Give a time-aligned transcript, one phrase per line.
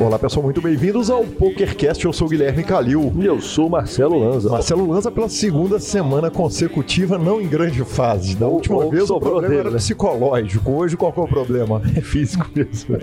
[0.00, 2.04] Olá pessoal, muito bem-vindos ao PokerCast.
[2.04, 3.12] Eu sou o Guilherme Calil.
[3.16, 4.50] E eu sou o Marcelo Lanza.
[4.50, 8.34] Marcelo Lanza pela segunda semana consecutiva, não em grande fase.
[8.34, 9.76] Da última ou vez o problema dele, era né?
[9.76, 10.70] psicológico.
[10.72, 11.80] Hoje qual que é o problema?
[11.96, 12.96] É físico mesmo.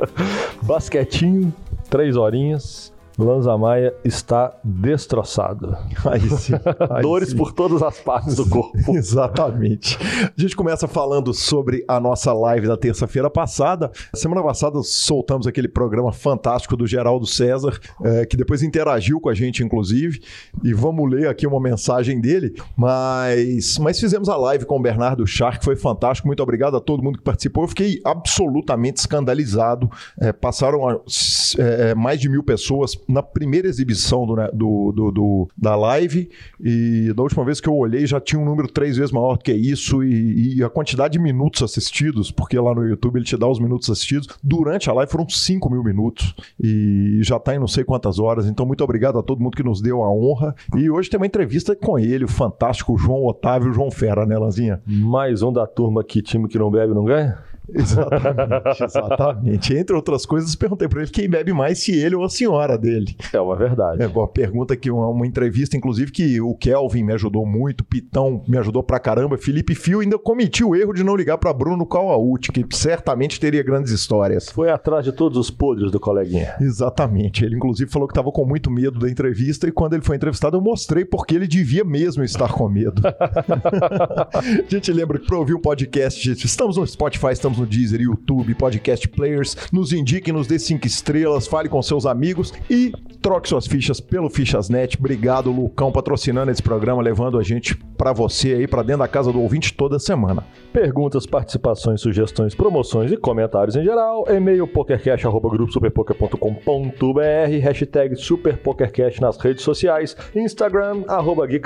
[0.62, 1.52] Basquetinho,
[1.88, 2.93] três horinhas.
[3.18, 5.76] Lanza Maia está destroçado.
[6.10, 6.54] Aí sim.
[6.90, 7.36] aí Dores sim.
[7.36, 8.76] por todas as partes do corpo.
[8.94, 9.96] Exatamente.
[10.36, 13.90] A gente começa falando sobre a nossa live da terça-feira passada.
[14.14, 19.34] Semana passada soltamos aquele programa fantástico do Geraldo César, eh, que depois interagiu com a
[19.34, 20.20] gente, inclusive.
[20.62, 22.54] E vamos ler aqui uma mensagem dele.
[22.76, 26.26] Mas, mas fizemos a live com o Bernardo Char, que foi fantástico.
[26.28, 27.64] Muito obrigado a todo mundo que participou.
[27.64, 29.88] Eu fiquei absolutamente escandalizado.
[30.20, 34.92] Eh, passaram a- s- eh, mais de mil pessoas na primeira exibição do, né, do-
[34.92, 36.28] do- do- da live.
[36.60, 39.42] E da última vez que eu olhei já tinha um número três vezes maior do
[39.44, 40.02] que isso.
[40.02, 43.58] E, e a quantidade de minutos assistidos, porque lá no YouTube ele te dá os
[43.60, 44.28] minutos assistidos.
[44.42, 46.34] Durante a live foram 5 mil minutos.
[46.62, 48.46] E já está em não sei quantas horas.
[48.46, 50.54] Então, muito obrigado a todo mundo que nos deu a honra.
[50.76, 54.80] E hoje tem uma entrevista com ele, o fantástico João Otávio João Fera, né, Lanzinha?
[54.86, 57.38] Mais um da turma que time que não bebe não ganha?
[57.74, 59.74] Exatamente, exatamente.
[59.74, 63.16] Entre outras coisas, perguntei para ele quem bebe mais, se ele ou a senhora dele.
[63.32, 64.02] É uma verdade.
[64.02, 67.84] É, uma pergunta que uma, uma entrevista, inclusive, que o Kelvin me ajudou muito, o
[67.84, 71.52] Pitão me ajudou pra caramba, Felipe Fio ainda cometi o erro de não ligar pra
[71.52, 74.48] Bruno Cauaúti, que certamente teria grandes histórias.
[74.50, 76.54] Foi atrás de todos os podres do coleguinha.
[76.60, 77.44] Exatamente.
[77.44, 80.56] Ele, inclusive, falou que estava com muito medo da entrevista e quando ele foi entrevistado,
[80.56, 83.02] eu mostrei porque ele devia mesmo estar com medo.
[83.08, 88.00] a gente lembra que para ouvir o podcast, gente, estamos no Spotify, estamos no Deezer,
[88.00, 89.56] YouTube, Podcast Players.
[89.72, 94.28] Nos indique, nos dê cinco estrelas, fale com seus amigos e troque suas fichas pelo
[94.28, 94.96] Fichasnet.
[94.98, 99.32] Obrigado, Lucão, patrocinando esse programa, levando a gente para você aí, para dentro da casa
[99.32, 100.44] do ouvinte toda semana.
[100.74, 104.24] Perguntas, participações, sugestões, promoções e comentários em geral.
[104.28, 110.16] E-mail pokercast.gruposuperpoker.com.br Hashtag SuperPokerCast nas redes sociais.
[110.34, 111.60] Instagram, arroba Gui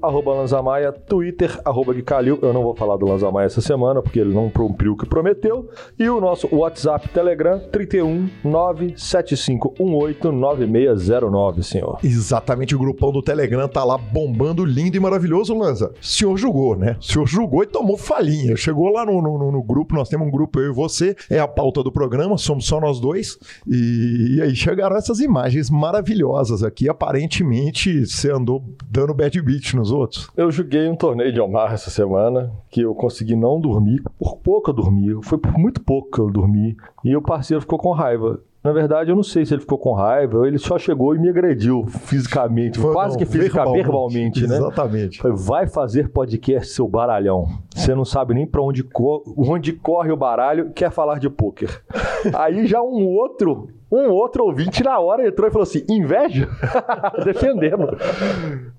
[0.00, 0.92] arroba Lanzamaia.
[0.92, 2.02] Twitter, arroba Gui.
[2.40, 5.68] Eu não vou falar do Lanzamaia essa semana, porque ele não cumpriu o que prometeu.
[5.98, 11.98] E o nosso WhatsApp Telegram, 31 97518 9609, senhor.
[12.02, 15.92] Exatamente, o grupão do Telegram tá lá bombando lindo e maravilhoso, Lanza.
[16.00, 16.96] O senhor julgou, né?
[16.98, 18.53] O senhor julgou e tomou falinha.
[18.56, 21.48] Chegou lá no, no- no- grupo, nós temos um grupo, eu e você, é a
[21.48, 23.38] pauta do programa, somos só nós dois.
[23.66, 26.88] E, e aí chegaram essas imagens maravilhosas aqui.
[26.88, 30.28] Aparentemente, você andou dando bad beat nos outros.
[30.36, 34.02] Eu joguei um torneio de Omar essa semana, que eu consegui não dormir.
[34.18, 36.76] Por pouco eu dormi, foi por muito pouco que eu dormi.
[37.04, 38.40] E o parceiro ficou com raiva.
[38.64, 41.18] Na verdade, eu não sei se ele ficou com raiva ou ele só chegou e
[41.18, 42.78] me agrediu fisicamente.
[42.78, 44.56] Foi, quase não, que física, verbalmente, né?
[44.56, 45.20] Exatamente.
[45.20, 47.46] Foi, vai fazer podcast, seu baralhão.
[47.74, 51.68] Você não sabe nem pra onde, co- onde corre o baralho quer falar de pôquer.
[52.34, 56.48] Aí já um outro, um outro ouvinte na hora entrou e falou assim: inveja?
[57.22, 57.86] Defendendo.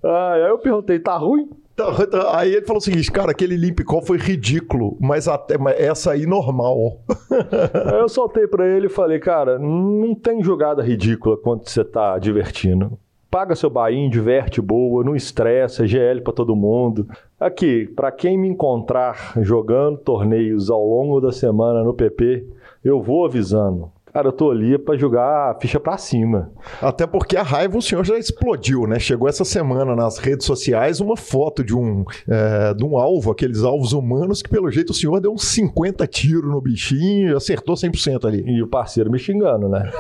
[0.03, 1.47] Ah, aí eu perguntei: tá ruim?
[1.75, 5.57] Tá, tá, Aí ele falou o seguinte, cara, aquele limp call foi ridículo, mas até
[5.57, 6.99] mas essa aí normal.
[7.99, 12.97] Eu soltei pra ele e falei: cara, não tem jogada ridícula quando você tá divertindo.
[13.29, 17.05] Paga seu bain, diverte boa, não estressa, GL pra todo mundo.
[17.37, 22.47] Aqui, pra quem me encontrar jogando torneios ao longo da semana no PP,
[22.81, 23.91] eu vou avisando.
[24.15, 26.49] Cara, eu tô ali pra jogar a ficha pra cima.
[26.81, 28.97] Até porque a raiva o senhor já explodiu, né?
[28.97, 33.61] Chegou essa semana nas redes sociais uma foto de um, é, de um alvo, aqueles
[33.61, 37.75] alvos humanos, que pelo jeito o senhor deu uns 50 tiros no bichinho e acertou
[37.75, 38.41] 100% ali.
[38.47, 39.91] E o parceiro me xingando, né?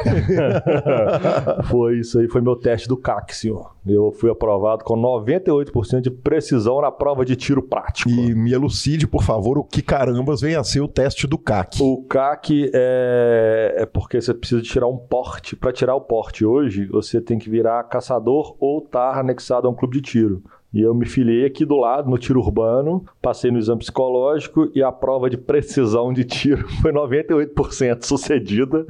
[1.69, 3.75] foi isso aí, foi meu teste do CAC, senhor.
[3.85, 8.09] Eu fui aprovado com 98% de precisão na prova de tiro prático.
[8.09, 11.83] E me elucide, por favor, o que carambas vem a ser o teste do CAC.
[11.83, 15.55] O CAC é, é porque você precisa tirar um porte.
[15.55, 19.73] Para tirar o porte hoje, você tem que virar caçador ou estar anexado a um
[19.73, 20.43] clube de tiro.
[20.71, 24.83] E eu me filiei aqui do lado, no tiro urbano, passei no exame psicológico e
[24.83, 28.85] a prova de precisão de tiro foi 98% sucedida.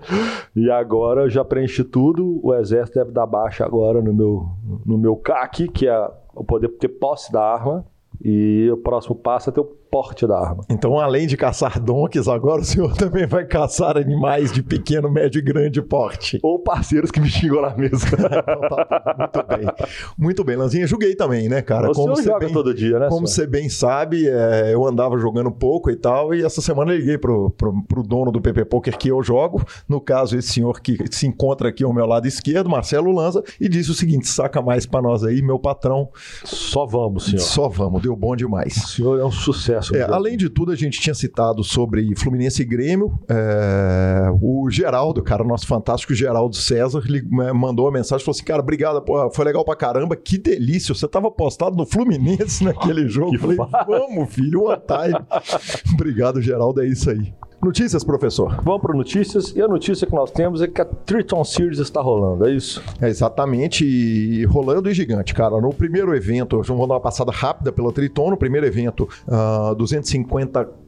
[0.53, 2.41] E agora eu já preenchi tudo.
[2.43, 4.45] O exército deve dar baixa agora no meu,
[4.85, 7.85] no meu CAC, que é o poder ter posse da arma.
[8.21, 10.65] E o próximo passo é ter o porte da arma.
[10.69, 15.39] Então, além de caçar donkeys, agora o senhor também vai caçar animais de pequeno, médio
[15.39, 16.37] e grande porte.
[16.43, 18.05] Ou parceiros que me xingam na mesa.
[18.45, 19.87] Então, tá, muito bem.
[20.17, 20.87] Muito bem, Lanzinha.
[20.87, 21.89] Joguei também, né, cara?
[21.89, 23.07] o senhor você joga bem, todo dia, né?
[23.07, 23.45] Como senhor?
[23.45, 27.17] você bem sabe, é, eu andava jogando pouco e tal, e essa semana eu liguei
[27.17, 30.97] pro, pro, pro dono do PP Poker que eu jogo, no caso, esse senhor que
[31.11, 34.85] se encontra aqui ao meu lado esquerdo, Marcelo Lanza, e disse o seguinte: saca mais
[34.85, 36.09] pra nós aí, meu patrão.
[36.43, 37.39] Só vamos, senhor.
[37.39, 38.01] Só vamos.
[38.01, 38.75] deu bom demais.
[38.77, 39.84] O senhor é um sucesso.
[39.93, 43.19] É, além de tudo, a gente tinha citado sobre Fluminense e Grêmio.
[43.29, 48.45] É, o Geraldo, cara, nosso fantástico Geraldo César, ele é, mandou uma mensagem falou assim:
[48.45, 49.03] Cara, obrigado,
[49.33, 50.93] foi legal pra caramba, que delícia.
[50.93, 53.35] Você tava postado no Fluminense naquele jogo.
[53.35, 55.25] Eu falei, vamos, filho, one time.
[55.93, 57.33] obrigado, Geraldo, é isso aí.
[57.65, 58.61] Notícias, professor.
[58.61, 59.51] Vamos para notícias.
[59.55, 62.79] E a notícia que nós temos é que a Triton Series está rolando, é isso?
[63.01, 63.83] É exatamente.
[63.83, 65.59] E rolando e gigante, cara.
[65.59, 68.29] No primeiro evento, vamos dar uma passada rápida pela Triton.
[68.29, 70.84] No primeiro evento, uh, 250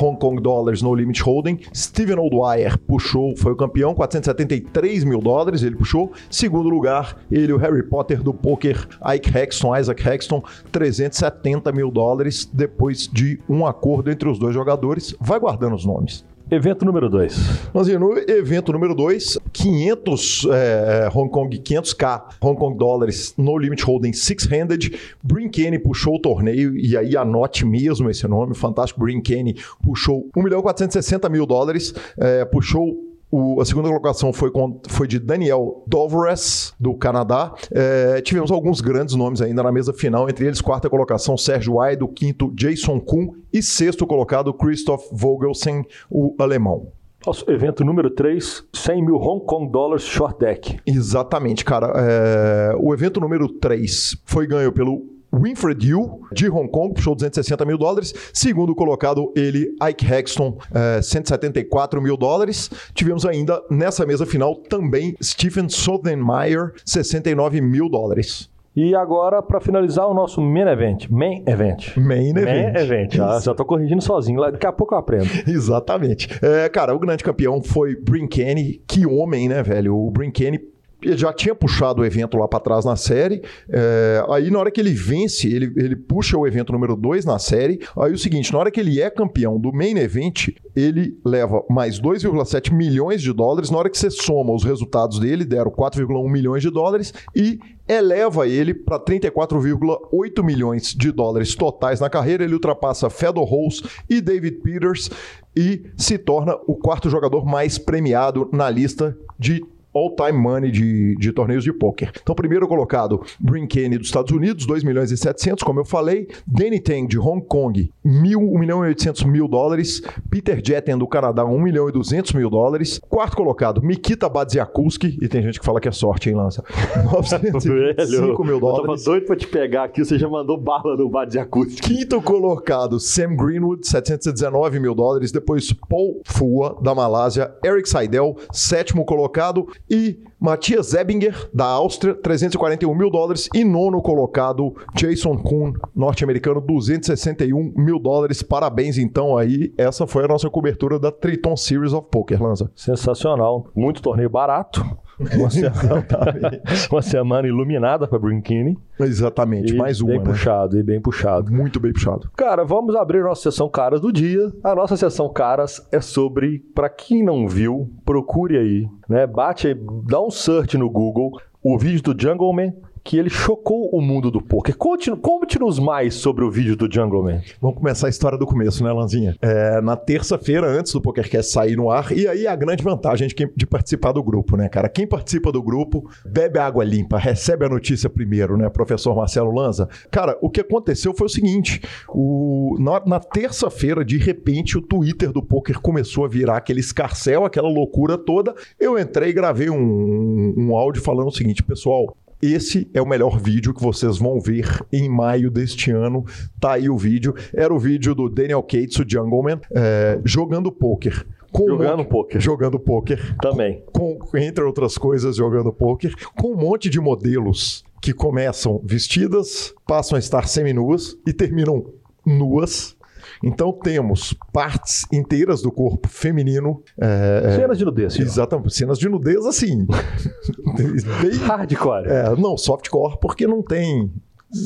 [0.00, 1.60] Hong Kong Dollars no Limit Holding.
[1.74, 6.12] Steven O'Dwyer puxou, foi o campeão, 473 mil dólares ele puxou.
[6.30, 12.48] Segundo lugar, ele, o Harry Potter do poker, Ike Hexton, Isaac Hexton, 370 mil dólares
[12.52, 15.14] depois de um acordo entre os dois jogadores.
[15.20, 16.24] Vai guardando os nomes.
[16.50, 17.70] Evento número 2.
[17.72, 23.82] Nós no evento número 2, 500 é, Hong Kong, 500k Hong Kong dólares no Limit
[23.82, 24.94] Holding Six-Handed.
[25.22, 29.00] Brinkane puxou o torneio, e aí anote mesmo esse nome, fantástico.
[29.00, 34.80] Brinkane puxou 1 milhão 460 mil dólares, é, puxou o, a segunda colocação foi, com,
[34.88, 37.52] foi de Daniel Dovres, do Canadá.
[37.72, 42.06] É, tivemos alguns grandes nomes ainda na mesa final, entre eles, quarta colocação, Sérgio do
[42.06, 46.92] quinto, Jason Kuhn, e sexto colocado, Christoph Vogelsen, o alemão.
[47.26, 50.78] Nosso evento número 3, 100 mil Hong Kong Dollars Short Deck.
[50.86, 51.92] Exatamente, cara.
[51.96, 57.64] É, o evento número 3 foi ganho pelo Winfred Yu, de Hong Kong, puxou 260
[57.64, 58.14] mil dólares.
[58.32, 62.70] Segundo colocado, ele, Ike Hexton, é, 174 mil dólares.
[62.94, 68.50] Tivemos ainda nessa mesa final também Stephen Sodenmeyer, 69 mil dólares.
[68.76, 71.08] E agora, para finalizar, o nosso main event.
[71.08, 71.96] Main event.
[71.96, 72.44] Main event.
[72.44, 73.20] Main event.
[73.20, 74.40] Ah, já tô corrigindo sozinho.
[74.40, 75.28] Daqui a pouco eu aprendo.
[75.46, 76.28] Exatamente.
[76.42, 78.82] É, cara, o grande campeão foi Brinkane.
[78.88, 79.96] Que homem, né, velho?
[79.96, 80.58] O Brinkane
[81.04, 83.42] ele já tinha puxado o evento lá para trás na série.
[83.68, 87.38] É, aí, na hora que ele vence, ele, ele puxa o evento número 2 na
[87.38, 87.80] série.
[87.96, 92.00] Aí, o seguinte: na hora que ele é campeão do main event, ele leva mais
[92.00, 93.70] 2,7 milhões de dólares.
[93.70, 97.12] Na hora que você soma os resultados dele, deram 4,1 milhões de dólares.
[97.34, 102.44] E eleva ele para 34,8 milhões de dólares totais na carreira.
[102.44, 105.10] Ele ultrapassa Fedor Rose e David Peters
[105.56, 109.64] e se torna o quarto jogador mais premiado na lista de
[109.94, 112.10] all-time money de, de torneios de pôquer.
[112.20, 116.28] Então, primeiro colocado, Brinkane dos Estados Unidos, 2 milhões e 700, como eu falei.
[116.46, 120.02] Danny Tang de Hong Kong, 1 milhão e 800 mil dólares.
[120.30, 123.00] Peter Jetten do Canadá, 1 milhão e 200 mil dólares.
[123.08, 126.64] Quarto colocado, Mikita Badziakuski, e tem gente que fala que é sorte, hein, Lança?
[127.12, 128.80] 905 mil dólares.
[128.80, 131.80] Eu tava doido pra te pegar aqui, você já mandou bala no Badziakuski.
[131.80, 135.30] Quinto colocado, Sam Greenwood, 719 mil dólares.
[135.30, 137.52] Depois, Paul Fua, da Malásia.
[137.64, 139.66] Eric Seidel, sétimo colocado.
[139.88, 143.48] E Matias Ebinger, da Áustria, 341 mil dólares.
[143.54, 148.42] E nono colocado, Jason Kuhn, norte-americano, 261 mil dólares.
[148.42, 149.72] Parabéns, então, aí.
[149.76, 152.70] Essa foi a nossa cobertura da Triton Series of Poker, Lanza.
[152.74, 153.70] Sensacional.
[153.74, 154.84] Muito torneio barato.
[155.36, 156.06] Uma semana,
[156.90, 158.76] uma semana iluminada para Brinkini.
[158.98, 160.10] Exatamente, mais uma.
[160.10, 160.24] Bem né?
[160.24, 161.52] puxado, e bem puxado.
[161.52, 162.30] Muito bem puxado.
[162.36, 164.52] Cara, vamos abrir a nossa sessão caras do dia.
[164.62, 169.26] A nossa sessão caras é sobre, para quem não viu, procure aí, né?
[169.26, 172.72] Bate aí, dá um search no Google, o vídeo do Jungleman
[173.04, 174.74] que ele chocou o mundo do poker.
[174.76, 177.42] Conte-nos mais sobre o vídeo do Jungleman.
[177.60, 179.36] Vamos começar a história do começo, né, Lanzinha?
[179.42, 183.34] É, na terça-feira, antes do PokerCast sair no ar, e aí a grande vantagem de,
[183.34, 184.88] quem, de, participar do grupo, né, cara?
[184.88, 189.86] Quem participa do grupo bebe água limpa, recebe a notícia primeiro, né, professor Marcelo Lanza?
[190.10, 195.30] Cara, o que aconteceu foi o seguinte: o, na, na terça-feira, de repente, o Twitter
[195.30, 198.54] do poker começou a virar aquele escarcel, aquela loucura toda.
[198.80, 202.16] Eu entrei e gravei um, um, um áudio falando o seguinte, pessoal,
[202.52, 206.24] esse é o melhor vídeo que vocês vão ver em maio deste ano.
[206.60, 207.34] Tá aí o vídeo.
[207.52, 211.26] Era o vídeo do Daniel Cates, o Jungleman, é, jogando poker.
[211.52, 212.40] Com jogando um poker.
[212.40, 213.36] Jogando poker.
[213.40, 213.84] Também.
[213.92, 216.12] Com, com, entre outras coisas, jogando poker.
[216.36, 221.84] Com um monte de modelos que começam vestidas, passam a estar seminuas e terminam
[222.26, 222.96] nuas.
[223.44, 226.82] Então temos partes inteiras do corpo feminino.
[226.98, 228.18] É, cenas de nudez.
[228.18, 228.74] Exatamente.
[228.74, 229.86] Cenas de nudez, assim.
[230.76, 232.08] bem, Hardcore.
[232.08, 234.10] É, não, softcore, porque não tem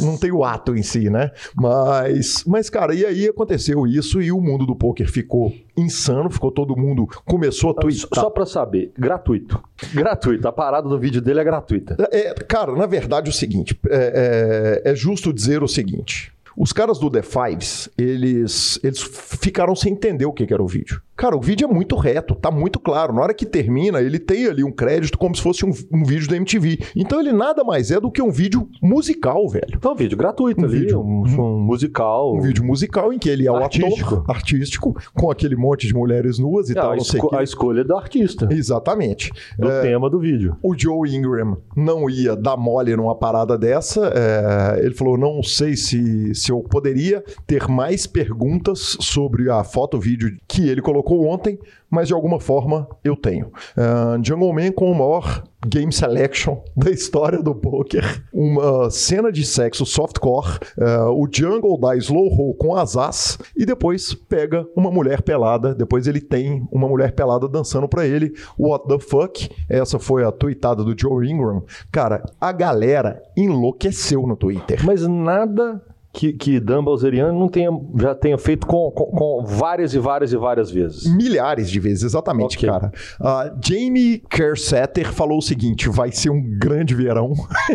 [0.02, 1.30] não tem o ato em si, né?
[1.56, 6.50] Mas, mas cara, e aí aconteceu isso e o mundo do poker ficou insano, ficou
[6.50, 8.20] todo mundo começou a twittar.
[8.22, 9.62] Só para saber, gratuito.
[9.94, 10.46] Gratuito.
[10.46, 11.96] A parada do vídeo dele é gratuita.
[12.12, 16.32] É, cara, na verdade é o seguinte, é, é, é justo dizer o seguinte.
[16.60, 19.00] Os caras do The Fives, eles, eles
[19.40, 21.00] ficaram sem entender o que, que era o vídeo.
[21.18, 23.12] Cara, o vídeo é muito reto, tá muito claro.
[23.12, 26.28] Na hora que termina, ele tem ali um crédito como se fosse um, um vídeo
[26.28, 26.78] da MTV.
[26.94, 29.66] Então ele nada mais é do que um vídeo musical, velho.
[29.74, 31.00] Então, um vídeo gratuito Um ali, vídeo.
[31.00, 32.36] um, um musical.
[32.36, 34.14] Um vídeo musical em que ele é o Artístico.
[34.14, 37.82] ator artístico, com aquele monte de mulheres nuas e É, tal, a, esco- a escolha
[37.82, 39.32] do artista, Exatamente.
[39.58, 40.56] do É, tema do vídeo.
[40.62, 44.12] o Joe Ingram não ia dar mole numa parada dessa.
[44.14, 50.36] é, ele falou: não sei se, se eu poderia ter mais perguntas sobre a foto-vídeo
[50.46, 51.58] que ele colocou ontem,
[51.90, 53.46] mas de alguma forma eu tenho.
[53.76, 58.22] Uh, Jungle Man com o maior game selection da história do poker.
[58.32, 63.64] Uma cena de sexo softcore, uh, o Jungle dá slow roll com as as e
[63.64, 65.74] depois pega uma mulher pelada.
[65.74, 68.34] Depois ele tem uma mulher pelada dançando pra ele.
[68.58, 69.48] What the fuck?
[69.68, 71.64] Essa foi a tweetada do Joe Ingram.
[71.90, 74.84] Cara, a galera enlouqueceu no Twitter.
[74.84, 79.94] Mas nada que, que Dan Balzerian não tenha, já tenha feito com, com, com várias
[79.94, 81.06] e várias e várias vezes.
[81.14, 82.68] Milhares de vezes, exatamente, Ok.
[82.68, 82.92] cara.
[83.20, 87.32] A Jamie Kersetter falou o seguinte: vai ser um grande verão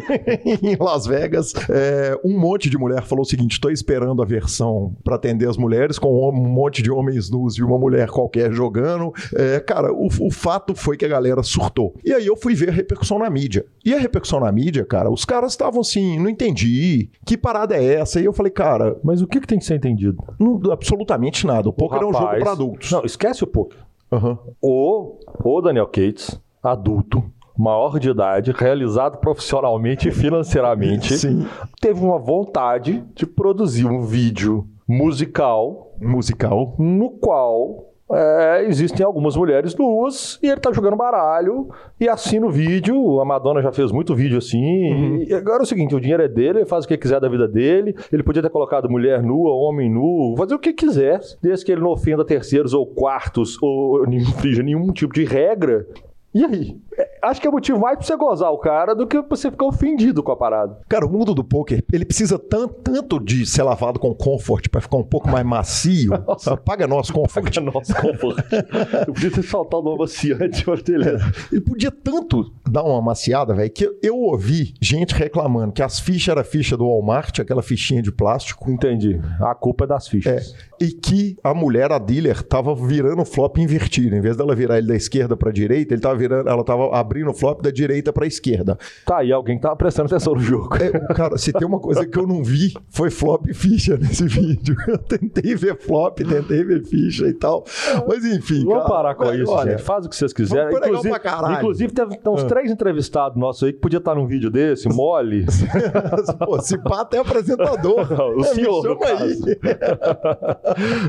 [0.62, 1.54] em Las Vegas.
[1.70, 5.58] É, um monte de mulher falou o seguinte: tô esperando a versão pra atender as
[5.58, 9.13] mulheres, com um monte de homens nus e uma mulher qualquer jogando.
[9.36, 11.94] É, cara, o, o fato foi que a galera surtou.
[12.04, 13.66] E aí eu fui ver a repercussão na mídia.
[13.86, 17.10] E a repercussão na mídia, cara, os caras estavam assim, não entendi.
[17.25, 18.23] Que parada é essa?
[18.24, 20.18] E eu falei, cara, Mas o que, que tem que ser entendido?
[20.39, 21.70] não, absolutamente nada.
[21.70, 22.92] O poker é um jogo Rapaz- pra adultos.
[22.92, 23.80] Não, esquece o poker.
[24.12, 24.38] Aham.
[24.62, 27.24] O, o Daniel Cates, adulto,
[27.58, 31.46] maior de idade, realizado profissionalmente e financeiramente, Sim.
[31.82, 36.75] teve uma vontade de produzir um vídeo musical Musical.
[36.80, 41.69] no qual é, existem algumas mulheres nuas e ele tá jogando baralho
[42.00, 43.19] e assina o vídeo.
[43.19, 45.24] A Madonna já fez muito vídeo assim.
[45.24, 47.29] E agora é o seguinte: o dinheiro é dele, ele faz o que quiser da
[47.29, 47.95] vida dele.
[48.12, 51.81] Ele podia ter colocado mulher nua, homem nu, fazer o que quiser, desde que ele
[51.81, 55.88] não ofenda terceiros ou quartos ou não infrinja nenhum tipo de regra.
[56.33, 56.77] E aí?
[56.98, 59.50] É, Acho que é motivo mais pra você gozar o cara do que pra você
[59.50, 60.78] ficar ofendido com a parada.
[60.90, 64.82] Cara, o mundo do poker, ele precisa tan- tanto de ser lavado com comfort pra
[64.82, 66.12] ficar um pouco mais macio.
[66.28, 66.58] Nossa.
[66.58, 67.56] Paga nosso comfort.
[67.58, 68.44] Nossa, conforto.
[69.08, 71.32] Eu podia ter saltado o amaciante, mas beleza.
[71.52, 76.28] Ele podia tanto dar uma maciada, velho, que eu ouvi gente reclamando que as fichas
[76.34, 79.20] eram ficha do Walmart, aquela fichinha de plástico, Entendi.
[79.40, 80.54] A culpa é das fichas.
[80.82, 84.16] e que a mulher, a dealer, tava virando o flop invertido.
[84.16, 87.30] Em vez dela virar ele da esquerda pra direita, ele tava virando, ela tava abrindo
[87.30, 88.78] o flop da direita pra esquerda.
[89.06, 90.75] Tá aí alguém tava prestando atenção no jogo.
[90.78, 94.25] É, cara, se tem uma coisa que eu não vi, foi flop e ficha nesse
[94.28, 94.75] vídeo.
[94.88, 97.63] Eu tentei ver flop, tentei ver ficha e tal.
[98.08, 99.84] Mas enfim, Vamos cara, parar com isso, olha, gente.
[99.84, 100.72] Faz o que vocês quiserem.
[100.72, 101.58] Foi legal Inclusive, pra caralho.
[101.58, 102.48] inclusive teve tem uns Ah.
[102.48, 105.46] três entrevistados nossos aí que podia estar num vídeo desse, mole.
[106.46, 108.08] Pô, se pá até apresentador.
[108.38, 109.46] o É, senhor, no caso.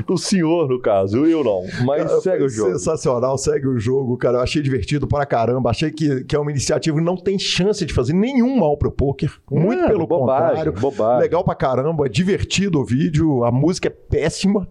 [0.07, 1.25] o senhor, no caso.
[1.25, 1.61] Eu não.
[1.85, 2.71] Mas segue o jogo.
[2.73, 4.37] Sensacional, segue o jogo, cara.
[4.37, 5.64] Eu achei divertido para caramba.
[5.67, 8.91] Achei que, que é uma iniciativa que não tem chance de fazer nenhum mal pro
[8.91, 9.31] poker.
[9.49, 10.73] Muito É, pelo bobagem, contrário.
[10.73, 11.21] bobagem.
[11.21, 13.43] Legal pra caramba, divertido o vídeo.
[13.43, 14.67] A música é péssima,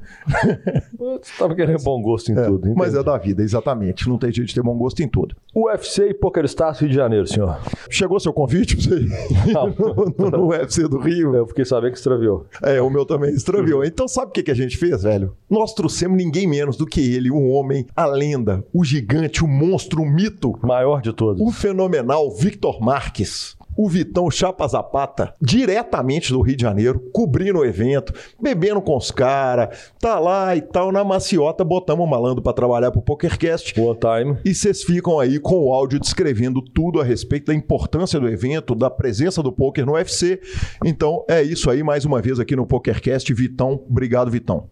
[0.98, 2.68] Você tava querendo bom gosto em É, tudo.
[2.74, 2.98] mas entendi.
[3.00, 4.08] é da vida, exatamente.
[4.08, 5.34] Não tem jeito de ter bom gosto em tudo.
[5.54, 7.58] UFC e Poker Stars Rio de Janeiro, senhor.
[7.90, 9.68] Chegou seu convite pra você ir Não.
[10.18, 11.34] no, no UFC do Rio?
[11.34, 12.46] Eu fiquei sabendo que extraviou.
[12.62, 13.84] É, o meu também extraviou.
[13.84, 15.34] Então sabe o que, que a gente fez, velho?
[15.48, 20.02] Nós trouxemos ninguém menos do que ele, o homem, a lenda, o gigante, o monstro,
[20.02, 21.40] o mito, Maior de todos.
[21.40, 23.56] o fenomenal Victor Marques.
[23.76, 29.10] O Vitão Chapa Zapata, diretamente do Rio de Janeiro, cobrindo o evento, bebendo com os
[29.10, 33.74] caras, tá lá e tal, na maciota, botamos o malandro pra trabalhar pro PokerCast.
[33.80, 34.38] One time.
[34.44, 38.76] E vocês ficam aí com o áudio descrevendo tudo a respeito da importância do evento,
[38.76, 40.40] da presença do poker no UFC.
[40.84, 43.34] Então é isso aí, mais uma vez aqui no PokerCast.
[43.34, 44.68] Vitão, obrigado, Vitão.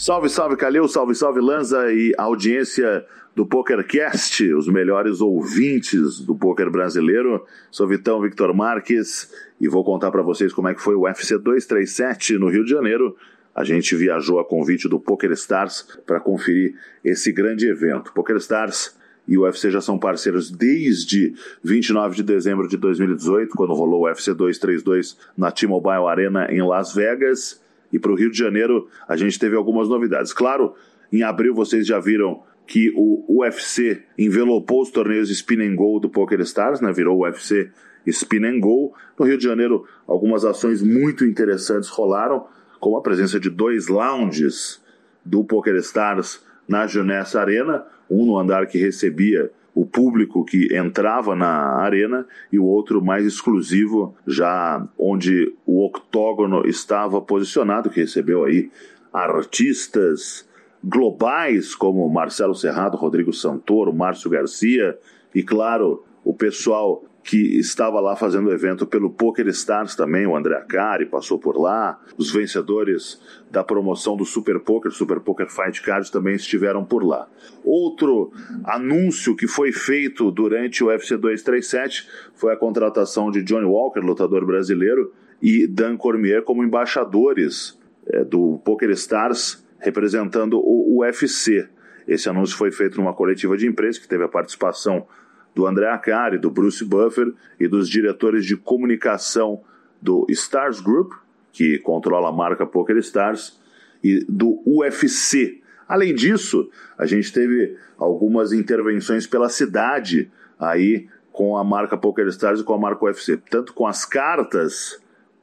[0.00, 3.04] Salve, salve Calil, salve, salve Lanza e audiência
[3.36, 7.44] do PokerCast, os melhores ouvintes do poker brasileiro.
[7.70, 9.30] Sou Vitão Victor Marques
[9.60, 12.70] e vou contar para vocês como é que foi o UFC 237 no Rio de
[12.70, 13.14] Janeiro.
[13.54, 18.10] A gente viajou a convite do PokerStars para conferir esse grande evento.
[18.14, 18.96] PokerStars
[19.28, 24.04] e o UFC já são parceiros desde 29 de dezembro de 2018, quando rolou o
[24.06, 27.59] UFC 232 na T-Mobile Arena em Las Vegas.
[27.92, 30.32] E para o Rio de Janeiro a gente teve algumas novidades.
[30.32, 30.74] Claro,
[31.12, 36.08] em abril vocês já viram que o UFC envelopou os torneios Spin and Go do
[36.08, 36.92] PokerStars, né?
[36.92, 37.70] virou UFC
[38.06, 38.94] Spin and Go.
[39.18, 42.46] No Rio de Janeiro, algumas ações muito interessantes rolaram,
[42.78, 44.80] como a presença de dois lounges
[45.24, 51.76] do PokerStars na Junessa Arena, um no andar que recebia o público que entrava na
[51.76, 58.70] arena e o outro mais exclusivo, já onde o octógono estava posicionado, que recebeu aí
[59.12, 60.48] artistas
[60.82, 64.98] globais como Marcelo Serrado, Rodrigo Santoro, Márcio Garcia
[65.34, 70.36] e, claro, o pessoal que estava lá fazendo o evento pelo Poker Stars também, o
[70.36, 75.82] André Acari passou por lá, os vencedores da promoção do Super Poker, Super Poker Fight
[75.82, 77.28] Card também estiveram por lá.
[77.64, 78.32] Outro
[78.64, 84.46] anúncio que foi feito durante o UFC 237 foi a contratação de Johnny Walker, lutador
[84.46, 85.12] brasileiro,
[85.42, 91.68] e Dan Cormier como embaixadores é, do Poker Stars representando o UFC.
[92.06, 95.06] Esse anúncio foi feito numa coletiva de imprensa que teve a participação
[95.54, 99.60] do André Acari, do Bruce Buffer e dos diretores de comunicação
[100.00, 101.12] do Stars Group,
[101.52, 103.58] que controla a marca Poker Stars,
[104.02, 105.60] e do UFC.
[105.86, 112.60] Além disso, a gente teve algumas intervenções pela cidade aí com a marca Poker Stars
[112.60, 115.00] e com a marca UFC, tanto com as cartas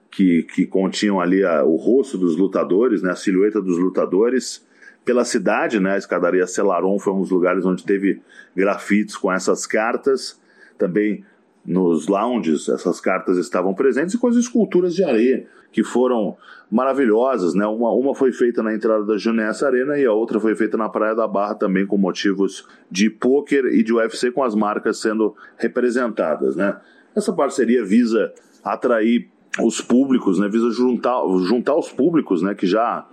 [0.09, 4.65] que, que continham ali a, o rosto dos lutadores, né, a silhueta dos lutadores,
[5.07, 5.93] pela cidade, né?
[5.93, 8.21] A escadaria Celaron foi um dos lugares onde teve
[8.53, 10.37] grafites com essas cartas.
[10.77, 11.23] Também
[11.65, 16.35] nos lounges essas cartas estavam presentes e com as esculturas de areia que foram
[16.69, 17.65] maravilhosas, né?
[17.65, 20.89] Uma, uma foi feita na entrada da Junessa Arena e a outra foi feita na
[20.89, 25.33] Praia da Barra também com motivos de pôquer e de UFC com as marcas sendo
[25.57, 26.75] representadas, né?
[27.15, 29.29] Essa parceria visa atrair
[29.63, 30.49] os públicos, né?
[30.49, 32.53] Visa juntar, juntar os públicos, né?
[32.53, 33.07] Que já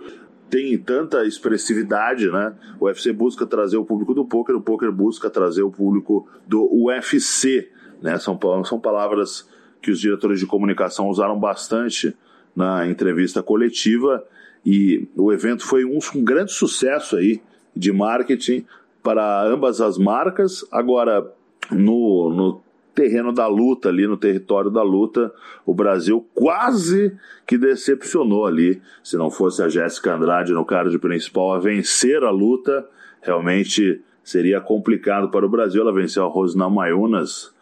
[0.49, 2.53] tem tanta expressividade, né?
[2.79, 6.69] O UFC busca trazer o público do poker, o poker busca trazer o público do
[6.71, 7.69] UFC,
[8.01, 8.17] né?
[8.19, 9.47] São, são palavras
[9.81, 12.15] que os diretores de comunicação usaram bastante
[12.55, 14.23] na entrevista coletiva
[14.65, 17.41] e o evento foi um, um grande sucesso aí
[17.75, 18.65] de marketing
[19.03, 20.65] para ambas as marcas.
[20.71, 21.31] Agora,
[21.69, 22.64] no, no
[22.95, 25.31] terreno da luta, ali no território da luta,
[25.65, 28.81] o Brasil quase que decepcionou ali.
[29.03, 32.87] Se não fosse a Jéssica Andrade no card principal a vencer a luta,
[33.21, 35.81] realmente seria complicado para o Brasil.
[35.81, 37.53] Ela venceu a Rosna Mayunas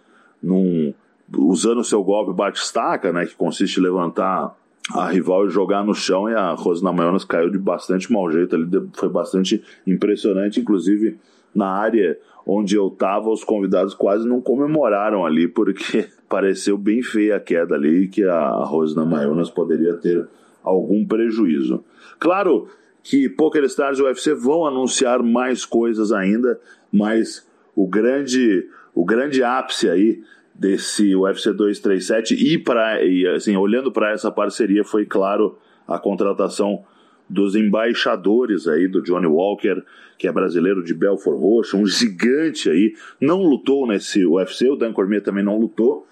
[0.42, 0.94] num,
[1.36, 4.56] usando o seu golpe batistaca, né, que consiste em levantar
[4.92, 8.56] a rival e jogar no chão, e a Rosna Mayunas caiu de bastante mau jeito
[8.56, 11.18] ali, foi bastante impressionante, inclusive
[11.54, 17.38] na área onde eu tava, os convidados quase não comemoraram ali, porque pareceu bem feia
[17.38, 20.28] a queda ali, que a Rosna Maionas poderia ter
[20.64, 21.84] algum prejuízo.
[22.20, 22.68] Claro
[23.02, 26.60] que Poker Stars e UFC vão anunciar mais coisas ainda,
[26.92, 30.22] mas o grande, o grande ápice aí
[30.54, 36.84] desse UFC 237 e para e assim, olhando para essa parceria foi claro a contratação
[37.34, 39.82] dos embaixadores aí do Johnny Walker,
[40.18, 44.94] que é brasileiro de Belfort Roxo, um gigante aí, não lutou nesse UFC, o Dan
[44.94, 46.06] Cormier também não lutou,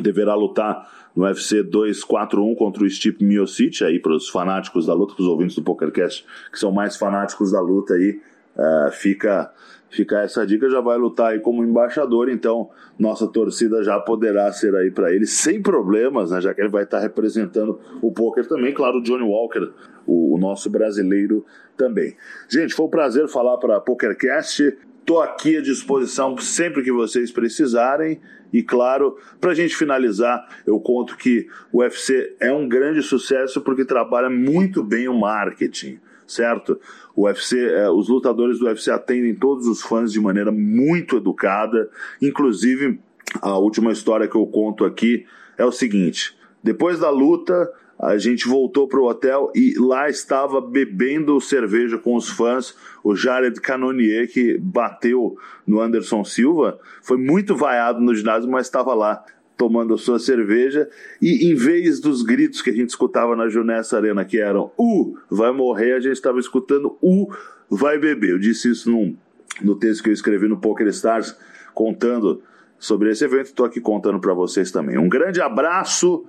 [0.00, 5.14] deverá lutar no UFC 241 contra o Stipe Miocic, aí para os fanáticos da luta,
[5.14, 8.18] para os ouvintes do PokerCast que são mais fanáticos da luta aí,
[8.56, 9.52] uh, fica
[9.90, 14.74] fica essa dica, já vai lutar aí como embaixador, então nossa torcida já poderá ser
[14.74, 18.72] aí para ele sem problemas, né, já que ele vai estar representando o poker também,
[18.72, 19.70] claro, o Johnny Walker,
[20.06, 21.44] o, o nosso brasileiro
[21.76, 22.16] também.
[22.48, 24.76] Gente, foi um prazer falar para PokerCast.
[25.00, 28.20] Estou aqui à disposição sempre que vocês precisarem.
[28.52, 33.60] E claro, para a gente finalizar, eu conto que o UFC é um grande sucesso
[33.62, 36.80] porque trabalha muito bem o marketing certo?
[37.14, 41.90] O UFC, é, os lutadores do UFC atendem todos os fãs de maneira muito educada.
[42.20, 42.98] Inclusive,
[43.40, 45.26] a última história que eu conto aqui
[45.58, 47.70] é o seguinte: depois da luta,
[48.02, 53.14] a gente voltou para o hotel e lá estava bebendo cerveja com os fãs o
[53.14, 56.80] Jared Cannonier, que bateu no Anderson Silva.
[57.00, 59.24] Foi muito vaiado no ginásio, mas estava lá
[59.56, 60.88] tomando a sua cerveja,
[61.20, 65.16] e em vez dos gritos que a gente escutava na Junessa Arena, que eram U,
[65.30, 67.28] vai morrer, a gente estava escutando U,
[67.70, 68.30] vai beber.
[68.30, 69.16] Eu disse isso num,
[69.62, 71.36] no texto que eu escrevi no Poker Stars,
[71.72, 72.42] contando
[72.76, 74.98] sobre esse evento, estou aqui contando para vocês também.
[74.98, 76.24] Um grande abraço,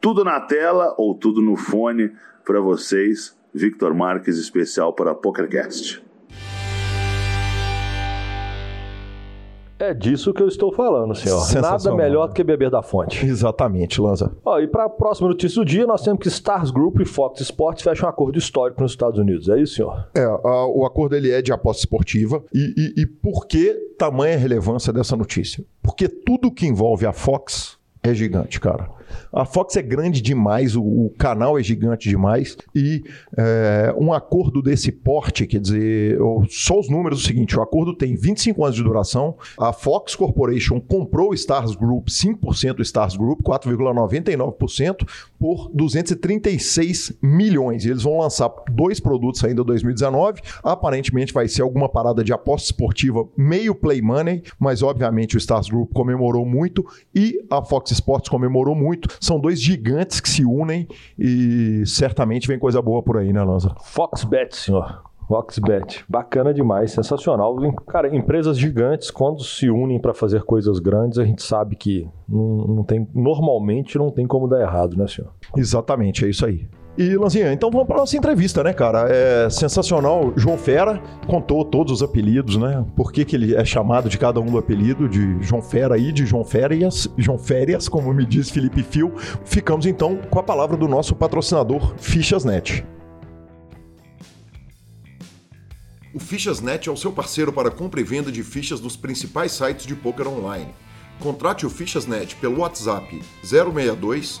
[0.00, 2.12] tudo na tela ou tudo no fone
[2.44, 3.36] para vocês.
[3.52, 6.02] Victor Marques, especial para PokerCast.
[9.80, 11.40] É disso que eu estou falando, senhor.
[11.62, 13.24] Nada melhor do que beber da fonte.
[13.24, 14.32] Exatamente, Lanza.
[14.44, 17.40] Ó, e para a próxima notícia do dia, nós temos que Stars Group e Fox
[17.40, 19.48] Sports fecham um acordo histórico nos Estados Unidos.
[19.48, 20.08] É isso, senhor?
[20.16, 22.42] É, a, o acordo ele é de aposta esportiva.
[22.52, 25.64] E, e, e por que tamanha relevância dessa notícia?
[25.80, 28.90] Porque tudo que envolve a Fox é gigante, cara.
[29.32, 33.02] A Fox é grande demais, o, o canal é gigante demais e
[33.36, 37.94] é, um acordo desse porte, quer dizer, só os números é o seguinte: o acordo
[37.94, 39.36] tem 25 anos de duração.
[39.58, 45.06] A Fox Corporation comprou o Stars Group, 5% do Stars Group, 4,99%,
[45.38, 47.84] por 236 milhões.
[47.84, 50.40] E eles vão lançar dois produtos ainda em 2019.
[50.62, 55.68] Aparentemente vai ser alguma parada de aposta esportiva meio play money, mas obviamente o Stars
[55.68, 59.08] Group comemorou muito e a Fox Sports comemorou muito.
[59.28, 60.88] São dois gigantes que se unem
[61.18, 63.74] e certamente vem coisa boa por aí, né, Lanza?
[63.84, 65.02] Foxbet, senhor.
[65.28, 67.54] Foxbet, bacana demais, sensacional.
[67.86, 72.66] Cara, empresas gigantes, quando se unem para fazer coisas grandes, a gente sabe que não,
[72.68, 75.30] não, tem, normalmente não tem como dar errado, né, senhor?
[75.54, 76.66] Exatamente, é isso aí.
[76.98, 79.06] E, Lanzinha, então vamos para nossa entrevista, né, cara?
[79.08, 80.32] É sensacional.
[80.34, 82.84] João Fera contou todos os apelidos, né?
[82.96, 86.10] Por que, que ele é chamado de cada um do apelido, de João Fera e
[86.10, 89.12] de João Férias, João Férias, como me diz Felipe Fio.
[89.44, 92.84] Ficamos então com a palavra do nosso patrocinador, Fichasnet.
[96.12, 99.86] O Fichasnet é o seu parceiro para compra e venda de fichas dos principais sites
[99.86, 100.74] de poker online.
[101.20, 104.40] Contrate o Fichasnet pelo WhatsApp 062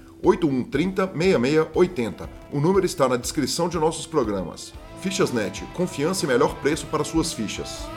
[0.23, 2.29] 8130 6680.
[2.51, 4.73] O número está na descrição de nossos programas.
[5.01, 7.87] Fichasnet, confiança e melhor preço para suas fichas.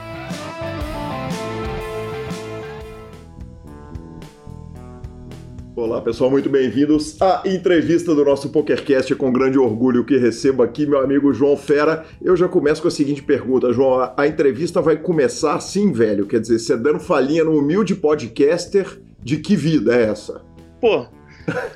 [5.75, 9.13] Olá pessoal, muito bem-vindos à entrevista do nosso PokerCast.
[9.15, 12.05] Com grande orgulho que recebo aqui meu amigo João Fera.
[12.21, 14.13] Eu já começo com a seguinte pergunta, João.
[14.17, 16.25] A entrevista vai começar assim, velho?
[16.25, 20.41] Quer dizer, você dando falinha no humilde podcaster, de que vida é essa?
[20.79, 21.07] Pô,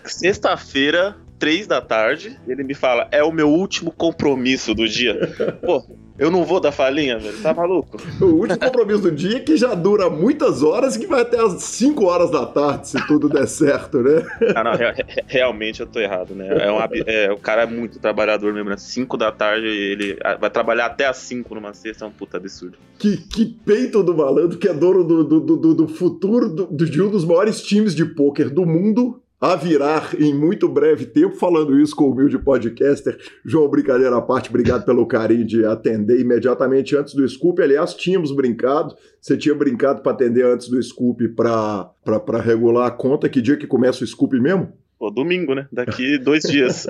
[0.04, 5.18] Sexta-feira, três da tarde, ele me fala: é o meu último compromisso do dia.
[5.66, 5.84] Pô,
[6.20, 7.42] eu não vou dar falinha, velho.
[7.42, 7.98] Tá maluco?
[8.20, 11.64] O último compromisso do dia que já dura muitas horas e que vai até as
[11.64, 14.26] 5 horas da tarde, se tudo der certo, né?
[14.54, 14.94] Ah, não, re
[15.28, 16.48] realmente eu tô errado, né?
[16.50, 18.76] É um, é, o cara é muito trabalhador mesmo, né?
[18.78, 22.78] 5 da tarde ele vai trabalhar até as 5 numa sexta, é um puta absurdo.
[22.98, 27.02] Que, que peito do malandro que é dono do, do, do, do futuro do, de
[27.02, 31.80] um dos maiores times de pôquer do mundo a virar em muito breve tempo, falando
[31.80, 33.18] isso com o humilde podcaster.
[33.46, 37.62] João, brincadeira à parte, obrigado pelo carinho de atender imediatamente antes do Scoop.
[37.62, 43.30] Aliás, tínhamos brincado, você tinha brincado para atender antes do Scoop para regular a conta.
[43.30, 44.74] Que dia que começa o Scoop mesmo?
[45.00, 45.66] Pô, domingo, né?
[45.72, 46.86] Daqui dois dias.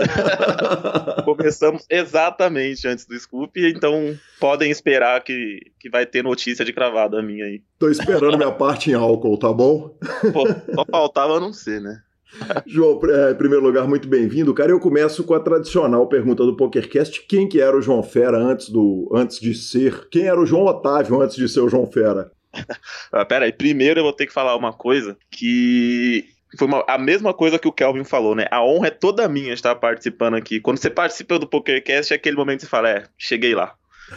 [1.25, 7.21] Começamos exatamente antes do Scoop, então podem esperar que, que vai ter notícia de cravada
[7.21, 7.61] minha aí.
[7.77, 9.95] Tô esperando minha parte em álcool, tá bom?
[10.33, 12.01] Pô, só faltava não ser, né?
[12.65, 14.53] João, é, em primeiro lugar, muito bem-vindo.
[14.53, 18.37] Cara, eu começo com a tradicional pergunta do PokerCast: quem que era o João Fera
[18.37, 20.07] antes, do, antes de ser?
[20.09, 22.31] Quem era o João Otávio antes de ser o João Fera?
[23.11, 26.25] ah, pera aí, primeiro eu vou ter que falar uma coisa que
[26.57, 28.47] foi uma, a mesma coisa que o Kelvin falou, né?
[28.49, 30.59] A honra é toda minha estar participando aqui.
[30.59, 33.75] Quando você participa do PokerCast, é aquele momento que você fala, é, cheguei lá.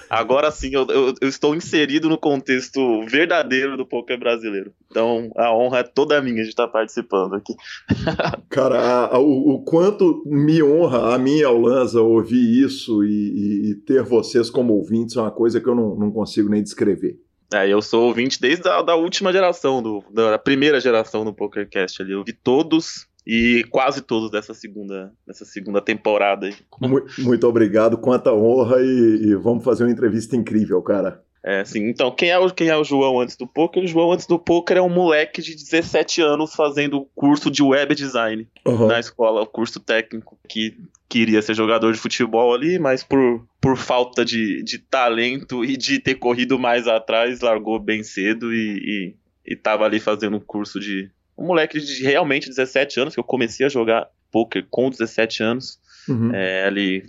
[0.08, 4.72] Agora sim, eu, eu, eu, estou inserido no contexto verdadeiro do poker brasileiro.
[4.90, 7.54] Então, a honra é toda minha de estar participando aqui.
[8.48, 13.04] Cara, a, a, o, o, quanto me honra a mim e ao Lanza ouvir isso
[13.04, 16.48] e, e, e, ter vocês como ouvintes é uma coisa que eu não, não consigo
[16.48, 17.18] nem descrever.
[17.52, 22.00] É, eu sou ouvinte desde a da última geração, do, da primeira geração do PokerCast
[22.00, 22.12] ali.
[22.12, 26.50] Eu vi todos e quase todos dessa segunda, dessa segunda temporada.
[26.80, 31.22] Muito, muito obrigado, quanta honra e, e, vamos fazer uma entrevista incrível, cara.
[31.44, 31.88] É, sim.
[31.88, 33.82] Então, quem é, o, quem é o João antes do poker?
[33.82, 37.94] O João antes do poker é um moleque de 17 anos fazendo curso de web
[37.96, 38.86] design uhum.
[38.86, 40.76] na escola, o curso técnico, que
[41.08, 45.98] queria ser jogador de futebol ali, mas por, por falta de, de talento e de
[45.98, 50.78] ter corrido mais atrás, largou bem cedo e, e, e tava ali fazendo um curso
[50.78, 55.42] de, um moleque de realmente 17 anos, que eu comecei a jogar poker com 17
[55.42, 56.34] anos, uhum.
[56.34, 57.02] é, ali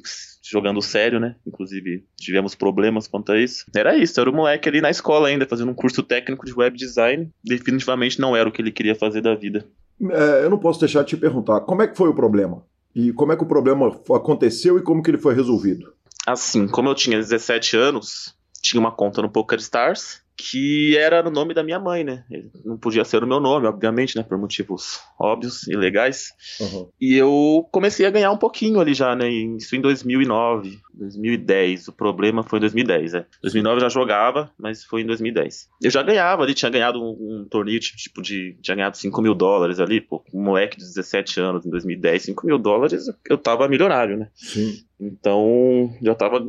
[0.44, 1.36] jogando sério, né?
[1.48, 3.66] Inclusive, tivemos problemas quanto a isso.
[3.76, 6.78] Era isso, era o moleque ali na escola ainda, fazendo um curso técnico de web
[6.78, 7.30] design.
[7.44, 9.66] Definitivamente não era o que ele queria fazer da vida.
[10.12, 12.64] É, eu não posso deixar de te perguntar, como é que foi o problema?
[12.94, 15.94] E como é que o problema aconteceu e como que ele foi resolvido?
[16.28, 21.54] Assim, como eu tinha 17 anos, tinha uma conta no PokerStars que era no nome
[21.54, 22.24] da minha mãe, né?
[22.66, 24.24] Não podia ser o meu nome, obviamente, né?
[24.24, 26.34] Por motivos óbvios e legais.
[26.60, 26.90] Uhum.
[27.00, 29.30] E eu comecei a ganhar um pouquinho ali já, né?
[29.30, 31.88] Isso em 2009, 2010.
[31.88, 33.26] O problema foi em 2010, né?
[33.42, 35.70] 2009 eu já jogava, mas foi em 2010.
[35.82, 38.58] Eu já ganhava ali, tinha ganhado um, um torneio tipo de.
[38.62, 40.24] Tinha ganhado 5 mil dólares ali, pô.
[40.34, 44.30] Um moleque de 17 anos em 2010, 5 mil dólares, eu tava milionário, né?
[44.34, 44.84] Sim.
[45.00, 46.40] Então, já tava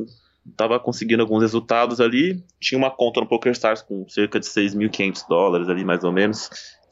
[0.55, 2.43] tava conseguindo alguns resultados ali.
[2.59, 6.49] Tinha uma conta no PokerStars com cerca de 6.500 dólares ali, mais ou menos.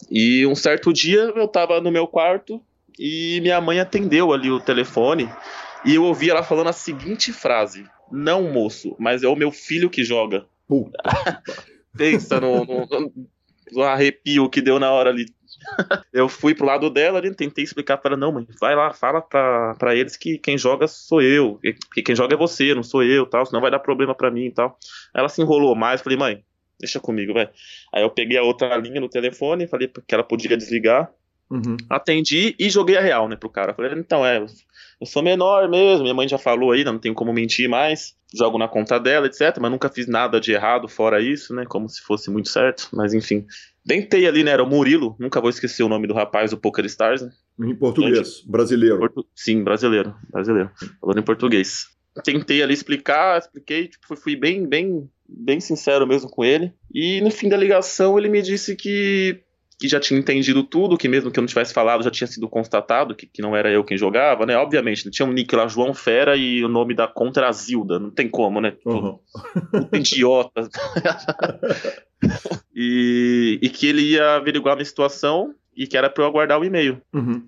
[0.09, 2.61] E um certo dia eu tava no meu quarto
[2.97, 5.29] e minha mãe atendeu ali o telefone
[5.85, 9.89] e eu ouvi ela falando a seguinte frase: Não, moço, mas é o meu filho
[9.89, 10.45] que joga.
[11.95, 12.87] Pensa no, no,
[13.71, 15.25] no arrepio que deu na hora ali
[16.13, 19.21] eu fui pro lado dela e tentei explicar para ela, não, mãe, vai lá, fala
[19.21, 21.59] pra, pra eles que quem joga sou eu,
[21.93, 24.45] que quem joga é você, não sou eu, tal, senão vai dar problema para mim
[24.45, 24.77] e tal.
[25.15, 26.43] Ela se enrolou mais, falei, mãe,
[26.79, 27.49] deixa comigo, vai.
[27.93, 31.09] Aí eu peguei a outra linha no telefone, falei que ela podia desligar,
[31.49, 31.77] uhum.
[31.89, 33.73] atendi e joguei a real, né, pro cara.
[33.73, 37.33] Falei, então, é, eu sou menor mesmo, minha mãe já falou aí, não tenho como
[37.33, 41.53] mentir mais, jogo na conta dela, etc, mas nunca fiz nada de errado fora isso,
[41.53, 43.45] né, como se fosse muito certo, mas enfim.
[43.85, 44.51] Tentei ali, né?
[44.51, 47.31] Era o Murilo, nunca vou esquecer o nome do rapaz do Poker Stars, né?
[47.59, 48.97] Em português, brasileiro.
[48.97, 49.25] Portu...
[49.35, 50.71] Sim, brasileiro, brasileiro.
[50.99, 51.87] Falando em português.
[52.23, 56.71] Tentei ali explicar, expliquei, tipo, fui bem, bem, bem sincero mesmo com ele.
[56.93, 59.41] E no fim da ligação ele me disse que,
[59.79, 62.47] que já tinha entendido tudo, que mesmo que eu não tivesse falado já tinha sido
[62.47, 64.55] constatado, que, que não era eu quem jogava, né?
[64.57, 68.11] Obviamente, tinha um nick lá, João Fera, e o nome da conta era Zilda, não
[68.11, 68.75] tem como, né?
[68.85, 69.17] Uhum.
[69.71, 70.61] Puta idiota.
[72.75, 76.59] e, e que ele ia averiguar a minha situação e que era para eu aguardar
[76.59, 77.01] o e-mail.
[77.13, 77.43] Uhum.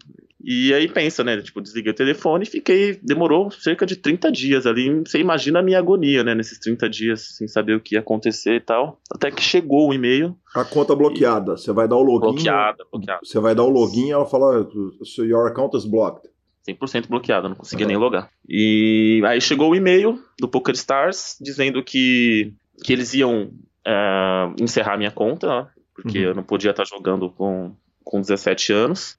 [0.47, 1.41] E aí pensa, né?
[1.41, 2.99] Tipo, desliguei o telefone e fiquei.
[3.01, 5.01] Demorou cerca de 30 dias ali.
[5.01, 6.36] Você imagina a minha agonia, né?
[6.36, 8.99] Nesses 30 dias, sem saber o que ia acontecer e tal.
[9.12, 10.38] Até que chegou o e-mail.
[10.53, 11.58] A conta bloqueada.
[11.58, 12.36] Você vai dar o login.
[12.36, 13.21] Bloqueada, bloqueada.
[13.23, 14.69] Você vai dar o login e ela fala:
[15.17, 16.29] your account is blocked.
[16.67, 17.91] 100% bloqueada, não conseguia uhum.
[17.91, 18.29] nem logar.
[18.47, 22.53] E aí chegou o e-mail do PokerStars dizendo que,
[22.84, 23.51] que eles iam
[23.88, 25.67] uh, encerrar minha conta, né?
[25.93, 26.25] porque uhum.
[26.25, 29.17] eu não podia estar jogando com, com 17 anos,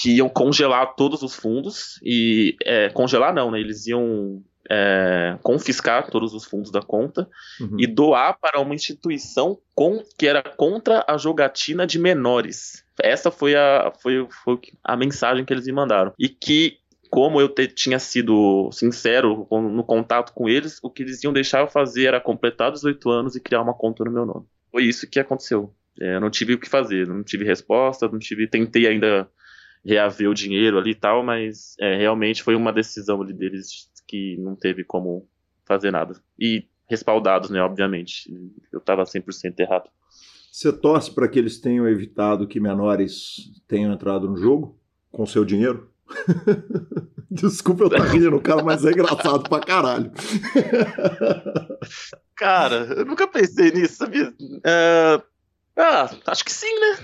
[0.00, 3.60] que iam congelar todos os fundos, e é, congelar não, né?
[3.60, 7.28] Eles iam é, confiscar todos os fundos da conta
[7.60, 7.76] uhum.
[7.78, 12.84] e doar para uma instituição com, que era contra a jogatina de menores.
[13.00, 16.12] Essa foi a, foi, foi a mensagem que eles me mandaram.
[16.18, 16.78] E que
[17.10, 21.60] como eu te, tinha sido sincero no contato com eles, o que eles iam deixar
[21.60, 24.46] eu fazer era completar 18 anos e criar uma conta no meu nome.
[24.70, 25.72] Foi isso que aconteceu.
[26.00, 28.46] É, eu não tive o que fazer, não tive resposta, não tive.
[28.46, 29.28] Tentei ainda
[29.86, 34.36] reaver o dinheiro ali e tal, mas é, realmente foi uma decisão ali deles que
[34.38, 35.28] não teve como
[35.64, 36.20] fazer nada.
[36.38, 38.30] E respaldados, né, obviamente.
[38.72, 39.90] Eu estava 100% errado.
[40.50, 45.44] Você torce para que eles tenham evitado que menores tenham entrado no jogo com seu
[45.44, 45.90] dinheiro?
[47.30, 50.10] Desculpa eu estar rindo, cara, mas é engraçado pra caralho.
[52.34, 54.28] Cara, eu nunca pensei nisso, sabia?
[54.30, 55.22] Uh,
[55.76, 56.96] ah, acho que sim, né?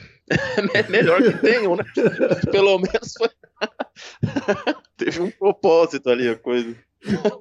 [0.75, 1.85] É melhor que tenham, né?
[2.51, 3.29] Pelo menos foi.
[4.97, 6.75] Teve um propósito ali a coisa.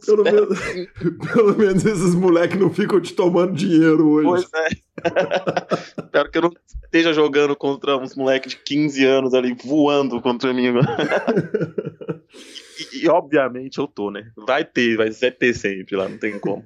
[0.06, 0.60] Pelo menos,
[1.34, 4.28] pelo menos esses moleques não ficam te tomando dinheiro hoje.
[4.28, 4.68] Pois é.
[6.04, 10.52] Espero que eu não esteja jogando contra uns moleques de 15 anos ali, voando contra
[10.52, 10.74] mim.
[12.80, 14.32] e, e, obviamente eu tô, né?
[14.36, 16.64] Vai ter, vai ter sempre lá, não tem como.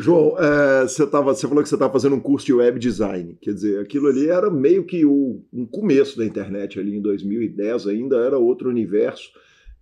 [0.00, 3.36] João, é, você, tava, você falou que você estava fazendo um curso de web design.
[3.40, 7.86] Quer dizer, aquilo ali era meio que o um começo da internet ali em 2010,
[7.86, 9.30] ainda era outro universo.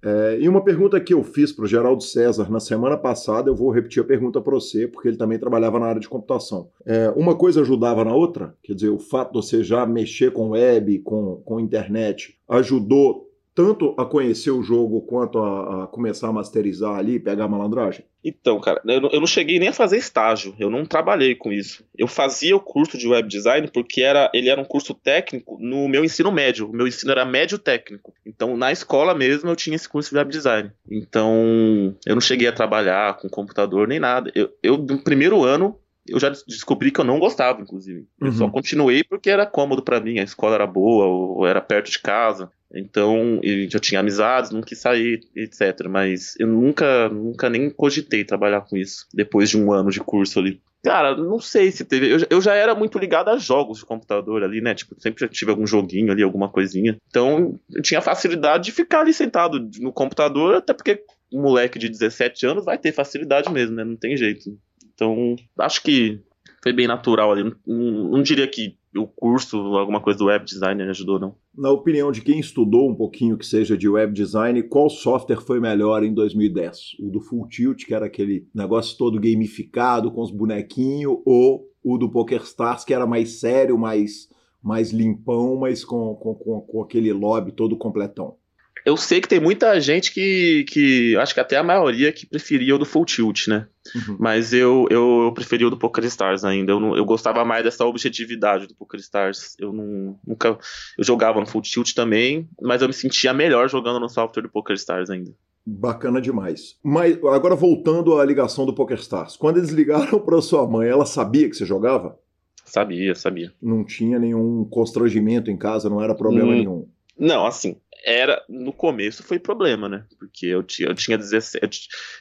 [0.04, 3.54] É, e uma pergunta que eu fiz para o Geraldo César na semana passada, eu
[3.54, 6.70] vou repetir a pergunta para você, porque ele também trabalhava na área de computação.
[6.84, 8.54] É, uma coisa ajudava na outra?
[8.64, 13.94] Quer dizer, o fato de você já mexer com web, com, com internet, ajudou tanto
[13.98, 18.04] a conhecer o jogo quanto a, a, começar a masterizar ali, pegar a malandragem?
[18.24, 21.84] Então, cara, eu, eu, não cheguei nem a fazer estágio, eu não trabalhei com isso.
[21.96, 25.88] Eu fazia o curso de web design porque era, ele era um curso técnico no
[25.88, 26.70] meu ensino médio.
[26.70, 28.14] O meu ensino era médio técnico.
[28.24, 30.70] Então, na escola mesmo, eu tinha esse curso de web design.
[30.88, 34.30] Então, eu não cheguei a trabalhar com computador nem nada.
[34.34, 35.76] Eu, eu no primeiro ano,
[36.08, 38.06] eu já descobri que eu não gostava, inclusive.
[38.20, 38.32] Eu uhum.
[38.32, 41.98] só continuei porque era cômodo para mim, a escola era boa, ou era perto de
[41.98, 42.50] casa.
[42.74, 45.86] Então, eu já tinha amizades, não quis sair, etc.
[45.88, 50.38] Mas eu nunca, nunca nem cogitei trabalhar com isso, depois de um ano de curso
[50.38, 50.60] ali.
[50.82, 52.10] Cara, não sei se teve.
[52.10, 54.74] Eu, eu já era muito ligado a jogos de computador ali, né?
[54.74, 56.96] Tipo, sempre já tive algum joguinho ali, alguma coisinha.
[57.08, 61.88] Então, eu tinha facilidade de ficar ali sentado no computador, até porque um moleque de
[61.88, 63.84] 17 anos vai ter facilidade mesmo, né?
[63.84, 64.58] Não tem jeito.
[65.02, 66.20] Então, acho que
[66.62, 67.42] foi bem natural ali.
[67.66, 71.34] Não, não, diria que o curso, alguma coisa do web design ajudou, não.
[71.56, 75.58] Na opinião de quem estudou um pouquinho que seja de web design, qual software foi
[75.58, 76.96] melhor em 2010?
[77.00, 81.98] O do Full Tilt, que era aquele negócio todo gamificado com os bonequinhos, ou o
[81.98, 84.28] do PokerStars, que era mais sério, mais,
[84.62, 88.36] mais limpão, mas com, com, com, com aquele lobby todo completão?
[88.84, 92.74] Eu sei que tem muita gente que, que acho que até a maioria que preferia
[92.74, 93.66] o do Full Tilt, né?
[93.94, 94.16] Uhum.
[94.18, 96.72] Mas eu, eu, eu preferia o do Poker Stars ainda.
[96.72, 99.54] Eu, não, eu gostava mais dessa objetividade do Poker Stars.
[99.58, 100.58] Eu não, nunca.
[100.98, 104.48] Eu jogava no Full Tilt também, mas eu me sentia melhor jogando no software do
[104.48, 105.32] Poker Stars ainda.
[105.64, 106.76] Bacana demais.
[106.82, 109.36] Mas agora voltando à ligação do Poker Stars.
[109.36, 112.18] Quando eles ligaram para sua mãe, ela sabia que você jogava?
[112.64, 113.52] Sabia, sabia.
[113.60, 116.88] Não tinha nenhum constrangimento em casa, não era problema hum, nenhum.
[117.18, 120.04] Não, assim, era no começo foi problema, né?
[120.18, 121.68] Porque eu tinha, eu tinha, 17, eu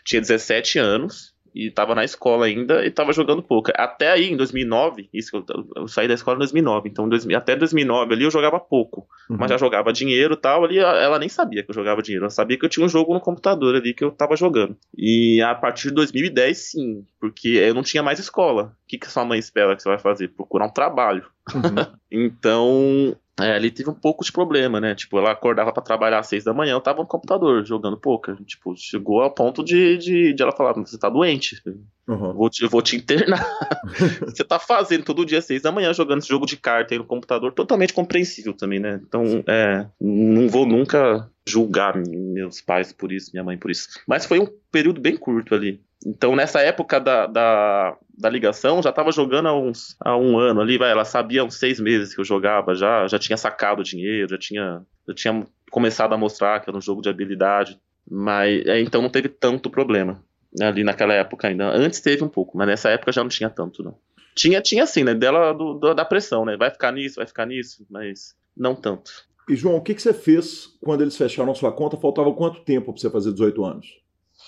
[0.04, 3.74] tinha 17 anos e tava na escola ainda e tava jogando poker.
[3.78, 8.14] Até aí, em 2009, isso eu, eu saí da escola em 2009, então até 2009
[8.14, 9.38] ali eu jogava pouco, uhum.
[9.38, 10.64] mas já jogava dinheiro e tal.
[10.64, 13.14] Ali ela nem sabia que eu jogava dinheiro, ela sabia que eu tinha um jogo
[13.14, 14.78] no computador ali que eu tava jogando.
[14.98, 18.76] E a partir de 2010, sim, porque eu não tinha mais escola.
[18.84, 20.30] O que, que sua mãe espera que você vai fazer?
[20.30, 21.26] Procurar um trabalho.
[21.54, 21.62] Uhum.
[22.12, 24.96] então, é, ali teve um pouco de problema, né?
[24.96, 28.36] Tipo, ela acordava para trabalhar às seis da manhã, eu tava no computador jogando poker.
[28.44, 31.62] Tipo, chegou ao ponto de, de, de ela falar: você tá doente,
[32.08, 32.34] uhum.
[32.34, 33.46] vou te, eu vou te internar.
[34.26, 36.98] você tá fazendo todo dia às seis da manhã jogando esse jogo de carta aí
[36.98, 39.00] no computador, totalmente compreensível também, né?
[39.08, 43.90] Então, é, não vou nunca julgar meus pais por isso, minha mãe por isso.
[44.08, 45.82] Mas foi um período bem curto ali.
[46.06, 50.62] Então, nessa época da, da, da ligação, já estava jogando há, uns, há um ano
[50.62, 53.84] ali, vai, ela sabia há uns seis meses que eu jogava, já, já tinha sacado
[53.84, 58.66] dinheiro, já tinha, já tinha começado a mostrar que era um jogo de habilidade, mas
[58.66, 60.24] é, então não teve tanto problema
[60.58, 61.70] né, ali naquela época ainda.
[61.70, 63.96] Antes teve um pouco, mas nessa época já não tinha tanto, não.
[64.34, 67.46] Tinha, tinha assim, né, dela do, do, da pressão, né, vai ficar nisso, vai ficar
[67.46, 69.12] nisso, mas não tanto.
[69.50, 71.98] E João, o que, que você fez quando eles fecharam sua conta?
[71.98, 74.02] Faltava quanto tempo para você fazer 18 anos?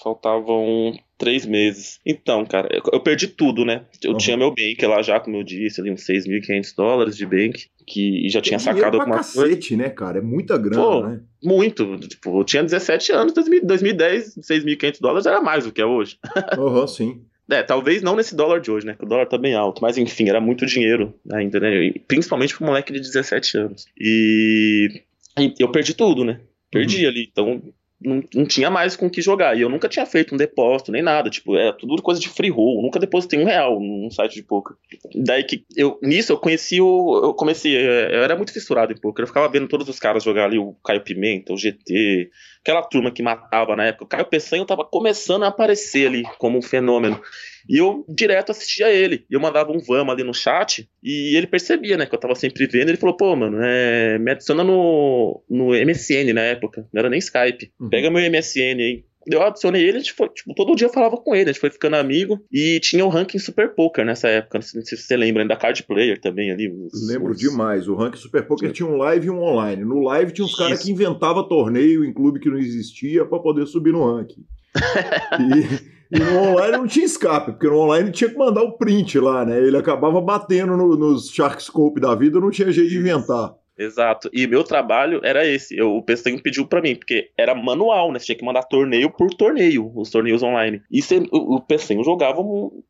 [0.03, 1.99] Faltavam três meses.
[2.05, 3.85] Então, cara, eu, eu perdi tudo, né?
[4.03, 4.17] Eu uhum.
[4.17, 8.27] tinha meu bank lá já, como eu disse, ali uns 6.500 dólares de bank, que
[8.27, 9.77] já tinha sacado alguma cacete, coisa.
[9.77, 10.17] né, cara?
[10.17, 11.21] É muita grana, Pô, né?
[11.41, 11.97] Muito.
[11.99, 16.17] Tipo, eu tinha 17 anos, 2010, 6.500 dólares era mais do que é hoje.
[16.57, 17.21] Aham, uhum, sim.
[17.49, 18.95] É, talvez não nesse dólar de hoje, né?
[18.97, 19.81] Que o dólar tá bem alto.
[19.81, 21.91] Mas enfim, era muito dinheiro ainda, né?
[22.07, 23.85] Principalmente pro moleque de 17 anos.
[23.99, 25.03] E,
[25.37, 26.39] e eu perdi tudo, né?
[26.71, 27.09] Perdi uhum.
[27.09, 27.29] ali.
[27.31, 27.61] Então,
[28.03, 29.57] não, não tinha mais com o que jogar.
[29.57, 31.29] E eu nunca tinha feito um depósito nem nada.
[31.29, 32.81] Tipo, é tudo coisa de free roll.
[32.81, 34.75] nunca depositei um real num site de poker.
[35.15, 37.21] Daí que eu, nisso eu conheci o.
[37.23, 37.75] Eu comecei.
[37.75, 39.23] É, eu era muito fissurado em poker.
[39.23, 42.29] Eu ficava vendo todos os caras jogar ali, o Caio Pimenta, o GT,
[42.63, 44.05] aquela turma que matava na época.
[44.05, 47.21] O Caio Peçanha tava começando a aparecer ali como um fenômeno.
[47.67, 49.25] E eu direto assistia ele.
[49.29, 50.89] E eu mandava um vamos ali no chat.
[51.03, 52.05] E ele percebia, né?
[52.05, 52.89] Que eu tava sempre vendo.
[52.89, 56.87] Ele falou, pô, mano, é, me adiciona no, no MSN na época.
[56.93, 57.71] Não era nem Skype.
[57.79, 57.89] Uhum.
[57.89, 61.49] Pega meu MSN aí eu adicionei ele, tipo, tipo, todo dia eu falava com ele,
[61.49, 64.83] a gente foi ficando amigo e tinha o ranking Super Poker nessa época, não sei
[64.83, 66.69] se você lembra, da Card Player também ali.
[66.69, 67.37] Os, Lembro os...
[67.37, 68.73] demais, o ranking Super Poker Sim.
[68.73, 69.83] tinha um live e um online.
[69.83, 73.65] No live tinha uns caras que inventava torneio em clube que não existia para poder
[73.67, 74.43] subir no ranking.
[76.11, 79.19] e, e, no online não tinha escape, porque no online tinha que mandar o print
[79.19, 79.57] lá, né?
[79.59, 83.53] Ele acabava batendo no, nos Sharkscope da vida, não tinha jeito de inventar.
[83.77, 84.29] Exato.
[84.31, 85.75] E meu trabalho era esse.
[85.75, 88.19] Eu, o Pestanho pediu para mim, porque era manual, né?
[88.19, 90.81] Você tinha que mandar torneio por torneio, os torneios online.
[90.91, 92.41] E você, o, o Pestanho jogava,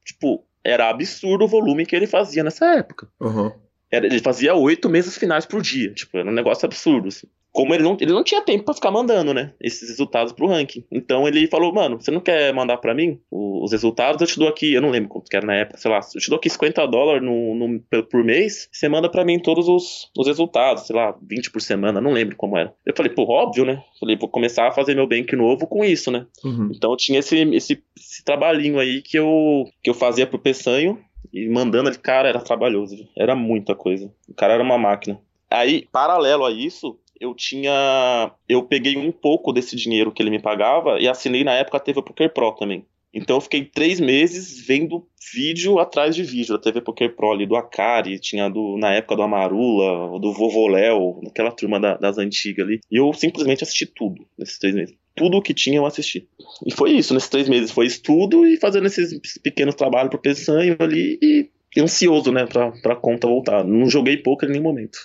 [0.05, 3.07] tipo, era absurdo o volume que ele fazia nessa época.
[3.19, 3.51] Uhum.
[3.89, 5.93] Era, ele fazia oito mesas finais por dia.
[5.93, 8.89] Tipo, era um negócio absurdo, assim como ele não, ele não tinha tempo para ficar
[8.89, 10.83] mandando, né, esses resultados pro ranking.
[10.91, 14.19] Então ele falou, mano, você não quer mandar para mim os resultados?
[14.19, 16.19] Eu te dou aqui, eu não lembro quanto que era na época, sei lá, eu
[16.19, 20.09] te dou aqui 50 dólares no, no, por mês, você manda para mim todos os,
[20.17, 22.73] os resultados, sei lá, 20 por semana, não lembro como era.
[22.83, 23.83] Eu falei, pô, óbvio, né?
[23.99, 26.25] Falei, vou começar a fazer meu bank novo com isso, né?
[26.43, 26.71] Uhum.
[26.75, 30.99] Então eu tinha esse, esse, esse trabalhinho aí que eu, que eu fazia pro Peçanho,
[31.31, 34.11] e mandando ele, cara, era trabalhoso, era muita coisa.
[34.27, 35.19] O cara era uma máquina.
[35.49, 38.31] Aí, paralelo a isso, eu tinha.
[38.47, 41.79] Eu peguei um pouco desse dinheiro que ele me pagava e assinei na época a
[41.79, 42.85] TV Poker Pro também.
[43.13, 47.45] Então eu fiquei três meses vendo vídeo atrás de vídeo da TV Poker Pro ali,
[47.45, 52.17] do Akari, tinha do, na época do Amarula, do Vovô Léo, aquela turma da, das
[52.17, 52.79] antigas ali.
[52.91, 54.95] E eu simplesmente assisti tudo nesses três meses.
[55.15, 56.27] Tudo que tinha eu assisti.
[56.65, 57.69] E foi isso, nesses três meses.
[57.69, 62.95] Foi estudo e fazendo esses pequenos trabalhos pro Peçanho ali e ansioso, né, pra, pra
[62.95, 63.63] conta voltar.
[63.63, 64.97] Não joguei pouco em nenhum momento.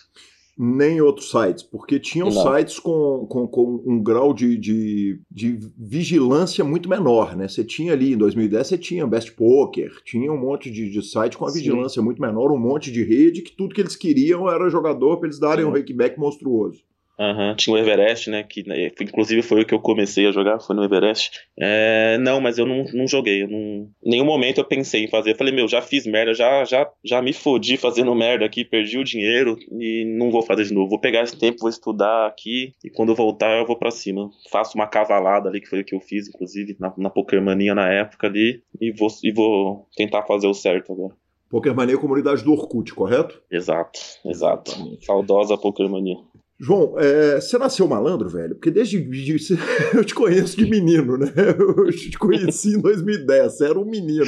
[0.58, 2.42] Nem outros sites, porque tinham Não.
[2.42, 7.46] sites com, com, com, um grau de, de, de, vigilância muito menor, né?
[7.46, 11.38] Você tinha ali, em 2010, você tinha Best Poker, tinha um monte de, de site
[11.38, 11.60] com a Sim.
[11.60, 15.28] vigilância muito menor, um monte de rede, que tudo que eles queriam era jogador para
[15.28, 15.70] eles darem Sim.
[15.70, 16.82] um rakeback monstruoso.
[17.18, 17.56] Uhum.
[17.56, 18.44] Tinha o Everest, né?
[18.44, 21.40] Que né, inclusive foi o que eu comecei a jogar, foi no Everest.
[21.58, 23.42] É, não, mas eu não, não joguei.
[23.42, 23.58] Eu não,
[24.04, 25.32] em nenhum momento eu pensei em fazer.
[25.32, 28.98] Eu falei, meu, já fiz merda, já, já, já me fodi fazendo merda aqui, perdi
[28.98, 30.90] o dinheiro e não vou fazer de novo.
[30.90, 34.30] Vou pegar esse tempo, vou estudar aqui e quando eu voltar eu vou para cima.
[34.50, 37.88] Faço uma cavalada ali, que foi o que eu fiz, inclusive, na, na Pokermania na
[37.88, 41.14] época ali, e vou, e vou tentar fazer o certo agora.
[41.50, 43.42] Pokermania é comunidade do Orkut, correto?
[43.50, 44.70] Exato, exato.
[45.00, 46.16] Saudosa Pokermania.
[46.60, 48.56] João, é, você nasceu malandro, velho?
[48.56, 49.00] Porque desde.
[49.00, 49.36] De,
[49.94, 51.32] eu te conheço de menino, né?
[51.56, 54.24] Eu te conheci em 2010, você era um menino.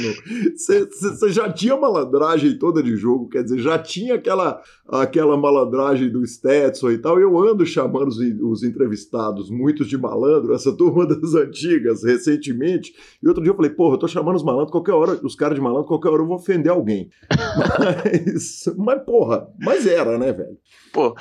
[0.55, 6.09] Você, você, já tinha malandragem toda de jogo, quer dizer, já tinha aquela, aquela malandragem
[6.09, 7.19] do Stetson e tal.
[7.19, 12.93] Eu ando chamando os, os entrevistados, muitos de malandro, essa turma das antigas, recentemente.
[13.21, 15.55] E outro dia eu falei, porra, eu tô chamando os malandros, qualquer hora, os caras
[15.55, 17.09] de malandro, qualquer hora eu vou ofender alguém.
[17.77, 20.57] Mas, mas porra, mas era, né, velho?
[20.93, 21.15] Pô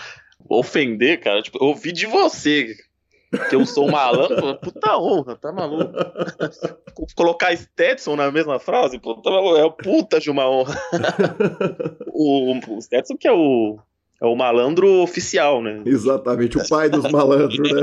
[0.58, 1.42] ofender, cara.
[1.42, 2.74] Tipo, eu ouvi de você
[3.48, 4.58] que eu sou um malandro.
[4.58, 5.92] Puta honra, tá maluco?
[7.14, 9.30] Colocar Stetson na mesma frase, pô, tá?
[9.30, 10.76] É o puta de uma honra.
[12.08, 13.78] o, o Stetson que é o,
[14.20, 15.82] é o malandro oficial, né?
[15.86, 17.82] Exatamente, o pai dos malandros, né?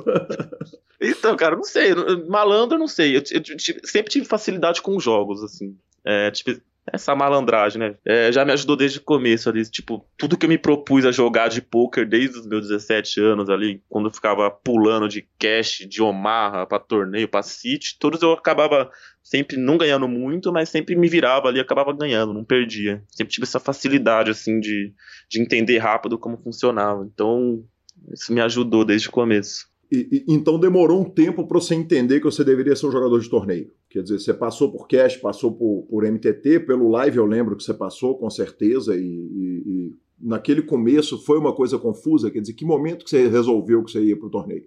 [1.00, 1.94] então, cara, não sei.
[2.28, 3.16] Malandro, não sei.
[3.16, 5.76] Eu, eu, eu, sempre tive facilidade com jogos, assim.
[6.04, 6.60] É, tipo,
[6.92, 7.94] essa malandragem, né?
[8.04, 9.62] É, já me ajudou desde o começo ali.
[9.68, 13.48] Tipo, tudo que eu me propus a jogar de poker desde os meus 17 anos
[13.48, 18.32] ali, quando eu ficava pulando de cash, de Omaha pra torneio, pra City, todos eu
[18.32, 18.90] acabava
[19.22, 23.02] sempre não ganhando muito, mas sempre me virava ali, acabava ganhando, não perdia.
[23.08, 24.92] Sempre tive essa facilidade, assim, de,
[25.28, 27.04] de entender rápido como funcionava.
[27.04, 27.62] Então,
[28.12, 29.66] isso me ajudou desde o começo.
[29.90, 33.18] E, e, então demorou um tempo para você entender que você deveria ser um jogador
[33.20, 33.70] de torneio.
[33.88, 37.62] Quer dizer, você passou por cash, passou por, por MTT, pelo live eu lembro que
[37.62, 42.30] você passou, com certeza, e, e, naquele começo foi uma coisa confusa.
[42.30, 44.66] Quer dizer, que momento que você resolveu que você ia para o torneio?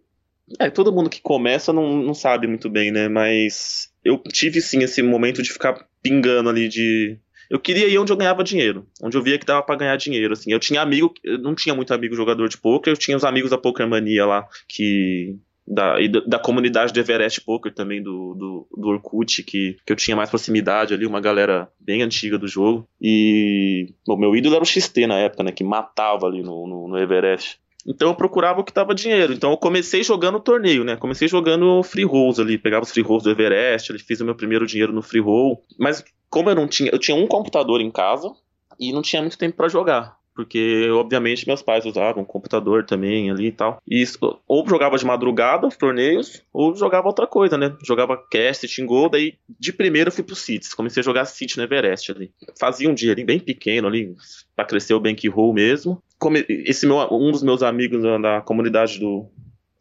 [0.59, 3.07] É, todo mundo que começa não, não sabe muito bem, né?
[3.07, 7.17] Mas eu tive sim esse momento de ficar pingando ali de
[7.51, 10.31] eu queria ir onde eu ganhava dinheiro, onde eu via que dava para ganhar dinheiro,
[10.31, 10.53] assim.
[10.53, 13.51] Eu tinha amigo, eu não tinha muito amigo jogador de poker, eu tinha os amigos
[13.51, 15.35] da Poker Mania lá, que
[15.67, 19.97] da, da, da, comunidade do Everest Poker também, do, do, do Orkut, que, que eu
[19.97, 22.87] tinha mais proximidade ali, uma galera bem antiga do jogo.
[23.01, 25.51] E o meu ídolo era o XT na época, né?
[25.51, 27.59] Que matava ali no, no, no Everest.
[27.87, 29.33] Então eu procurava o que dava dinheiro.
[29.33, 30.95] Então eu comecei jogando torneio, né?
[30.95, 34.65] Comecei jogando free rolls ali, pegava os free rolls do Everest, fiz o meu primeiro
[34.65, 35.61] dinheiro no free roll.
[35.79, 38.31] Mas como eu não tinha, eu tinha um computador em casa
[38.79, 40.21] e não tinha muito tempo para jogar.
[40.33, 43.81] Porque, obviamente, meus pais usavam computador também ali e tal.
[43.85, 44.17] E isso,
[44.47, 47.75] ou jogava de madrugada os torneios, ou jogava outra coisa, né?
[47.85, 50.73] Jogava cast, Tingo, daí de primeiro eu fui pro Cities.
[50.73, 52.31] Comecei a jogar City no Everest ali.
[52.57, 54.15] Fazia um ali bem pequeno ali,
[54.55, 56.01] pra crescer o bankroll mesmo.
[56.47, 59.27] Esse meu, um dos meus amigos da comunidade do,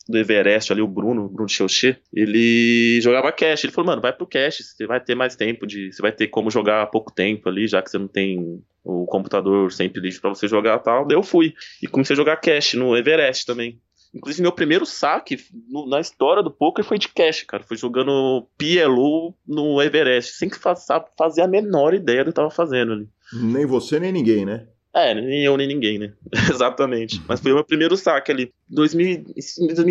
[0.09, 3.65] do Everest ali, o Bruno, Bruno Chauchet, ele jogava cash.
[3.65, 5.93] Ele falou, mano, vai pro cash, você vai ter mais tempo de.
[5.93, 9.07] Você vai ter como jogar há pouco tempo ali, já que você não tem o
[9.07, 11.07] computador sempre livre para você jogar tal.
[11.07, 11.55] Daí eu fui.
[11.83, 13.79] E comecei a jogar cash no Everest também.
[14.13, 15.39] Inclusive, meu primeiro saque
[15.69, 17.63] no, na história do poker foi de cash, cara.
[17.63, 22.51] Foi jogando PLO no Everest, sem que fazer a menor ideia do que eu tava
[22.51, 23.09] fazendo ali.
[23.33, 24.67] Nem você, nem ninguém, né?
[24.95, 26.13] É, nem eu nem ninguém, né?
[26.51, 27.23] Exatamente.
[27.29, 28.53] Mas foi o meu primeiro saque ali.
[28.69, 29.25] 2000,